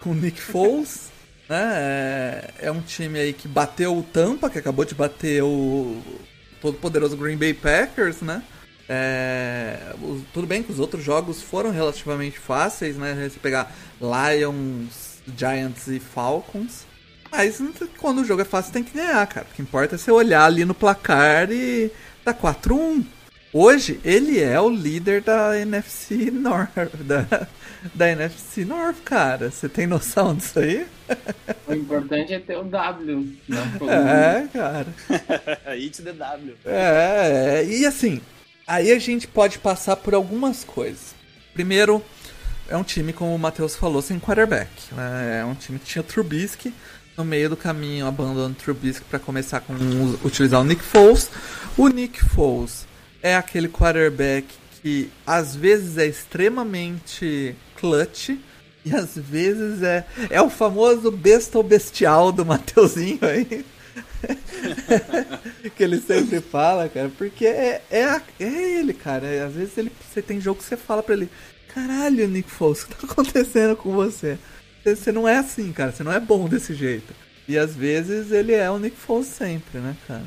com 0.00 0.14
Nick 0.14 0.40
Foles, 0.40 1.12
né? 1.46 1.72
É, 1.76 2.50
é, 2.62 2.72
um 2.72 2.80
time 2.80 3.18
aí 3.18 3.34
que 3.34 3.46
bateu 3.46 3.94
o 3.94 4.02
Tampa, 4.02 4.48
que 4.48 4.58
acabou 4.58 4.86
de 4.86 4.94
bater 4.94 5.42
o 5.42 6.02
todo 6.62 6.78
poderoso 6.78 7.14
Green 7.14 7.36
Bay 7.36 7.52
Packers, 7.52 8.22
né? 8.22 8.42
É, 8.88 9.94
tudo 10.32 10.46
bem 10.46 10.62
que 10.62 10.70
os 10.70 10.78
outros 10.78 11.02
jogos 11.02 11.42
foram 11.42 11.70
relativamente 11.70 12.38
fáceis, 12.38 12.96
né? 12.96 13.28
Se 13.32 13.38
pegar 13.38 13.74
Lions, 14.00 15.18
Giants 15.36 15.88
e 15.88 15.98
Falcons. 15.98 16.86
Mas 17.30 17.60
quando 17.98 18.20
o 18.20 18.24
jogo 18.24 18.42
é 18.42 18.44
fácil 18.44 18.72
tem 18.72 18.84
que 18.84 18.96
ganhar, 18.96 19.26
cara. 19.26 19.46
O 19.50 19.54
que 19.54 19.62
importa 19.62 19.96
é 19.96 19.98
você 19.98 20.10
olhar 20.10 20.44
ali 20.44 20.64
no 20.64 20.74
placar 20.74 21.50
e 21.50 21.90
tá 22.24 22.32
4-1. 22.32 23.04
Hoje 23.52 24.00
ele 24.04 24.38
é 24.40 24.60
o 24.60 24.68
líder 24.68 25.22
da 25.22 25.58
NFC 25.58 26.30
North, 26.30 26.70
da, 27.04 27.48
da 27.94 28.10
NFC 28.10 28.64
North, 28.64 28.98
cara. 29.04 29.50
Você 29.50 29.68
tem 29.68 29.86
noção 29.86 30.34
disso 30.34 30.58
aí? 30.58 30.86
O 31.66 31.72
importante 31.72 32.34
é 32.34 32.38
ter 32.38 32.56
o 32.58 32.64
W. 32.64 33.32
É, 33.88 34.46
cara. 34.52 34.86
It 35.72 36.02
the 36.02 36.12
W. 36.12 36.54
É, 36.64 37.64
e 37.64 37.86
assim, 37.86 38.20
aí 38.66 38.92
a 38.92 38.98
gente 38.98 39.28
pode 39.28 39.58
passar 39.58 39.96
por 39.96 40.14
algumas 40.14 40.64
coisas. 40.64 41.14
Primeiro, 41.54 42.02
é 42.68 42.76
um 42.76 42.82
time, 42.82 43.12
como 43.12 43.34
o 43.34 43.38
Matheus 43.38 43.76
falou, 43.76 44.02
sem 44.02 44.18
quarterback. 44.18 44.70
Né? 44.92 45.40
É 45.40 45.44
um 45.44 45.54
time 45.54 45.78
que 45.78 45.86
tinha 45.86 46.02
Trubisky, 46.02 46.74
no 47.16 47.24
meio 47.24 47.48
do 47.48 47.56
caminho 47.56 48.06
abandonando 48.06 48.54
Trubisky 48.54 49.04
para 49.08 49.18
começar 49.18 49.60
com 49.60 49.72
utilizar 50.24 50.60
o 50.60 50.64
Nick 50.64 50.82
Foles. 50.82 51.30
O 51.76 51.88
Nick 51.88 52.22
Foles 52.22 52.86
é 53.22 53.36
aquele 53.36 53.68
quarterback 53.68 54.46
que 54.82 55.10
às 55.26 55.56
vezes 55.56 55.96
é 55.96 56.06
extremamente 56.06 57.56
clutch 57.76 58.30
e 58.84 58.94
às 58.94 59.16
vezes 59.16 59.82
é, 59.82 60.04
é 60.30 60.42
o 60.42 60.50
famoso 60.50 61.10
besta 61.10 61.58
ou 61.58 61.64
bestial 61.64 62.30
do 62.30 62.44
Mateuzinho 62.44 63.18
aí. 63.22 63.64
que 65.76 65.82
ele 65.82 66.00
sempre 66.00 66.40
fala, 66.40 66.88
cara, 66.88 67.10
porque 67.16 67.46
é, 67.46 67.82
é, 67.90 68.20
é 68.40 68.78
ele, 68.78 68.92
cara. 68.92 69.46
Às 69.46 69.54
vezes 69.54 69.78
ele, 69.78 69.92
você 70.12 70.22
tem 70.22 70.40
jogo 70.40 70.58
que 70.58 70.64
você 70.64 70.76
fala 70.76 71.02
pra 71.02 71.14
ele: 71.14 71.30
Caralho, 71.68 72.28
Nick 72.28 72.50
Foles, 72.50 72.82
o 72.84 72.86
que 72.86 72.94
tá 72.94 73.12
acontecendo 73.12 73.76
com 73.76 73.92
você? 73.92 74.38
Você 74.84 75.10
não 75.10 75.26
é 75.26 75.38
assim, 75.38 75.72
cara, 75.72 75.92
você 75.92 76.02
não 76.02 76.12
é 76.12 76.20
bom 76.20 76.48
desse 76.48 76.72
jeito. 76.74 77.12
E 77.48 77.58
às 77.58 77.74
vezes 77.74 78.32
ele 78.32 78.52
é 78.52 78.70
o 78.70 78.78
Nick 78.78 78.96
Foles 78.96 79.26
sempre, 79.26 79.78
né, 79.78 79.96
cara? 80.06 80.24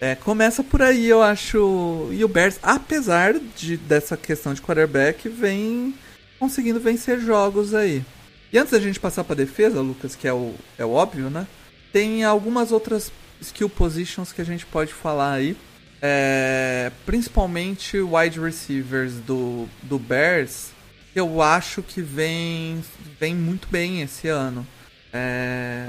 É, 0.00 0.14
começa 0.14 0.62
por 0.62 0.80
aí, 0.80 1.06
eu 1.06 1.22
acho. 1.22 2.08
E 2.12 2.24
o 2.24 2.28
Bears, 2.28 2.58
apesar 2.62 3.34
de, 3.56 3.76
dessa 3.76 4.16
questão 4.16 4.54
de 4.54 4.62
quarterback, 4.62 5.28
vem 5.28 5.94
conseguindo 6.38 6.78
vencer 6.78 7.20
jogos 7.20 7.74
aí. 7.74 8.04
E 8.52 8.58
antes 8.58 8.72
da 8.72 8.80
gente 8.80 9.00
passar 9.00 9.24
para 9.24 9.36
defesa, 9.36 9.80
Lucas, 9.80 10.14
que 10.14 10.26
é 10.26 10.32
o, 10.32 10.54
é 10.78 10.84
o 10.84 10.92
óbvio, 10.92 11.28
né? 11.28 11.46
Tem 11.92 12.24
algumas 12.24 12.70
outras 12.70 13.12
skill 13.40 13.68
positions 13.68 14.32
que 14.32 14.40
a 14.40 14.44
gente 14.44 14.66
pode 14.66 14.92
falar 14.92 15.32
aí. 15.32 15.56
É, 16.00 16.92
principalmente 17.04 17.98
wide 17.98 18.38
receivers 18.38 19.14
do, 19.14 19.68
do 19.82 19.98
Bears, 19.98 20.70
eu 21.14 21.42
acho 21.42 21.82
que 21.82 22.00
vem, 22.00 22.82
vem 23.18 23.34
muito 23.34 23.68
bem 23.68 24.02
esse 24.02 24.28
ano. 24.28 24.66
É, 25.12 25.88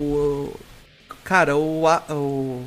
o, 0.00 0.52
cara, 1.22 1.56
o, 1.56 1.84
o 2.10 2.66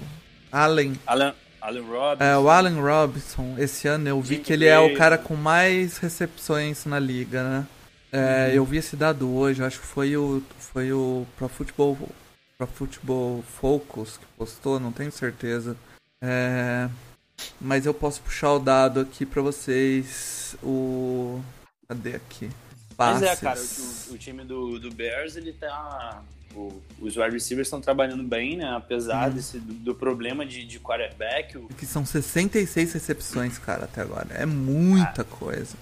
Allen. 0.52 0.98
Allen, 1.06 1.34
Allen 1.62 1.84
Robinson. 1.84 2.24
É, 2.24 2.38
o 2.38 2.50
Allen 2.50 2.80
Robinson, 2.80 3.56
esse 3.58 3.88
ano 3.88 4.08
eu 4.08 4.22
vi 4.22 4.38
que 4.38 4.54
ele 4.54 4.66
é 4.66 4.80
o 4.80 4.96
cara 4.96 5.18
com 5.18 5.36
mais 5.36 5.98
recepções 5.98 6.86
na 6.86 7.00
liga, 7.00 7.44
né? 7.44 7.66
É, 8.12 8.48
uhum. 8.48 8.54
Eu 8.56 8.66
vi 8.66 8.78
esse 8.78 8.96
dado 8.96 9.30
hoje, 9.36 9.62
acho 9.62 9.80
que 9.82 9.86
foi 9.86 10.16
o, 10.16 10.42
foi 10.58 10.94
o 10.94 11.28
Pro 11.36 11.50
Football, 11.50 11.98
Pro 12.58 12.68
Football 12.68 13.44
Focus 13.44 14.18
que 14.18 14.26
postou, 14.38 14.80
não 14.80 14.92
tenho 14.92 15.12
certeza. 15.12 15.78
É, 16.22 16.90
mas 17.62 17.86
eu 17.86 17.94
posso 17.94 18.22
puxar 18.22 18.54
o 18.54 18.60
dado 18.60 19.00
aqui 19.00 19.26
pra 19.26 19.42
vocês. 19.42 20.56
O. 20.64 21.42
Cadê 21.88 22.16
aqui? 22.16 22.50
Passes. 22.96 23.22
Mas 23.22 23.32
é, 23.32 23.36
cara, 23.36 23.60
o, 23.60 24.14
o 24.16 24.18
time 24.18 24.44
do, 24.44 24.80
do 24.80 24.92
Bears 24.92 25.36
ele 25.36 25.54
tá 25.54 26.24
Tipo, 26.58 26.82
os 27.00 27.16
wide 27.16 27.32
receivers 27.32 27.68
estão 27.68 27.80
trabalhando 27.80 28.24
bem, 28.24 28.58
né? 28.58 28.74
Apesar 28.76 29.30
uhum. 29.30 29.36
desse, 29.36 29.60
do, 29.60 29.74
do, 29.74 29.96
problema 29.96 30.46
de, 30.46 30.66
de 30.66 30.80
quarterback. 30.80 31.58
O... 31.58 31.68
Que 31.68 31.86
são 31.86 32.06
66 32.06 32.94
recepções, 32.94 33.58
cara, 33.60 33.86
até 33.86 34.02
agora. 34.02 34.28
É 34.32 34.46
muita 34.46 35.22
ah, 35.22 35.26
coisa. 35.26 35.76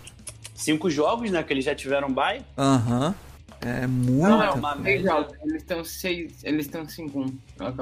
Cinco 0.54 0.90
jogos, 0.90 1.32
né? 1.32 1.42
Que 1.44 1.54
eles 1.54 1.64
já 1.64 1.74
tiveram 1.74 2.12
bye. 2.12 2.42
Aham. 2.58 3.08
Uhum. 3.08 3.25
É 3.62 3.88
muita 3.88 4.30
Não, 4.30 4.44
é 4.44 4.52
uma 4.52 4.76
média. 4.76 5.28
Eles 5.44 5.62
estão 5.62 5.84
6. 5.84 6.44
Eles 6.44 6.66
estão 6.66 6.86
5-1. 6.86 7.34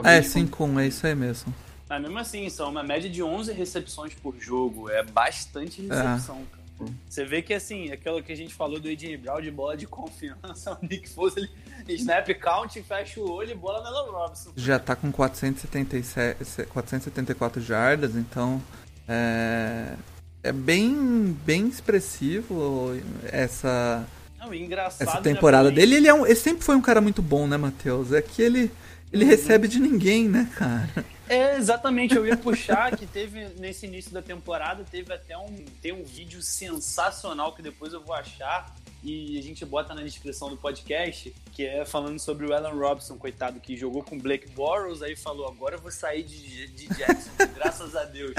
É, 0.04 0.22
5-1, 0.22 0.80
é 0.80 0.88
isso 0.88 1.08
aí 1.08 1.16
mesmo. 1.16 1.54
Mas 1.90 2.02
mesmo 2.02 2.18
assim, 2.20 2.50
são 2.50 2.70
uma 2.70 2.84
média 2.84 3.10
de 3.10 3.22
11 3.22 3.52
recepções 3.54 4.14
por 4.14 4.36
jogo. 4.40 4.90
É 4.90 5.04
bastante 5.04 5.82
recepção, 5.82 6.38
é. 6.38 6.56
cara. 6.56 6.64
Você 7.08 7.24
vê 7.24 7.42
que, 7.42 7.54
assim, 7.54 7.92
aquilo 7.92 8.22
que 8.22 8.32
a 8.32 8.36
gente 8.36 8.54
falou 8.54 8.80
do 8.80 8.88
AJ 8.88 9.18
Brown 9.18 9.42
de 9.42 9.52
bola 9.52 9.78
de 9.78 9.86
confiança, 9.86 10.78
o 10.82 10.86
Nick 10.86 11.08
Foles, 11.10 11.36
ele 11.36 11.50
snap 11.88 12.28
count, 12.42 12.82
fecha 12.84 13.20
o 13.20 13.32
olho 13.32 13.52
e 13.52 13.56
bola 13.56 13.82
na 13.82 13.90
Robinson. 13.90 14.52
Já 14.56 14.80
tá 14.80 14.96
com 14.96 15.12
477, 15.12 16.68
474 16.70 17.62
jardas, 17.62 18.16
então 18.16 18.62
é, 19.08 19.96
é 20.42 20.52
bem, 20.52 21.38
bem 21.46 21.68
expressivo 21.68 22.94
essa, 23.32 24.06
Não, 24.44 24.54
engraçado, 24.54 25.08
essa 25.08 25.22
temporada 25.22 25.70
né, 25.70 25.76
dele. 25.76 25.96
Ele, 25.96 26.08
é 26.08 26.14
um, 26.14 26.26
ele 26.26 26.36
sempre 26.36 26.64
foi 26.64 26.76
um 26.76 26.82
cara 26.82 27.00
muito 27.00 27.22
bom, 27.22 27.48
né, 27.48 27.56
Matheus? 27.56 28.12
É 28.12 28.22
que 28.22 28.42
ele, 28.42 28.72
ele 29.12 29.24
uhum. 29.24 29.30
recebe 29.30 29.68
de 29.68 29.80
ninguém, 29.80 30.28
né, 30.28 30.50
cara? 30.56 31.06
É, 31.30 31.56
exatamente, 31.56 32.16
eu 32.16 32.28
ia 32.28 32.36
puxar 32.36 32.96
que 32.98 33.06
teve 33.06 33.48
nesse 33.58 33.86
início 33.86 34.12
da 34.12 34.22
temporada, 34.22 34.86
teve 34.90 35.14
até 35.14 35.38
um, 35.38 35.64
tem 35.82 35.94
um 35.94 36.04
vídeo 36.04 36.42
sensacional 36.42 37.56
que 37.56 37.62
depois 37.62 37.94
eu 37.94 38.02
vou 38.02 38.14
achar 38.14 38.76
e 39.02 39.38
a 39.38 39.42
gente 39.42 39.66
bota 39.66 39.94
na 39.94 40.02
descrição 40.02 40.50
do 40.50 40.58
podcast, 40.58 41.34
que 41.52 41.66
é 41.66 41.86
falando 41.86 42.20
sobre 42.20 42.46
o 42.46 42.54
Alan 42.54 42.72
Robson, 42.72 43.18
coitado, 43.18 43.60
que 43.60 43.76
jogou 43.76 44.04
com 44.04 44.18
Blake 44.18 44.50
Bortles, 44.50 45.02
aí 45.02 45.16
falou, 45.16 45.48
agora 45.48 45.76
eu 45.76 45.80
vou 45.80 45.92
sair 45.92 46.24
de, 46.24 46.68
de 46.68 46.88
Jackson, 46.88 47.32
graças 47.56 47.96
a 47.96 48.04
Deus. 48.04 48.34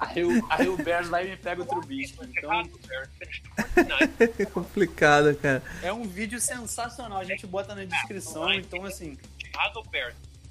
Aí 0.00 0.24
o, 0.24 0.46
aí 0.48 0.68
o 0.68 0.76
Bears 0.76 1.08
vai 1.08 1.26
e 1.26 1.30
me 1.30 1.36
pega 1.36 1.60
o 1.62 1.64
Trubisky. 1.66 2.18
Então, 2.36 2.50
É 4.38 4.44
complicado, 4.46 5.34
cara. 5.36 5.62
é 5.82 5.92
um 5.92 6.04
vídeo 6.04 6.40
sensacional. 6.40 7.18
A 7.18 7.24
gente 7.24 7.46
bota 7.46 7.74
na 7.74 7.84
descrição. 7.84 8.52
Então, 8.52 8.84
assim. 8.84 9.18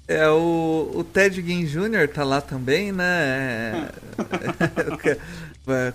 É, 0.06 0.28
o, 0.28 0.90
o 0.94 1.04
Ted 1.04 1.40
Ginn 1.42 1.64
Jr. 1.66 2.08
tá 2.12 2.24
lá 2.24 2.40
também, 2.40 2.90
né? 2.92 3.88
É, 4.18 4.92
o 4.94 4.98
que- 4.98 5.10
é, 5.10 5.18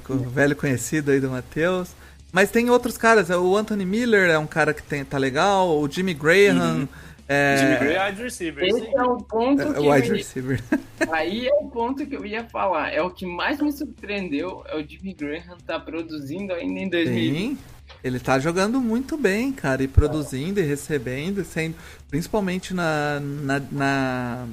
o 0.09 0.17
velho 0.29 0.55
conhecido 0.55 1.11
aí 1.11 1.19
do 1.19 1.29
Matheus. 1.29 1.89
Mas 2.31 2.49
tem 2.51 2.69
outros 2.69 2.97
caras, 2.97 3.29
é, 3.29 3.37
o 3.37 3.55
Anthony 3.55 3.85
Miller 3.85 4.29
é 4.29 4.37
um 4.37 4.47
cara 4.47 4.73
que 4.73 4.83
tem, 4.83 5.03
tá 5.05 5.17
legal, 5.17 5.79
o 5.79 5.89
Jimmy 5.89 6.13
Graham. 6.13 6.87
É, 7.27 7.57
Jimmy 7.57 7.77
Gray 7.79 7.95
é 7.95 8.07
wide 8.07 8.23
receiver. 8.23 8.63
Esse 8.63 8.81
aí. 8.81 8.93
é 8.93 9.03
o 9.03 9.17
ponto 9.17 9.61
é, 9.61 9.73
que 9.73 9.79
wide 9.79 10.11
me- 10.11 10.17
receiver. 10.17 10.63
Aí 11.11 11.47
é 11.47 11.53
o 11.53 11.67
ponto 11.69 12.05
que 12.05 12.15
eu 12.15 12.25
ia 12.25 12.43
falar. 12.45 12.93
É 12.93 13.01
o 13.01 13.09
que 13.09 13.25
mais 13.25 13.59
me 13.59 13.71
surpreendeu 13.71 14.63
é 14.67 14.77
o 14.77 14.87
Jimmy 14.87 15.13
Graham 15.13 15.57
tá 15.65 15.79
produzindo 15.79 16.53
ainda 16.53 16.79
em 16.79 16.89
2020. 16.89 17.37
Sim, 17.37 17.57
ele 18.03 18.19
tá 18.19 18.37
jogando 18.39 18.79
muito 18.79 19.17
bem, 19.17 19.51
cara, 19.51 19.81
e 19.83 19.87
produzindo 19.87 20.59
e 20.59 20.63
recebendo, 20.63 21.43
sendo, 21.43 21.75
principalmente 22.09 22.73
na, 22.73 23.19
na, 23.19 23.61
na, 23.71 24.47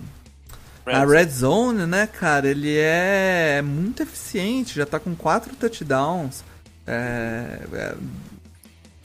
na 0.86 1.04
red 1.04 1.28
zone, 1.28 1.86
né, 1.86 2.06
cara? 2.06 2.48
Ele 2.48 2.74
é 2.76 3.60
muito 3.62 4.02
eficiente, 4.02 4.74
já 4.74 4.86
tá 4.86 4.98
com 4.98 5.14
quatro 5.14 5.54
touchdowns, 5.54 6.42
é, 6.86 7.60
é, 7.72 7.94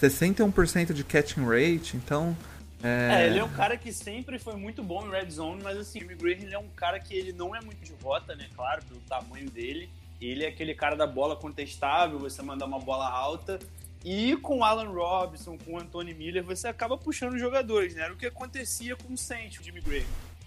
61% 0.02 0.94
de 0.94 1.04
catching 1.04 1.46
rate, 1.46 1.98
então. 1.98 2.36
É, 2.84 3.26
ele 3.28 3.40
é 3.40 3.44
um 3.44 3.50
cara 3.50 3.76
que 3.76 3.92
sempre 3.92 4.38
foi 4.38 4.56
muito 4.56 4.84
bom 4.84 5.06
em 5.08 5.10
red 5.10 5.30
zone, 5.32 5.62
mas 5.64 5.78
assim, 5.78 6.00
o 6.00 6.02
Jimmy 6.02 6.16
Graham 6.16 6.44
ele 6.44 6.54
é 6.54 6.60
um 6.60 6.68
cara 6.70 7.00
que 7.00 7.14
ele 7.14 7.34
não 7.34 7.56
é 7.56 7.60
muito 7.62 7.84
de 7.84 7.94
rota, 8.04 8.36
né? 8.36 8.48
Claro, 8.56 8.84
pelo 8.86 9.00
tamanho 9.02 9.50
dele. 9.50 9.90
Ele 10.22 10.44
é 10.44 10.48
aquele 10.48 10.74
cara 10.74 10.96
da 10.96 11.06
bola 11.08 11.36
contestável, 11.36 12.18
você 12.20 12.42
mandar 12.42 12.66
uma 12.66 12.80
bola 12.80 13.10
alta. 13.10 13.60
E 14.06 14.36
com 14.38 14.60
o 14.60 14.64
Alan 14.64 14.90
Robinson, 14.90 15.58
com 15.58 15.74
o 15.74 15.80
Anthony 15.80 16.14
Miller, 16.14 16.44
você 16.44 16.68
acaba 16.68 16.98
puxando 16.98 17.38
jogadores, 17.38 17.96
né? 17.96 18.04
Era 18.04 18.14
o 18.14 18.18
que 18.18 18.26
acontecia 18.28 18.96
com 18.96 19.14
o 19.14 19.18
Saints, 19.18 19.60
o 19.60 19.64
Jimmy 19.64 19.82
Graham. 19.82 20.06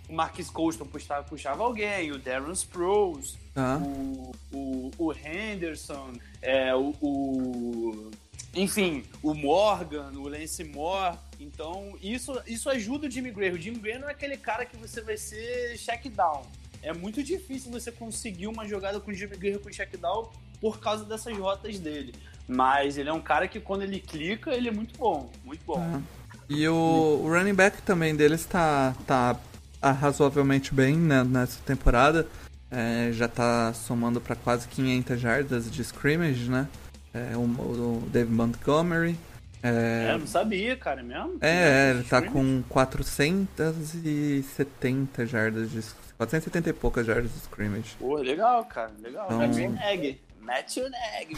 O 0.09 0.13
Marquis 0.13 0.49
Colston 0.51 0.87
puxava, 0.87 1.23
puxava 1.25 1.63
alguém, 1.63 2.11
o 2.11 2.19
Darren 2.19 2.53
Sproles, 2.53 3.37
Tá. 3.55 3.77
o, 3.79 4.33
o, 4.53 4.91
o 4.99 5.13
Henderson, 5.13 6.13
é, 6.43 6.75
o, 6.75 6.95
o- 7.01 8.11
enfim, 8.55 9.05
o 9.23 9.35
Morgan, 9.35 10.11
o 10.17 10.27
Lance 10.29 10.65
Moore. 10.65 11.17
Então, 11.41 11.97
isso, 12.03 12.39
isso 12.47 12.69
ajuda 12.69 13.07
o 13.07 13.11
Jimmy 13.11 13.31
Graham. 13.31 13.55
O 13.55 13.59
Jimmy 13.59 13.79
Graham 13.79 14.01
não 14.01 14.09
é 14.09 14.13
aquele 14.13 14.37
cara 14.37 14.67
que 14.67 14.77
você 14.77 15.01
vai 15.01 15.17
ser 15.17 15.77
check 15.79 16.07
down. 16.11 16.43
É 16.83 16.93
muito 16.93 17.23
difícil 17.23 17.73
você 17.73 17.91
conseguir 17.91 18.47
uma 18.47 18.69
jogada 18.69 19.01
com 19.01 19.11
o 19.11 19.15
Jimmy 19.15 19.37
Graham 19.37 19.59
com 19.59 19.71
check 19.71 19.97
down 19.97 20.31
por 20.61 20.79
causa 20.79 21.05
dessas 21.05 21.37
rotas 21.37 21.79
dele. 21.79 22.15
Mas 22.47 22.99
ele 22.99 23.09
é 23.09 23.13
um 23.13 23.21
cara 23.21 23.49
que 23.49 23.59
quando 23.59 23.83
ele 23.83 24.01
clica, 24.01 24.51
ele 24.51 24.69
é 24.69 24.73
muito 24.73 24.99
bom, 24.99 25.31
muito 25.45 25.65
bom. 25.65 25.77
Tá. 25.77 26.01
E 26.49 26.69
o, 26.69 27.23
o 27.25 27.29
running 27.29 27.55
back 27.55 27.81
também 27.83 28.15
deles 28.15 28.45
tá, 28.45 28.95
tá 29.07 29.37
razoavelmente 29.81 30.75
bem 30.75 30.97
né, 30.97 31.25
nessa 31.25 31.61
temporada. 31.65 32.27
É, 32.71 33.11
já 33.13 33.29
tá 33.29 33.73
somando 33.73 34.21
para 34.21 34.37
quase 34.37 34.69
500 34.69 35.21
jardas 35.21 35.71
de 35.71 35.83
scrimmage, 35.83 36.51
né? 36.51 36.69
É, 37.15 37.37
o, 37.37 37.41
o 37.41 38.09
Dave 38.13 38.31
Montgomery. 38.31 39.17
É, 39.63 40.07
É, 40.09 40.13
eu 40.15 40.19
não 40.21 40.27
sabia, 40.27 40.75
cara, 40.77 41.01
é 41.01 41.03
mesmo? 41.03 41.37
é, 41.41 41.91
ele 41.91 42.05
tá 42.05 42.23
com 42.23 42.63
470 42.69 45.27
jardas 45.27 45.71
de 45.71 45.81
470 46.17 46.71
e 46.71 46.73
poucas 46.73 47.05
jardas 47.07 47.31
de 47.33 47.39
scrimmage. 47.39 47.95
Pô, 47.99 48.17
legal, 48.17 48.65
cara, 48.65 48.91
legal. 49.03 49.27
Então- 49.27 49.39
Mete 49.39 49.67
o 49.67 49.71
neg. 49.71 50.21
Mete 50.41 50.81
o 50.81 50.89
neg. 50.89 51.37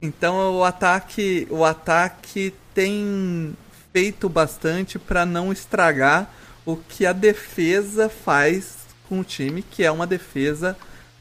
Então 0.00 0.56
o 0.56 0.62
ataque, 0.64 1.46
o 1.50 1.64
ataque 1.64 2.54
tem 2.74 3.54
feito 3.92 4.28
bastante 4.28 4.96
para 4.98 5.26
não 5.26 5.52
estragar 5.52 6.30
o 6.64 6.76
que 6.76 7.04
a 7.04 7.12
defesa 7.12 8.08
faz 8.08 8.76
com 9.08 9.18
o 9.20 9.24
time, 9.24 9.60
que 9.62 9.82
é 9.82 9.90
uma 9.90 10.06
defesa 10.06 10.76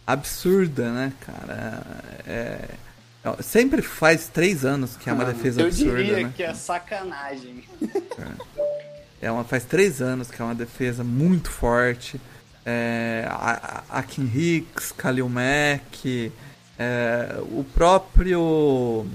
absurda, 0.06 0.92
né, 0.92 1.12
cara? 1.22 1.82
É, 2.28 2.32
é- 2.32 2.70
sempre 3.42 3.82
faz 3.82 4.28
três 4.28 4.64
anos 4.66 4.96
que 4.98 5.10
é 5.10 5.14
uma 5.14 5.26
defesa 5.26 5.62
Eu 5.62 5.68
absurda, 5.68 5.98
diria 6.04 6.24
né? 6.28 6.34
que 6.36 6.44
é 6.44 6.54
sacanagem. 6.54 7.64
É 9.22 9.32
uma, 9.32 9.44
faz 9.44 9.64
três 9.66 10.02
anos 10.02 10.30
que 10.30 10.42
é 10.42 10.46
uma 10.46 10.56
defesa 10.56 11.04
muito 11.04 11.50
forte. 11.50 12.20
É, 12.66 13.26
a, 13.30 13.84
a 13.90 14.00
Akin 14.00 14.30
Hicks, 14.34 14.94
Khalil 14.98 15.28
Mack, 15.30 16.32
é, 16.78 17.36
o 17.52 17.64
próprio. 17.74 19.06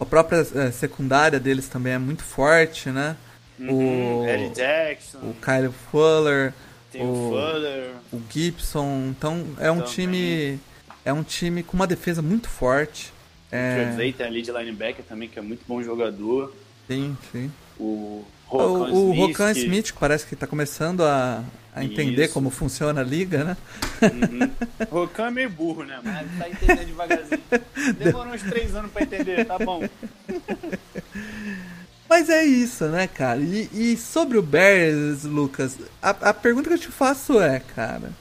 A 0.00 0.04
própria 0.04 0.44
é, 0.56 0.70
secundária 0.72 1.38
deles 1.38 1.68
também 1.68 1.92
é 1.92 1.98
muito 1.98 2.24
forte, 2.24 2.90
né? 2.90 3.16
Uhum, 3.58 4.22
O, 4.22 4.28
Eddie 4.28 4.50
Jackson, 4.54 5.18
o 5.18 5.34
Kyle 5.34 5.72
Fuller, 5.90 6.52
o, 6.94 6.98
o- 7.04 7.30
Fuller. 7.30 7.90
o 8.12 8.20
Gibson. 8.28 9.06
Então 9.16 9.46
é 9.60 9.70
um 9.70 9.76
Também. 9.76 9.92
time. 9.92 10.60
É 11.04 11.12
um 11.12 11.22
time 11.22 11.62
com 11.62 11.76
uma 11.76 11.86
defesa 11.86 12.20
muito 12.22 12.48
forte. 12.48 13.12
O 13.54 13.56
É, 13.56 13.84
Trevay 13.86 14.12
tem 14.12 14.26
ali 14.26 14.42
de 14.42 14.50
linebacker 14.50 15.04
também, 15.08 15.28
que 15.28 15.38
é 15.38 15.42
muito 15.42 15.62
bom 15.66 15.80
jogador. 15.82 16.52
sim, 16.88 17.16
sim. 17.30 17.52
O 17.78 18.24
O, 18.50 18.56
Rokan 18.58 18.92
o 18.92 19.12
Smith. 19.12 19.18
Rokan 19.18 19.52
que- 19.54 19.60
Smith 19.60 19.92
parece 19.98 20.26
que 20.26 20.36
tá 20.36 20.46
começando 20.46 21.02
a, 21.02 21.42
a 21.74 21.84
entender 21.84 22.24
Isso. 22.26 22.34
como 22.34 22.50
funciona 22.50 23.00
a 23.00 23.04
liga, 23.04 23.42
né? 23.44 23.56
Uhum. 24.02 24.50
Rokan 24.90 25.26
é 25.26 25.30
meio 25.30 25.50
burro, 25.50 25.84
né? 25.84 25.98
Mas 26.04 26.28
tá 26.38 26.48
entendendo 26.48 26.86
devagarzinho. 26.86 27.40
Demorou 27.98 28.32
uns 28.34 28.42
três 28.42 28.74
anos 28.76 28.92
pra 28.92 29.02
entender, 29.02 29.44
tá 29.44 29.58
bom. 29.58 29.82
Mas 32.08 32.28
é 32.28 32.44
isso, 32.44 32.84
né, 32.86 33.06
cara? 33.08 33.40
E, 33.40 33.68
e 33.72 33.96
sobre 33.96 34.36
o 34.38 34.42
Bears, 34.42 35.24
Lucas, 35.24 35.76
a, 36.02 36.10
a 36.10 36.34
pergunta 36.34 36.68
que 36.68 36.74
eu 36.74 36.78
te 36.78 36.88
faço 36.88 37.40
é, 37.40 37.60
cara, 37.74 38.12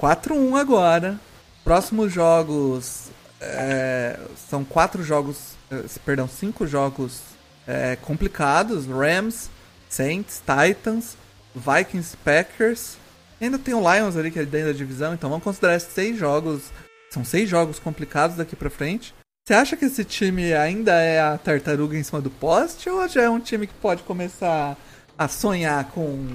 4-1 0.00 0.58
agora, 0.58 1.18
próximos 1.64 2.12
jogos 2.12 3.07
é, 3.40 4.18
são 4.48 4.64
quatro 4.64 5.02
jogos, 5.02 5.54
eh, 5.70 5.84
perdão, 6.04 6.28
cinco 6.28 6.66
jogos 6.66 7.20
é, 7.66 7.96
complicados, 7.96 8.86
Rams, 8.86 9.50
Saints, 9.88 10.40
Titans, 10.40 11.16
Vikings, 11.54 12.16
Packers, 12.24 12.96
ainda 13.40 13.58
tem 13.58 13.74
o 13.74 13.80
Lions 13.80 14.16
ali 14.16 14.30
que 14.30 14.38
é 14.38 14.44
dentro 14.44 14.72
da 14.72 14.78
divisão, 14.78 15.14
então 15.14 15.30
vamos 15.30 15.44
considerar 15.44 15.76
esses 15.76 15.92
seis 15.92 16.16
jogos, 16.16 16.72
são 17.10 17.24
seis 17.24 17.48
jogos 17.48 17.78
complicados 17.78 18.36
daqui 18.36 18.56
pra 18.56 18.70
frente. 18.70 19.14
Você 19.46 19.54
acha 19.54 19.76
que 19.76 19.86
esse 19.86 20.04
time 20.04 20.52
ainda 20.52 20.92
é 21.00 21.20
a 21.20 21.38
tartaruga 21.38 21.96
em 21.96 22.02
cima 22.02 22.20
do 22.20 22.30
poste 22.30 22.90
ou 22.90 23.06
já 23.08 23.22
é 23.22 23.30
um 23.30 23.40
time 23.40 23.66
que 23.66 23.74
pode 23.74 24.02
começar 24.02 24.76
a 25.16 25.26
sonhar 25.26 25.90
com, 25.90 26.30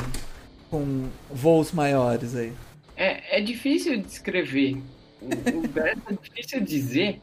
com 0.69 1.07
voos 1.29 1.71
maiores 1.71 2.35
aí? 2.35 2.53
É, 2.95 3.37
é 3.37 3.41
difícil 3.41 4.01
descrever. 4.01 4.81
O, 5.23 5.59
o 5.59 5.67
Bears 5.67 5.99
é 6.09 6.13
difícil 6.13 6.61
dizer. 6.61 7.21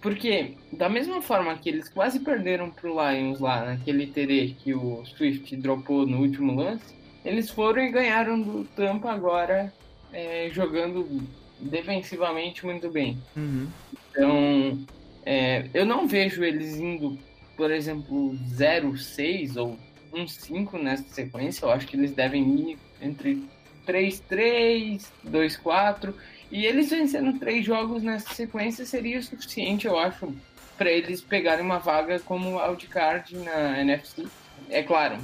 Porque, 0.00 0.56
da 0.72 0.88
mesma 0.88 1.22
forma 1.22 1.56
que 1.56 1.68
eles 1.68 1.88
quase 1.88 2.20
perderam 2.20 2.70
pro 2.70 2.96
Lions 3.00 3.40
lá, 3.40 3.64
naquele 3.64 4.06
TD 4.06 4.56
que 4.58 4.74
o 4.74 5.04
Swift 5.04 5.56
dropou 5.56 6.06
no 6.06 6.20
último 6.20 6.54
lance, 6.54 6.94
eles 7.24 7.50
foram 7.50 7.82
e 7.82 7.90
ganharam 7.90 8.40
do 8.40 8.64
Tampa 8.64 9.10
agora, 9.10 9.72
é, 10.12 10.50
jogando 10.52 11.22
defensivamente 11.60 12.66
muito 12.66 12.90
bem. 12.90 13.18
Uhum. 13.36 13.68
Então, 14.10 14.86
é, 15.24 15.68
eu 15.72 15.86
não 15.86 16.06
vejo 16.06 16.42
eles 16.42 16.76
indo, 16.76 17.18
por 17.56 17.70
exemplo, 17.70 18.36
0-6 18.50 19.56
ou 19.56 19.78
1-5 20.12 20.80
nessa 20.80 21.04
sequência. 21.04 21.64
Eu 21.64 21.70
acho 21.70 21.86
que 21.86 21.96
eles 21.96 22.12
devem 22.12 22.70
ir 22.70 22.78
entre 23.00 23.42
3-3, 23.86 25.06
2-4. 25.26 26.12
E 26.52 26.66
eles 26.66 26.90
vencendo 26.90 27.38
três 27.38 27.64
jogos 27.64 28.02
nessa 28.02 28.34
sequência 28.34 28.84
seria 28.84 29.18
o 29.18 29.22
suficiente, 29.22 29.86
eu 29.86 29.98
acho, 29.98 30.34
para 30.76 30.90
eles 30.90 31.22
pegarem 31.22 31.64
uma 31.64 31.78
vaga 31.78 32.20
como 32.20 32.60
wildcard 32.60 33.34
na 33.38 33.80
NFC. 33.80 34.26
É 34.68 34.82
claro, 34.82 35.16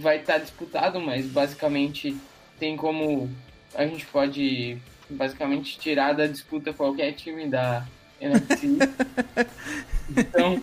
vai 0.00 0.18
estar 0.18 0.38
disputado, 0.38 1.00
mas 1.00 1.24
basicamente 1.26 2.16
tem 2.58 2.76
como 2.76 3.30
a 3.76 3.86
gente 3.86 4.04
pode 4.06 4.76
basicamente 5.08 5.78
tirar 5.78 6.14
da 6.14 6.26
disputa 6.26 6.72
qualquer 6.72 7.12
time 7.12 7.48
da 7.48 7.86
NFC. 8.20 8.66
então 10.16 10.60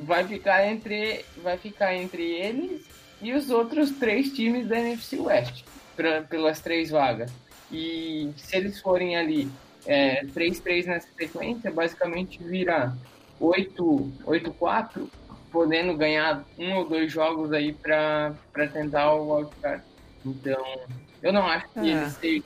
vai 0.00 0.26
ficar 0.26 0.66
entre 0.66 1.24
vai 1.40 1.56
ficar 1.56 1.94
entre 1.94 2.22
eles 2.22 2.84
e 3.22 3.32
os 3.32 3.48
outros 3.50 3.92
três 3.92 4.32
times 4.32 4.66
da 4.66 4.80
NFC 4.80 5.20
West 5.20 5.62
pra, 5.94 6.22
pelas 6.22 6.60
três 6.60 6.90
vagas. 6.90 7.30
E 7.70 8.32
se 8.36 8.56
eles 8.56 8.80
forem 8.80 9.16
ali 9.16 9.48
é, 9.86 10.24
3-3 10.26 10.86
nessa 10.86 11.08
sequência, 11.16 11.70
basicamente 11.70 12.42
vira 12.42 12.96
8-4, 13.40 15.08
podendo 15.50 15.96
ganhar 15.96 16.44
um 16.58 16.74
ou 16.74 16.88
dois 16.88 17.10
jogos 17.10 17.52
aí 17.52 17.72
para 17.72 18.34
tentar 18.72 19.12
o 19.14 19.36
wildcard. 19.36 19.82
Então, 20.24 20.64
eu 21.22 21.32
não 21.32 21.46
acho 21.46 21.68
que 21.68 21.80
É. 21.80 21.92
eles 21.92 22.12
sejam 22.14 22.44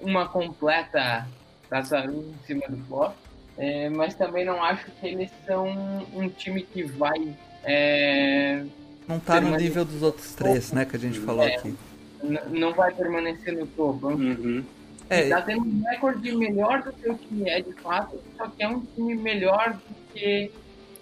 uma 0.00 0.28
completa 0.28 1.26
Passaram 1.70 2.12
em 2.12 2.34
cima 2.44 2.62
do 2.68 2.76
Flop. 2.86 3.14
É, 3.56 3.88
mas 3.88 4.14
também 4.14 4.44
não 4.44 4.62
acho 4.62 4.90
que 4.90 5.06
eles 5.06 5.30
são 5.46 5.68
um 6.12 6.28
time 6.28 6.62
que 6.62 6.82
vai. 6.82 7.36
É, 7.62 8.64
não 9.06 9.20
tá 9.20 9.40
no 9.40 9.56
nível 9.56 9.84
dos 9.84 10.02
outros 10.02 10.34
três, 10.34 10.72
né? 10.72 10.84
Que 10.84 10.96
a 10.96 10.98
gente 10.98 11.20
falou 11.20 11.44
é, 11.44 11.54
aqui. 11.54 11.76
Não 12.22 12.72
vai 12.72 12.92
permanecer 12.92 13.56
no 13.56 13.66
topo. 13.66 14.08
Uhum. 14.08 14.64
É, 15.08 15.28
tá 15.28 15.42
tendo 15.42 15.62
um 15.62 15.82
recorde 15.82 16.32
melhor 16.36 16.82
do 16.82 16.92
que 16.92 17.10
o 17.10 17.14
time 17.16 17.50
é 17.50 17.60
de 17.60 17.72
fato, 17.72 18.20
só 18.36 18.46
que 18.46 18.62
é 18.62 18.68
um 18.68 18.80
time 18.80 19.16
melhor 19.16 19.72
do 19.72 20.12
que 20.12 20.52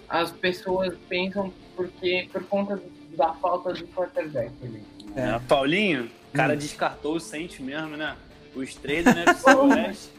as 0.09 0.31
pessoas 0.31 0.95
pensam 1.09 1.53
porque, 1.77 2.29
por 2.33 2.43
conta 2.45 2.83
da 3.15 3.35
falta 3.35 3.75
de 3.75 3.85
quarterback. 3.85 4.51
É. 5.15 5.39
Paulinho, 5.47 6.11
o 6.33 6.37
cara 6.37 6.55
hum. 6.55 6.57
descartou 6.57 7.17
o 7.17 7.21
Saints 7.21 7.59
mesmo, 7.61 7.97
né? 7.97 8.17
Os 8.55 8.75
três 8.75 9.05
NFC 9.07 9.55
West. 9.55 10.11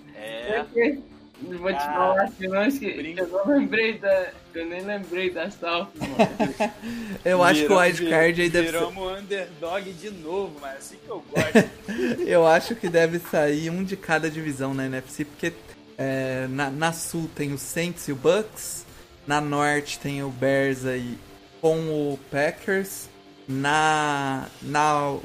É. 1.48 1.56
Vou 1.56 1.72
te 1.72 1.76
ah, 1.78 1.94
falar 1.94 2.32
que 2.32 2.46
eu 2.46 2.50
não, 2.52 2.64
eu 2.64 3.28
não 3.28 3.58
lembrei 3.58 3.98
da. 3.98 4.32
Eu 4.54 4.66
nem 4.66 4.82
lembrei 4.82 5.30
da 5.30 5.50
South, 5.50 5.88
mano. 5.96 6.74
eu 7.24 7.44
acho 7.44 7.66
que 7.66 7.72
o 7.72 7.78
wildcard 7.78 8.42
aí 8.42 8.50
deve 8.50 8.68
Viramos 8.68 9.14
ser... 9.14 9.20
underdog 9.20 9.94
de 9.94 10.10
novo, 10.12 10.58
mas 10.60 10.78
assim 10.78 10.98
que 11.04 11.10
eu 11.10 11.24
gosto. 11.30 11.70
eu 12.26 12.48
acho 12.48 12.76
que 12.76 12.90
deve 12.90 13.20
sair 13.20 13.70
um 13.70 13.84
de 13.84 13.96
cada 13.96 14.30
divisão 14.30 14.74
na 14.74 14.86
NFC, 14.86 15.24
porque 15.24 15.54
é, 15.98 16.48
na, 16.50 16.70
na 16.70 16.94
Sul 16.94 17.30
tem 17.36 17.54
o 17.54 17.58
Saints 17.58 18.08
e 18.08 18.12
o 18.12 18.16
Bucks, 18.16 18.86
na 19.28 19.40
Norte 19.40 20.00
tem 20.00 20.24
o 20.24 20.30
Bears 20.30 20.86
aí 20.86 21.18
com 21.62 21.78
o 21.78 22.20
Packers, 22.32 23.10
na, 23.48 24.48
na, 24.62 25.18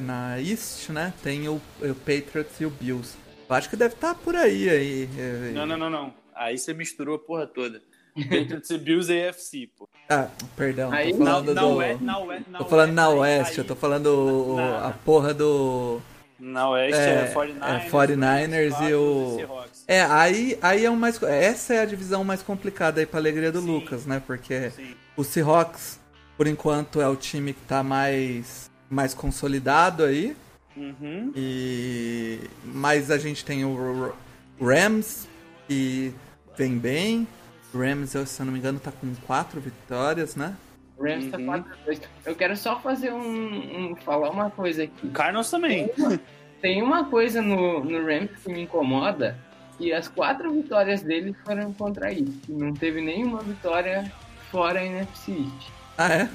na 0.00 0.40
East, 0.40 0.90
né, 0.90 1.12
tem 1.22 1.48
o, 1.48 1.60
o 1.80 1.94
Patriots 1.94 2.60
e 2.60 2.66
o 2.66 2.70
Bills. 2.70 3.21
Eu 3.52 3.56
acho 3.56 3.68
que 3.68 3.76
deve 3.76 3.92
estar 3.92 4.14
tá 4.14 4.20
por 4.24 4.34
aí. 4.34 4.70
aí. 4.70 5.08
Não, 5.52 5.66
não, 5.66 5.76
não, 5.76 5.90
não. 5.90 6.14
Aí 6.34 6.56
você 6.56 6.72
misturou 6.72 7.16
a 7.16 7.18
porra 7.18 7.46
toda. 7.46 7.82
Patriots 8.14 8.70
e 8.70 8.78
Bills 8.78 9.12
e 9.12 9.28
AFC, 9.28 9.70
pô. 9.76 9.86
Ah, 10.08 10.28
perdão. 10.56 10.90
Aí, 10.90 11.12
tô 11.12 11.18
falando 11.18 11.54
na, 11.54 11.60
do... 11.60 11.76
Na, 11.76 12.20
na, 12.20 12.40
na, 12.48 12.58
tô 12.58 12.64
falando 12.64 12.92
na 12.92 13.08
Oeste, 13.10 13.58
eu 13.58 13.64
tô 13.64 13.76
falando 13.76 14.56
a 14.82 14.90
porra 15.04 15.34
do... 15.34 16.00
Na 16.38 16.70
Oeste 16.70 16.98
é, 16.98 17.30
é 17.30 17.34
49ers, 17.34 17.86
é 17.86 17.90
49ers 17.90 18.88
e 18.88 18.94
o... 18.94 19.66
É, 19.86 20.00
aí, 20.02 20.58
aí 20.62 20.84
é 20.86 20.90
o 20.90 20.96
mais... 20.96 21.22
Essa 21.22 21.74
é 21.74 21.80
a 21.80 21.84
divisão 21.84 22.24
mais 22.24 22.42
complicada 22.42 23.00
aí 23.00 23.06
pra 23.06 23.20
alegria 23.20 23.52
do 23.52 23.60
Sim. 23.60 23.66
Lucas, 23.66 24.06
né? 24.06 24.22
Porque 24.26 24.70
Sim. 24.70 24.94
o 25.14 25.22
Seahawks, 25.22 26.00
por 26.38 26.46
enquanto, 26.46 27.02
é 27.02 27.08
o 27.08 27.16
time 27.16 27.52
que 27.52 27.62
tá 27.62 27.82
mais, 27.82 28.70
mais 28.90 29.12
consolidado 29.12 30.04
aí. 30.04 30.34
Uhum. 30.76 31.32
E 31.36 32.40
mas 32.64 33.10
a 33.10 33.18
gente 33.18 33.44
tem 33.44 33.64
o 33.64 34.12
Rams 34.60 35.28
que 35.68 36.14
vem 36.56 36.78
bem. 36.78 37.26
Rams, 37.74 38.10
se 38.10 38.40
eu 38.40 38.46
não 38.46 38.52
me 38.52 38.58
engano, 38.58 38.78
tá 38.78 38.92
com 38.92 39.14
quatro 39.26 39.60
vitórias, 39.60 40.36
né? 40.36 40.56
Rams 41.00 41.30
tá 41.30 41.38
uhum. 41.38 41.46
tá 41.46 41.64
4 41.86 42.02
Eu 42.26 42.36
quero 42.36 42.56
só 42.56 42.78
fazer 42.78 43.12
um, 43.12 43.90
um, 43.92 43.96
falar 43.96 44.30
uma 44.30 44.50
coisa 44.50 44.84
aqui. 44.84 45.08
Cardinals 45.10 45.50
também. 45.50 45.88
Tem 45.88 46.04
uma, 46.04 46.20
tem 46.60 46.82
uma 46.82 47.04
coisa 47.06 47.42
no, 47.42 47.84
no 47.84 48.06
Rams 48.06 48.30
que 48.42 48.52
me 48.52 48.62
incomoda, 48.62 49.36
que 49.78 49.92
as 49.92 50.08
quatro 50.08 50.52
vitórias 50.52 51.02
dele 51.02 51.34
foram 51.44 51.72
contra 51.72 52.12
isso. 52.12 52.40
Não 52.48 52.72
teve 52.72 53.00
nenhuma 53.00 53.40
vitória 53.40 54.12
fora 54.50 54.80
a 54.80 54.84
NFC 54.84 55.32
East. 55.32 55.70
Ah, 55.98 56.12
é? 56.12 56.28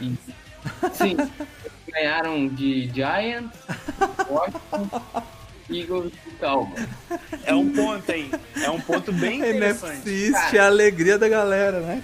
Sim. 0.92 1.18
ganharam 1.92 2.48
de 2.48 2.90
Giants, 2.94 3.58
Washington, 4.30 5.02
Eagles 5.70 6.14
e 6.28 6.32
Cowboys. 6.32 6.88
É 7.46 7.54
um 7.54 7.72
ponto, 7.72 8.10
hein? 8.12 8.32
É 8.62 8.70
um 8.70 8.80
ponto 8.80 9.12
bem 9.12 9.40
interessante. 9.40 10.10
NFC 10.10 10.58
a 10.58 10.66
alegria 10.66 11.18
da 11.18 11.28
galera, 11.28 11.80
né? 11.80 12.04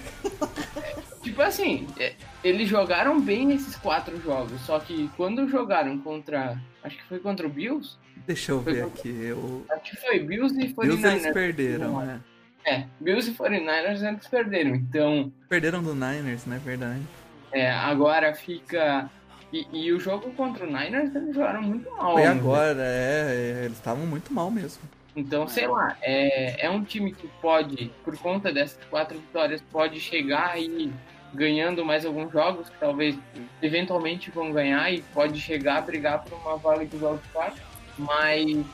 tipo 1.22 1.42
assim, 1.42 1.86
é, 1.98 2.14
eles 2.44 2.68
jogaram 2.68 3.20
bem 3.20 3.46
nesses 3.46 3.74
quatro 3.76 4.20
jogos, 4.20 4.60
só 4.60 4.78
que 4.78 5.10
quando 5.16 5.48
jogaram 5.48 5.98
contra. 5.98 6.60
Acho 6.82 6.96
que 6.96 7.04
foi 7.04 7.18
contra 7.18 7.46
o 7.46 7.50
Bills? 7.50 7.96
Deixa 8.26 8.52
eu 8.52 8.60
ver 8.60 8.84
contra, 8.84 9.00
aqui. 9.00 9.24
Eu... 9.24 9.64
Acho 9.70 9.90
que 9.90 9.96
foi 9.96 10.18
Bills 10.20 10.54
e 10.58 10.72
49ers. 10.72 10.86
Bills 10.86 11.06
eles 11.06 11.32
perderam, 11.32 12.04
né? 12.04 12.20
É, 12.66 12.84
Bills 13.00 13.30
e 13.30 13.34
49ers 13.34 14.06
eles 14.06 14.26
perderam, 14.28 14.74
então. 14.74 15.32
Perderam 15.48 15.82
do 15.82 15.94
Niners, 15.94 16.46
né? 16.46 16.60
Verdade. 16.64 17.02
É, 17.50 17.70
agora 17.70 18.34
fica 18.34 19.10
e, 19.54 19.84
e, 19.86 19.92
o 19.92 20.00
jogo 20.00 20.30
contra 20.32 20.64
o 20.64 20.66
Niners 20.66 21.14
eles 21.14 21.34
jogaram 21.34 21.62
muito 21.62 21.88
mal. 21.92 22.18
E 22.18 22.22
né? 22.22 22.28
agora, 22.28 22.82
é, 22.82 23.60
é, 23.60 23.64
eles 23.64 23.76
estavam 23.76 24.04
muito 24.06 24.32
mal 24.32 24.50
mesmo. 24.50 24.82
Então, 25.14 25.46
sei 25.46 25.68
lá, 25.68 25.96
é, 26.02 26.66
é 26.66 26.70
um 26.70 26.82
time 26.82 27.14
que 27.14 27.28
pode, 27.40 27.92
por 28.02 28.18
conta 28.18 28.52
dessas 28.52 28.82
quatro 28.90 29.16
vitórias, 29.16 29.62
pode 29.70 30.00
chegar 30.00 30.50
aí 30.50 30.92
ganhando 31.32 31.84
mais 31.84 32.04
alguns 32.04 32.32
jogos, 32.32 32.68
que 32.68 32.78
talvez 32.78 33.16
eventualmente 33.62 34.30
vão 34.30 34.52
ganhar 34.52 34.92
e 34.92 35.02
pode 35.14 35.40
chegar 35.40 35.78
a 35.78 35.80
brigar 35.80 36.24
por 36.24 36.36
uma 36.38 36.56
vaga 36.56 36.84
de 36.84 36.96
wildcard, 36.96 37.60
mas 37.96 38.64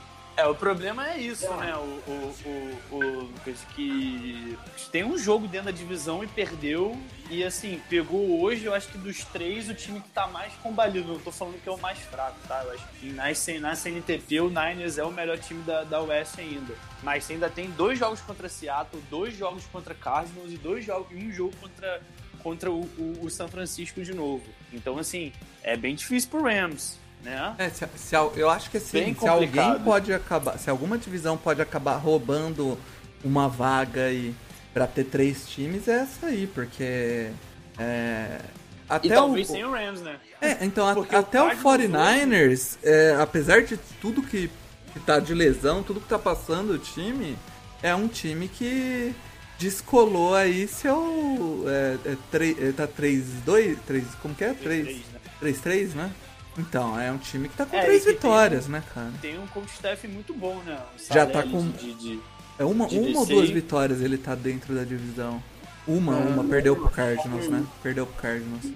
é, 0.41 0.47
o 0.47 0.55
problema 0.55 1.11
é 1.11 1.19
isso, 1.19 1.53
né? 1.55 1.75
O, 1.77 2.11
o, 2.11 2.35
o, 2.47 2.97
o, 2.97 3.21
Lucas, 3.21 3.59
que 3.75 4.57
tem 4.91 5.05
um 5.05 5.19
jogo 5.19 5.47
dentro 5.47 5.67
da 5.67 5.71
divisão 5.71 6.25
e 6.25 6.27
perdeu. 6.27 6.97
E 7.29 7.45
assim, 7.45 7.81
pegou 7.89 8.41
hoje, 8.41 8.65
eu 8.65 8.75
acho 8.75 8.89
que 8.89 8.99
dos 8.99 9.23
três, 9.25 9.69
o 9.69 9.75
time 9.75 10.01
que 10.01 10.09
tá 10.09 10.27
mais 10.27 10.53
combalido. 10.55 11.13
Não 11.13 11.21
tô 11.21 11.31
falando 11.31 11.61
que 11.63 11.69
é 11.69 11.73
o 11.73 11.79
mais 11.79 11.99
fraco, 11.99 12.37
tá? 12.49 12.63
Eu 12.65 12.73
acho 12.73 12.85
que 12.99 13.13
na, 13.13 13.25
na 13.61 13.77
CNTP 13.77 14.41
o 14.41 14.49
Niners 14.49 14.99
é 14.99 15.05
o 15.05 15.13
melhor 15.13 15.39
time 15.39 15.63
da, 15.63 15.85
da 15.85 16.01
West 16.01 16.39
ainda. 16.39 16.75
Mas 17.03 17.31
ainda 17.31 17.51
tem 17.51 17.71
dois 17.71 17.99
jogos 17.99 18.21
contra 18.21 18.49
Seattle, 18.49 19.03
dois 19.11 19.37
jogos 19.37 19.65
contra 19.67 19.95
Cardinals 19.95 20.53
e 20.53 20.57
dois 20.57 20.85
jogos 20.85 21.09
e 21.13 21.17
um 21.17 21.33
jogo 21.33 21.55
contra, 21.61 22.03
contra 22.43 22.71
o, 22.71 22.81
o, 22.99 23.19
o 23.23 23.31
San 23.31 23.49
Francisco 23.49 24.03
de 24.03 24.15
novo. 24.15 24.45
Então, 24.73 24.99
assim, 24.99 25.33
é 25.63 25.77
bem 25.77 25.95
difícil 25.95 26.31
pro 26.31 26.43
Rams. 26.43 27.00
Né? 27.23 27.55
É, 27.59 27.69
se, 27.69 27.87
se, 27.97 28.15
eu 28.15 28.49
acho 28.49 28.71
que 28.71 28.79
assim, 28.79 29.15
se 29.15 29.29
alguém 29.29 29.79
pode 29.81 30.13
acabar, 30.13 30.59
se 30.59 30.71
alguma 30.71 30.97
divisão 30.97 31.37
pode 31.37 31.61
acabar 31.61 31.97
roubando 31.97 32.79
uma 33.23 33.49
vaga 33.49 34.11
e 34.11 34.35
para 34.73 34.87
ter 34.87 35.05
três 35.05 35.49
times 35.49 35.87
é 35.89 36.01
essa 36.01 36.27
aí, 36.27 36.47
porque 36.47 37.31
é, 37.79 38.41
até 38.89 39.09
e 39.09 39.11
talvez 39.11 39.49
o, 39.49 39.53
sem 39.53 39.65
o 39.65 39.71
Rams, 39.71 40.01
né? 40.01 40.17
É, 40.41 40.65
então 40.65 40.87
a, 40.87 41.19
até 41.19 41.43
o, 41.43 41.49
o 41.49 41.51
49ers, 41.51 42.79
é, 42.83 43.17
apesar 43.21 43.63
de 43.63 43.77
tudo 44.01 44.23
que, 44.23 44.51
que 44.93 45.01
tá 45.01 45.19
de 45.19 45.35
lesão, 45.35 45.83
tudo 45.83 46.01
que 46.01 46.09
tá 46.09 46.19
passando 46.19 46.73
o 46.73 46.79
time, 46.79 47.37
é 47.83 47.95
um 47.95 48.09
time 48.09 48.49
que 48.49 49.15
descolou 49.59 50.35
aí 50.35 50.67
seu 50.67 51.65
é, 51.69 52.13
é, 52.13 52.17
3, 52.31 52.63
é, 52.63 52.73
tá 52.73 52.89
3-2, 52.89 53.77
3, 53.87 54.05
como 54.23 54.35
que 54.35 54.45
é? 54.45 54.55
3-3, 54.55 55.03
3-3, 55.43 55.89
né? 55.89 56.05
né? 56.05 56.11
Então, 56.59 56.99
é 56.99 57.11
um 57.11 57.19
time 57.19 57.49
que 57.49 57.57
tá 57.57 57.65
com 57.65 57.77
é, 57.77 57.85
três 57.85 58.05
vitórias, 58.05 58.65
tem, 58.65 58.73
né, 58.73 58.83
cara? 58.93 59.13
Tem 59.21 59.39
um 59.39 59.47
coach 59.47 59.73
staff 59.73 60.07
muito 60.09 60.35
bom, 60.35 60.57
né? 60.65 60.79
Já 61.11 61.27
tá 61.27 61.43
com. 61.43 61.71
De, 61.71 61.95
de, 61.95 62.21
é 62.59 62.65
uma, 62.65 62.87
uma 62.87 63.19
ou 63.21 63.27
duas 63.27 63.49
vitórias 63.49 64.01
ele 64.01 64.19
tá 64.19 64.35
dentro 64.35 64.75
da 64.75 64.85
divisão. 64.85 65.43
Uma, 65.87 66.19
é, 66.19 66.25
uma, 66.25 66.45
perdeu 66.45 66.77
pro 66.77 66.91
Cardinals, 66.91 67.49
né? 67.49 67.65
Perdeu 67.83 68.07
pro 68.07 68.21
Cardinals. 68.21 68.67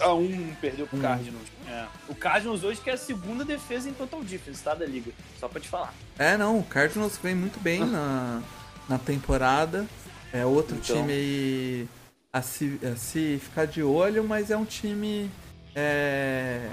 Ah, 0.00 0.14
um 0.14 0.54
perdeu 0.60 0.86
pro 0.86 0.98
um. 0.98 1.00
Cardinals. 1.00 1.46
É. 1.66 1.86
O 2.08 2.14
Cardinals 2.14 2.64
hoje 2.64 2.80
que 2.80 2.90
é 2.90 2.94
a 2.94 2.98
segunda 2.98 3.44
defesa 3.44 3.88
em 3.88 3.92
total 3.92 4.22
defense, 4.22 4.62
tá? 4.62 4.74
Da 4.74 4.84
liga. 4.84 5.12
Só 5.38 5.48
pra 5.48 5.60
te 5.60 5.68
falar. 5.68 5.94
É, 6.18 6.36
não, 6.36 6.58
o 6.58 6.64
Cardinals 6.64 7.18
vem 7.22 7.34
muito 7.34 7.58
bem 7.60 7.80
na, 7.80 8.42
na 8.88 8.98
temporada. 8.98 9.86
É 10.32 10.44
outro 10.44 10.76
então... 10.76 10.96
time 10.96 11.12
aí 11.12 11.88
a 12.32 12.42
se, 12.42 12.78
a 12.84 12.96
se 12.96 13.40
ficar 13.42 13.66
de 13.66 13.82
olho, 13.82 14.22
mas 14.24 14.50
é 14.50 14.56
um 14.56 14.64
time. 14.64 15.30
É, 15.74 16.70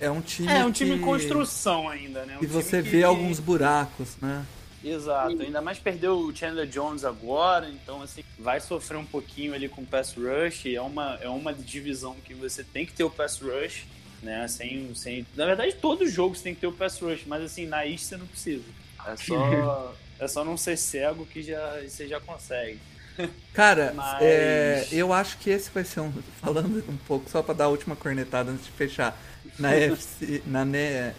é 0.00 0.10
um 0.10 0.20
time. 0.20 0.48
É 0.50 0.64
um 0.64 0.72
time 0.72 0.92
que... 0.92 0.96
em 0.96 1.00
construção 1.00 1.88
ainda, 1.88 2.24
né? 2.24 2.38
Um 2.40 2.44
e 2.44 2.46
você 2.46 2.80
vê 2.80 3.04
alguns 3.04 3.38
buracos, 3.38 4.16
né? 4.20 4.44
Exato, 4.82 5.42
ainda 5.42 5.60
mais 5.60 5.78
perdeu 5.78 6.18
o 6.18 6.34
Chandler 6.34 6.66
Jones 6.66 7.04
agora, 7.04 7.68
então 7.68 8.00
assim, 8.00 8.24
vai 8.38 8.60
sofrer 8.60 8.96
um 8.96 9.04
pouquinho 9.04 9.52
ali 9.52 9.68
com 9.68 9.82
o 9.82 9.86
pass 9.86 10.14
rush, 10.14 10.66
é 10.74 10.80
uma, 10.80 11.18
é 11.20 11.28
uma 11.28 11.52
divisão 11.52 12.16
que 12.24 12.32
você 12.32 12.64
tem 12.64 12.86
que 12.86 12.92
ter 12.94 13.04
o 13.04 13.10
pass 13.10 13.38
rush, 13.40 13.84
né, 14.22 14.48
sem, 14.48 14.94
sem... 14.94 15.26
Na 15.36 15.44
verdade, 15.44 15.74
todos 15.74 16.08
os 16.08 16.14
jogos 16.14 16.40
tem 16.40 16.54
que 16.54 16.62
ter 16.62 16.66
o 16.66 16.72
pass 16.72 16.98
rush, 16.98 17.24
mas 17.26 17.42
assim, 17.42 17.66
na 17.66 17.86
East 17.86 18.04
você 18.04 18.16
não 18.16 18.26
precisa. 18.26 18.64
É 19.06 19.16
só, 19.16 19.94
é 20.18 20.28
só 20.28 20.44
não 20.46 20.56
ser 20.56 20.78
cego 20.78 21.26
que 21.26 21.42
já, 21.42 21.82
você 21.86 22.08
já 22.08 22.18
consegue. 22.18 22.78
Cara, 23.52 23.92
mas... 23.94 24.22
é, 24.22 24.88
eu 24.90 25.12
acho 25.12 25.36
que 25.36 25.50
esse 25.50 25.70
vai 25.70 25.84
ser 25.84 26.00
um... 26.00 26.10
Falando 26.40 26.82
um 26.88 26.96
pouco, 27.06 27.28
só 27.28 27.42
para 27.42 27.52
dar 27.52 27.64
a 27.64 27.68
última 27.68 27.94
cornetada 27.94 28.50
antes 28.50 28.64
de 28.64 28.72
fechar 28.72 29.14
na, 29.58 29.74
FC, 29.74 30.42
na 30.46 30.62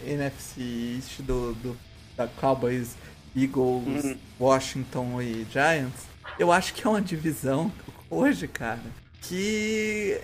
NFC 0.06 0.96
East 0.96 1.20
do, 1.22 1.54
do, 1.54 1.76
da 2.16 2.26
Cowboys, 2.26 2.96
Eagles, 3.36 4.04
uhum. 4.04 4.18
Washington 4.38 5.22
e 5.22 5.46
Giants, 5.50 6.06
eu 6.38 6.52
acho 6.52 6.74
que 6.74 6.86
é 6.86 6.90
uma 6.90 7.00
divisão 7.00 7.72
hoje, 8.10 8.46
cara, 8.48 8.80
que 9.22 10.18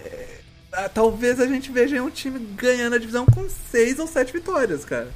é, 0.72 0.88
talvez 0.92 1.40
a 1.40 1.46
gente 1.46 1.70
veja 1.70 2.02
um 2.02 2.10
time 2.10 2.38
ganhando 2.56 2.94
a 2.94 2.98
divisão 2.98 3.24
com 3.26 3.48
seis 3.48 3.98
ou 3.98 4.06
sete 4.06 4.32
vitórias, 4.32 4.84
cara. 4.84 5.10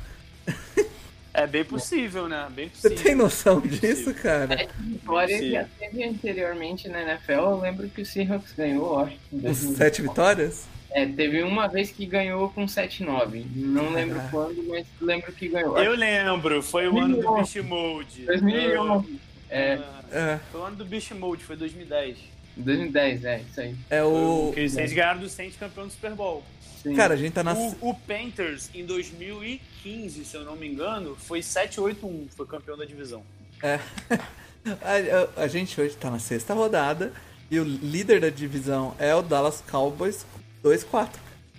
É 1.35 1.47
bem 1.47 1.65
possível, 1.65 2.29
né? 2.29 2.47
Bem 2.51 2.69
possível. 2.69 2.95
Você 2.99 3.03
tem 3.03 3.15
noção 3.15 3.59
disso, 3.61 4.13
cara? 4.13 4.53
É, 4.53 4.69
vitória 4.79 5.51
já 5.51 5.65
teve 5.79 6.05
anteriormente 6.05 6.91
na 6.91 7.01
NFL. 7.01 7.33
Eu 7.33 7.61
lembro 7.61 7.89
que 7.89 8.03
o 8.03 8.07
Seahawks 8.07 8.53
ganhou, 8.53 8.99
acho. 8.99 9.17
Com 9.31 9.55
sete 9.55 10.03
vitórias? 10.03 10.67
É, 10.95 11.07
teve 11.07 11.43
uma 11.43 11.67
vez 11.69 11.91
que 11.91 12.05
ganhou 12.05 12.51
com 12.51 12.67
7-9. 12.67 13.45
Não 13.55 13.91
lembro 13.91 14.21
ah. 14.21 14.29
quando, 14.31 14.63
mas 14.69 14.87
lembro 15.01 15.33
que 15.33 15.49
ganhou. 15.49 15.79
Eu 15.79 15.95
lembro, 15.95 16.63
foi 16.63 16.89
o 16.89 16.99
ano 16.99 17.21
do 17.21 17.35
Beast 17.35 17.57
Mode. 17.57 18.27
2011. 18.27 19.21
É. 19.49 19.79
é. 20.11 20.41
Foi 20.51 20.61
o 20.61 20.65
ano 20.65 20.77
do 20.77 20.85
Beast 20.85 21.11
Mode, 21.13 21.45
foi 21.45 21.57
2010. 21.57 22.19
2010, 22.57 23.25
é, 23.25 23.41
isso 23.41 23.61
aí. 23.61 23.77
É 23.89 24.03
o. 24.03 24.53
Que 24.55 24.69
vocês 24.69 24.93
ganharam 24.93 25.21
do 25.21 25.29
Saints 25.29 25.57
campeão 25.57 25.87
do 25.87 25.93
Super 25.93 26.13
Bowl. 26.13 26.43
Sim. 26.83 26.95
Cara, 26.95 27.15
a 27.15 27.17
gente 27.17 27.33
tá 27.33 27.43
na. 27.43 27.55
O, 27.55 27.77
o, 27.81 27.95
Panthers, 27.95 28.69
em 28.75 28.85
2015, 28.85 30.25
se 30.25 30.37
eu 30.37 30.45
não 30.45 30.57
me 30.57 30.69
engano, 30.69 31.17
foi 31.17 31.41
7-8-1, 31.41 32.29
foi 32.37 32.47
campeão 32.47 32.77
da 32.77 32.85
divisão. 32.85 33.23
É. 33.63 33.79
A, 34.65 35.41
a, 35.41 35.43
a, 35.43 35.49
gente 35.49 35.81
hoje 35.81 35.97
tá 35.97 36.09
na 36.09 36.21
sexta 36.21 36.55
rodada 36.55 37.13
e 37.51 37.59
o 37.59 37.65
líder 37.65 38.21
da 38.21 38.31
divisão 38.31 38.95
é 38.97 39.13
o 39.13 39.21
Dallas 39.21 39.61
Cowboys 39.69 40.25
2-4. 40.65 41.09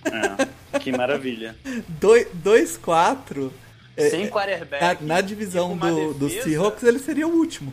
É, 0.06 0.80
que 0.80 0.92
maravilha. 0.92 1.56
2-4. 2.02 3.52
É, 3.96 4.10
Sem 4.10 4.28
quarterback. 4.28 5.04
Na, 5.04 5.16
na 5.16 5.22
divisão 5.22 5.78
do, 5.78 6.14
do 6.14 6.30
Seahawks, 6.30 6.84
ele 6.84 7.00
seria 7.00 7.28
o 7.28 7.32
último. 7.32 7.72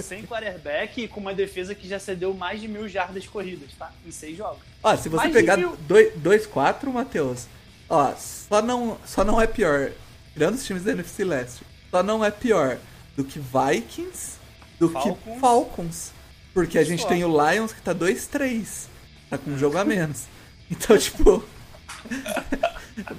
sem 0.00 0.22
quarterback 0.24 1.02
e 1.02 1.08
com 1.08 1.20
uma 1.20 1.34
defesa 1.34 1.74
que 1.74 1.88
já 1.88 1.98
cedeu 1.98 2.32
mais 2.34 2.60
de 2.60 2.68
mil 2.68 2.88
jardas 2.88 3.26
corridas, 3.26 3.70
tá? 3.78 3.92
Em 4.06 4.10
seis 4.10 4.36
jogos. 4.36 4.60
Ó, 4.82 4.96
se 4.96 5.08
você 5.08 5.16
mais 5.16 5.32
pegar 5.32 5.58
2-4, 5.58 6.86
Matheus, 6.86 7.46
ó, 7.88 8.12
só 8.16 8.62
não, 8.62 8.98
só 9.04 9.24
não 9.24 9.40
é 9.40 9.46
pior, 9.46 9.90
tirando 10.32 10.54
os 10.54 10.64
times 10.64 10.84
da 10.84 10.92
NFC 10.92 11.24
Leste, 11.24 11.62
só 11.90 12.02
não 12.02 12.24
é 12.24 12.30
pior 12.30 12.78
do 13.16 13.24
que 13.24 13.38
Vikings, 13.38 14.38
do 14.78 14.88
Falcons. 14.88 15.18
que 15.24 15.40
Falcons. 15.40 16.12
Porque 16.52 16.78
a 16.78 16.84
gente 16.84 17.06
tem 17.06 17.24
o 17.24 17.28
Lions 17.28 17.72
que 17.72 17.80
tá 17.80 17.94
2-3. 17.94 18.86
Tá 19.30 19.38
com 19.38 19.52
um 19.52 19.58
jogo 19.58 19.78
a 19.78 19.84
menos. 19.84 20.24
Então, 20.70 20.98
tipo. 20.98 21.42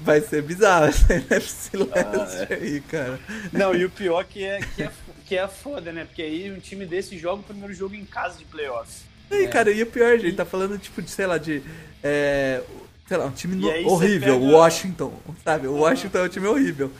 vai 0.03 0.21
ser 0.21 0.41
bizarro 0.41 0.85
essa 0.85 1.13
NFC 1.13 1.77
Leste 1.77 1.95
ah, 1.95 2.47
é. 2.49 2.53
aí, 2.53 2.81
cara. 2.81 3.19
Não, 3.51 3.73
e 3.73 3.85
o 3.85 3.89
pior 3.89 4.23
que 4.25 4.43
é, 4.43 4.59
que 4.59 4.83
é 4.83 4.91
que 5.31 5.37
é 5.37 5.47
foda, 5.47 5.93
né? 5.93 6.03
Porque 6.03 6.21
aí 6.21 6.51
um 6.51 6.59
time 6.59 6.85
desse 6.85 7.17
joga 7.17 7.39
o 7.39 7.43
primeiro 7.43 7.73
jogo 7.73 7.95
em 7.95 8.03
casa 8.03 8.37
de 8.37 8.43
playoffs. 8.43 9.03
E, 9.31 9.45
é. 9.45 9.47
cara, 9.47 9.71
e 9.71 9.81
o 9.81 9.85
pior, 9.85 10.19
gente, 10.19 10.35
tá 10.35 10.43
falando, 10.43 10.77
tipo, 10.77 11.01
de, 11.01 11.09
sei 11.09 11.25
lá, 11.25 11.37
de. 11.37 11.63
É, 12.03 12.61
sei 13.07 13.15
lá, 13.15 13.27
um 13.27 13.31
time 13.31 13.55
no, 13.55 13.89
horrível, 13.89 14.37
pega... 14.37 14.51
Washington, 14.57 15.13
sabe? 15.41 15.67
O 15.67 15.75
Washington 15.75 16.17
é 16.17 16.23
um 16.23 16.27
time 16.27 16.47
horrível. 16.47 16.91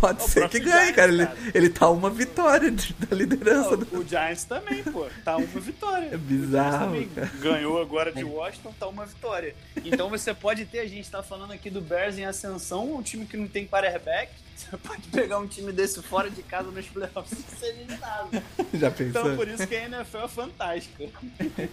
Pode 0.00 0.24
ser 0.24 0.48
que 0.48 0.58
ganhe, 0.58 0.76
Giants, 0.76 0.96
cara. 0.96 1.12
Ele, 1.12 1.26
cara. 1.26 1.38
ele 1.54 1.68
tá 1.68 1.88
uma 1.88 2.10
vitória 2.10 2.70
de, 2.70 2.92
da 2.94 3.14
liderança. 3.14 3.70
Não, 3.70 3.78
do... 3.78 4.00
O 4.00 4.08
Giants 4.08 4.44
também, 4.44 4.82
pô. 4.82 5.06
Tá 5.24 5.36
uma 5.36 5.60
vitória. 5.60 6.08
É 6.12 6.16
bizarro. 6.16 7.08
Ganhou 7.40 7.80
agora 7.80 8.10
de 8.10 8.24
Washington, 8.24 8.74
tá 8.78 8.88
uma 8.88 9.06
vitória. 9.06 9.54
Então 9.84 10.10
você 10.10 10.34
pode 10.34 10.64
ter, 10.64 10.80
a 10.80 10.86
gente 10.86 11.08
tá 11.08 11.22
falando 11.22 11.52
aqui 11.52 11.70
do 11.70 11.80
Bears 11.80 12.18
em 12.18 12.24
ascensão, 12.24 12.92
um 12.94 13.02
time 13.02 13.24
que 13.24 13.36
não 13.36 13.46
tem 13.46 13.66
quarterback. 13.66 14.32
Você 14.56 14.76
pode 14.76 15.02
pegar 15.08 15.38
um 15.38 15.46
time 15.46 15.72
desse 15.72 16.02
fora 16.02 16.28
de 16.28 16.42
casa 16.42 16.70
nos 16.70 16.86
playoffs 16.86 17.38
e 17.38 17.56
ser 17.56 17.66
eliminado. 17.66 18.42
Já 18.74 18.90
pensou? 18.90 19.22
Então 19.22 19.36
por 19.36 19.48
isso 19.48 19.66
que 19.66 19.76
a 19.76 19.84
NFL 19.84 20.18
é 20.18 20.28
fantástica. 20.28 21.04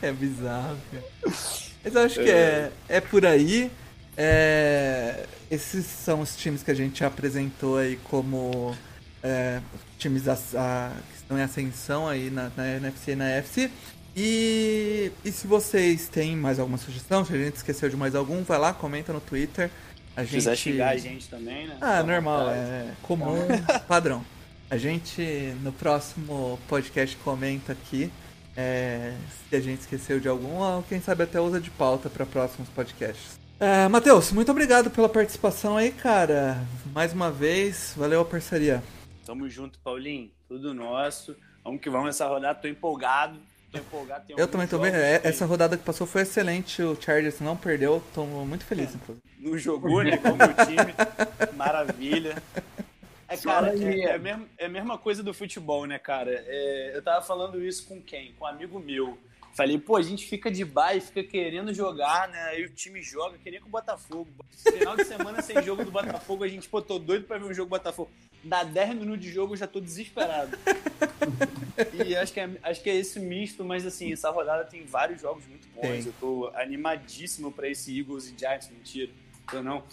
É 0.00 0.10
bizarro, 0.10 0.78
cara. 0.90 1.04
Mas 1.84 1.94
eu 1.94 2.00
acho 2.00 2.14
que 2.14 2.30
é, 2.30 2.72
é 2.88 3.00
por 3.02 3.26
aí. 3.26 3.70
É, 4.16 5.26
esses 5.50 5.84
são 5.86 6.20
os 6.20 6.36
times 6.36 6.62
que 6.62 6.70
a 6.70 6.74
gente 6.74 7.04
apresentou 7.04 7.78
aí 7.78 7.98
como 8.04 8.74
é, 9.22 9.60
times 9.98 10.28
a, 10.28 10.34
a, 10.56 10.92
que 11.10 11.16
estão 11.16 11.38
em 11.38 11.42
ascensão 11.42 12.08
aí 12.08 12.30
na, 12.30 12.50
na 12.56 12.68
NFC 12.76 13.12
e 13.12 13.16
na 13.16 13.28
FC. 13.30 13.70
E, 14.16 15.10
e 15.24 15.32
se 15.32 15.46
vocês 15.46 16.06
têm 16.08 16.36
mais 16.36 16.60
alguma 16.60 16.78
sugestão, 16.78 17.24
se 17.24 17.32
a 17.32 17.36
gente 17.36 17.56
esqueceu 17.56 17.88
de 17.88 17.96
mais 17.96 18.14
algum, 18.14 18.42
vai 18.44 18.58
lá, 18.58 18.72
comenta 18.72 19.12
no 19.12 19.20
Twitter. 19.20 19.70
A 20.16 20.20
se 20.20 20.26
gente... 20.26 20.34
quiser 20.36 20.56
xingar 20.56 20.90
a 20.90 20.96
gente 20.96 21.28
também, 21.28 21.66
né? 21.66 21.76
Ah, 21.80 22.02
normal, 22.02 22.50
é 22.50 22.86
comum, 23.02 23.46
padrão. 23.88 24.24
A 24.70 24.76
gente 24.76 25.22
no 25.62 25.72
próximo 25.72 26.58
podcast 26.68 27.16
comenta 27.16 27.72
aqui 27.72 28.10
é, 28.56 29.14
se 29.48 29.56
a 29.56 29.60
gente 29.60 29.80
esqueceu 29.80 30.20
de 30.20 30.28
algum, 30.28 30.58
ou 30.58 30.82
quem 30.84 31.00
sabe 31.00 31.24
até 31.24 31.40
usa 31.40 31.60
de 31.60 31.70
pauta 31.70 32.08
para 32.08 32.24
próximos 32.24 32.68
podcasts. 32.68 33.43
É, 33.64 33.88
Matheus, 33.88 34.30
muito 34.30 34.50
obrigado 34.50 34.90
pela 34.90 35.08
participação 35.08 35.78
aí, 35.78 35.90
cara. 35.90 36.58
Mais 36.92 37.14
uma 37.14 37.30
vez, 37.30 37.94
valeu 37.96 38.20
a 38.20 38.24
parceria. 38.24 38.82
Tamo 39.24 39.48
junto, 39.48 39.78
Paulinho. 39.78 40.30
Tudo 40.46 40.74
nosso. 40.74 41.34
Vamos 41.64 41.80
que 41.80 41.88
vamos 41.88 42.08
nessa 42.08 42.28
rodada, 42.28 42.58
tô 42.60 42.68
empolgado. 42.68 43.40
Tô 43.72 43.78
empolgado. 43.78 44.34
Eu 44.36 44.46
também 44.46 44.66
tô 44.66 44.78
bem. 44.78 44.92
É, 44.92 45.18
essa 45.24 45.46
rodada 45.46 45.78
que 45.78 45.82
passou 45.82 46.06
foi 46.06 46.20
excelente. 46.22 46.82
O 46.82 46.94
Chargers 47.00 47.40
não 47.40 47.56
perdeu. 47.56 48.02
Tô 48.14 48.26
muito 48.26 48.66
feliz, 48.66 48.92
é. 48.92 48.96
inclusive. 48.96 49.22
Não 49.38 49.56
jogou, 49.56 50.02
né? 50.02 50.18
Como 50.18 50.34
o 50.34 50.66
time. 50.66 50.94
Maravilha. 51.56 52.36
É, 53.26 53.36
cara, 53.38 53.74
é, 53.74 54.00
é, 54.00 54.14
a 54.14 54.18
mesma, 54.18 54.46
é 54.58 54.66
a 54.66 54.68
mesma 54.68 54.98
coisa 54.98 55.22
do 55.22 55.32
futebol, 55.32 55.86
né, 55.86 55.98
cara? 55.98 56.30
É, 56.46 56.92
eu 56.94 57.02
tava 57.02 57.24
falando 57.24 57.64
isso 57.64 57.86
com 57.86 58.02
quem? 58.02 58.34
Com 58.34 58.44
um 58.44 58.48
amigo 58.48 58.78
meu. 58.78 59.18
Falei, 59.54 59.78
pô, 59.78 59.96
a 59.96 60.02
gente 60.02 60.26
fica 60.26 60.50
de 60.50 60.64
baixo, 60.64 61.06
fica 61.06 61.22
querendo 61.22 61.72
jogar, 61.72 62.28
né? 62.28 62.42
Aí 62.48 62.64
o 62.64 62.70
time 62.70 63.00
joga, 63.00 63.38
que 63.38 63.48
nem 63.48 63.60
com 63.60 63.68
o 63.68 63.70
Botafogo. 63.70 64.28
Final 64.50 64.96
de 64.96 65.04
semana 65.04 65.40
sem 65.42 65.62
jogo 65.62 65.84
do 65.84 65.92
Botafogo, 65.92 66.42
a 66.42 66.48
gente, 66.48 66.68
pô, 66.68 66.82
tô 66.82 66.98
doido 66.98 67.24
pra 67.24 67.38
ver 67.38 67.44
um 67.44 67.54
jogo 67.54 67.68
do 67.68 67.70
Botafogo. 67.70 68.10
Dá 68.42 68.64
10 68.64 68.96
minutos 68.96 69.22
de 69.22 69.30
jogo, 69.30 69.54
eu 69.54 69.56
já 69.56 69.68
tô 69.68 69.80
desesperado. 69.80 70.58
e 72.04 72.16
acho 72.16 72.32
que, 72.32 72.40
é, 72.40 72.50
acho 72.64 72.82
que 72.82 72.90
é 72.90 72.96
esse 72.96 73.20
misto, 73.20 73.64
mas 73.64 73.86
assim, 73.86 74.12
essa 74.12 74.28
rodada 74.28 74.64
tem 74.64 74.84
vários 74.84 75.20
jogos 75.20 75.46
muito 75.46 75.68
bons. 75.68 76.02
Sim. 76.02 76.08
Eu 76.08 76.14
tô 76.18 76.50
animadíssimo 76.56 77.52
pra 77.52 77.68
esse 77.68 77.96
Eagles 77.96 78.26
e 78.26 78.34
Giants, 78.36 78.68
mentira. 78.68 79.12
Tô 79.48 79.62
não. 79.62 79.84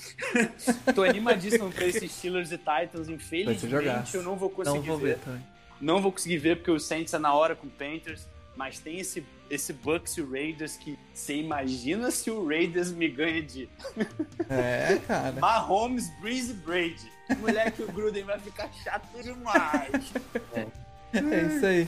tô 0.96 1.04
animadíssimo 1.04 1.72
pra 1.72 1.86
esses 1.86 2.12
Steelers 2.12 2.52
e 2.52 2.58
Titans, 2.58 3.10
infelizmente 3.10 4.16
eu 4.16 4.24
não 4.24 4.36
vou 4.36 4.50
conseguir 4.50 4.78
não 4.78 4.84
vou 4.84 4.98
ver. 4.98 5.18
ver 5.18 5.42
não 5.82 6.02
vou 6.02 6.12
conseguir 6.12 6.38
ver 6.38 6.58
porque 6.58 6.72
o 6.72 6.80
Saints 6.80 7.14
é 7.14 7.20
na 7.20 7.34
hora 7.34 7.56
com 7.56 7.68
o 7.68 7.70
Panthers 7.70 8.28
mas 8.56 8.80
tem 8.80 9.00
esse, 9.00 9.24
esse 9.50 9.74
Bucks 9.74 10.18
e 10.18 10.22
Raiders 10.22 10.76
que 10.78 10.98
você 11.14 11.36
imagina 11.36 12.12
se 12.12 12.30
o 12.30 12.48
Raiders 12.48 12.92
me 12.92 13.08
ganha 13.08 13.42
de. 13.42 13.70
É, 14.50 15.00
cara. 15.08 15.40
Mahomes, 15.40 16.10
Breeze 16.20 16.54
Brady. 16.54 17.12
Moleque, 17.40 17.82
o 17.84 17.92
Gruden 17.92 18.24
vai 18.24 18.40
ficar 18.40 18.70
chato 18.84 19.08
demais. 19.22 20.12
É, 20.54 20.68
é 21.14 21.48
isso 21.48 21.66
aí. 21.66 21.88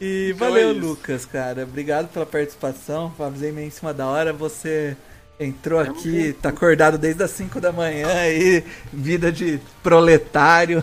E 0.00 0.32
então 0.34 0.48
valeu, 0.48 0.70
é 0.70 0.72
Lucas, 0.72 1.24
cara. 1.24 1.62
Obrigado 1.62 2.08
pela 2.08 2.26
participação. 2.26 3.12
Fazei 3.16 3.52
meio 3.52 3.68
em 3.68 3.70
cima 3.70 3.94
da 3.94 4.06
hora. 4.06 4.32
Você 4.32 4.96
entrou 5.38 5.78
aqui, 5.78 6.32
tá 6.34 6.48
acordado 6.48 6.98
desde 6.98 7.22
as 7.22 7.30
5 7.30 7.60
da 7.60 7.72
manhã 7.72 8.08
aí, 8.08 8.64
vida 8.92 9.30
de 9.30 9.60
proletário. 9.82 10.82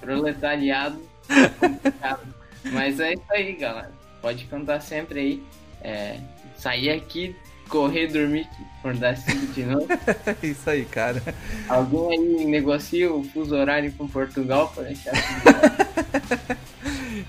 Proletariado. 0.00 1.00
É 1.28 1.48
complicado. 1.68 2.37
Mas 2.72 3.00
é 3.00 3.14
isso 3.14 3.22
aí, 3.30 3.52
galera. 3.54 3.92
Pode 4.20 4.44
cantar 4.44 4.80
sempre 4.80 5.20
aí. 5.20 5.42
É, 5.80 6.18
sair 6.56 6.90
aqui, 6.90 7.36
correr, 7.68 8.08
dormir, 8.08 8.48
acordar 8.78 9.16
cedo 9.16 9.52
de 9.52 9.64
novo. 9.64 9.86
isso 10.42 10.68
aí, 10.68 10.84
cara. 10.84 11.22
Alguém 11.68 12.18
aí 12.18 12.44
negocia 12.44 13.12
o 13.12 13.22
fuso 13.24 13.54
horário 13.54 13.92
com 13.92 14.08
Portugal 14.08 14.72
para 14.74 14.84
deixar 14.84 15.12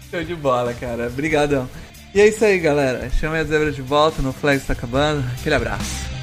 Show 0.09 0.23
de 0.23 0.35
bola, 0.35 0.73
cara. 0.73 1.07
Obrigadão. 1.07 1.69
E 2.13 2.21
é 2.21 2.27
isso 2.27 2.43
aí, 2.43 2.59
galera. 2.59 3.09
Chama 3.11 3.37
a 3.37 3.43
zebra 3.43 3.71
de 3.71 3.81
volta 3.81 4.21
no 4.21 4.33
Flag 4.33 4.57
está 4.57 4.73
acabando. 4.73 5.23
Aquele 5.39 5.55
abraço. 5.55 6.18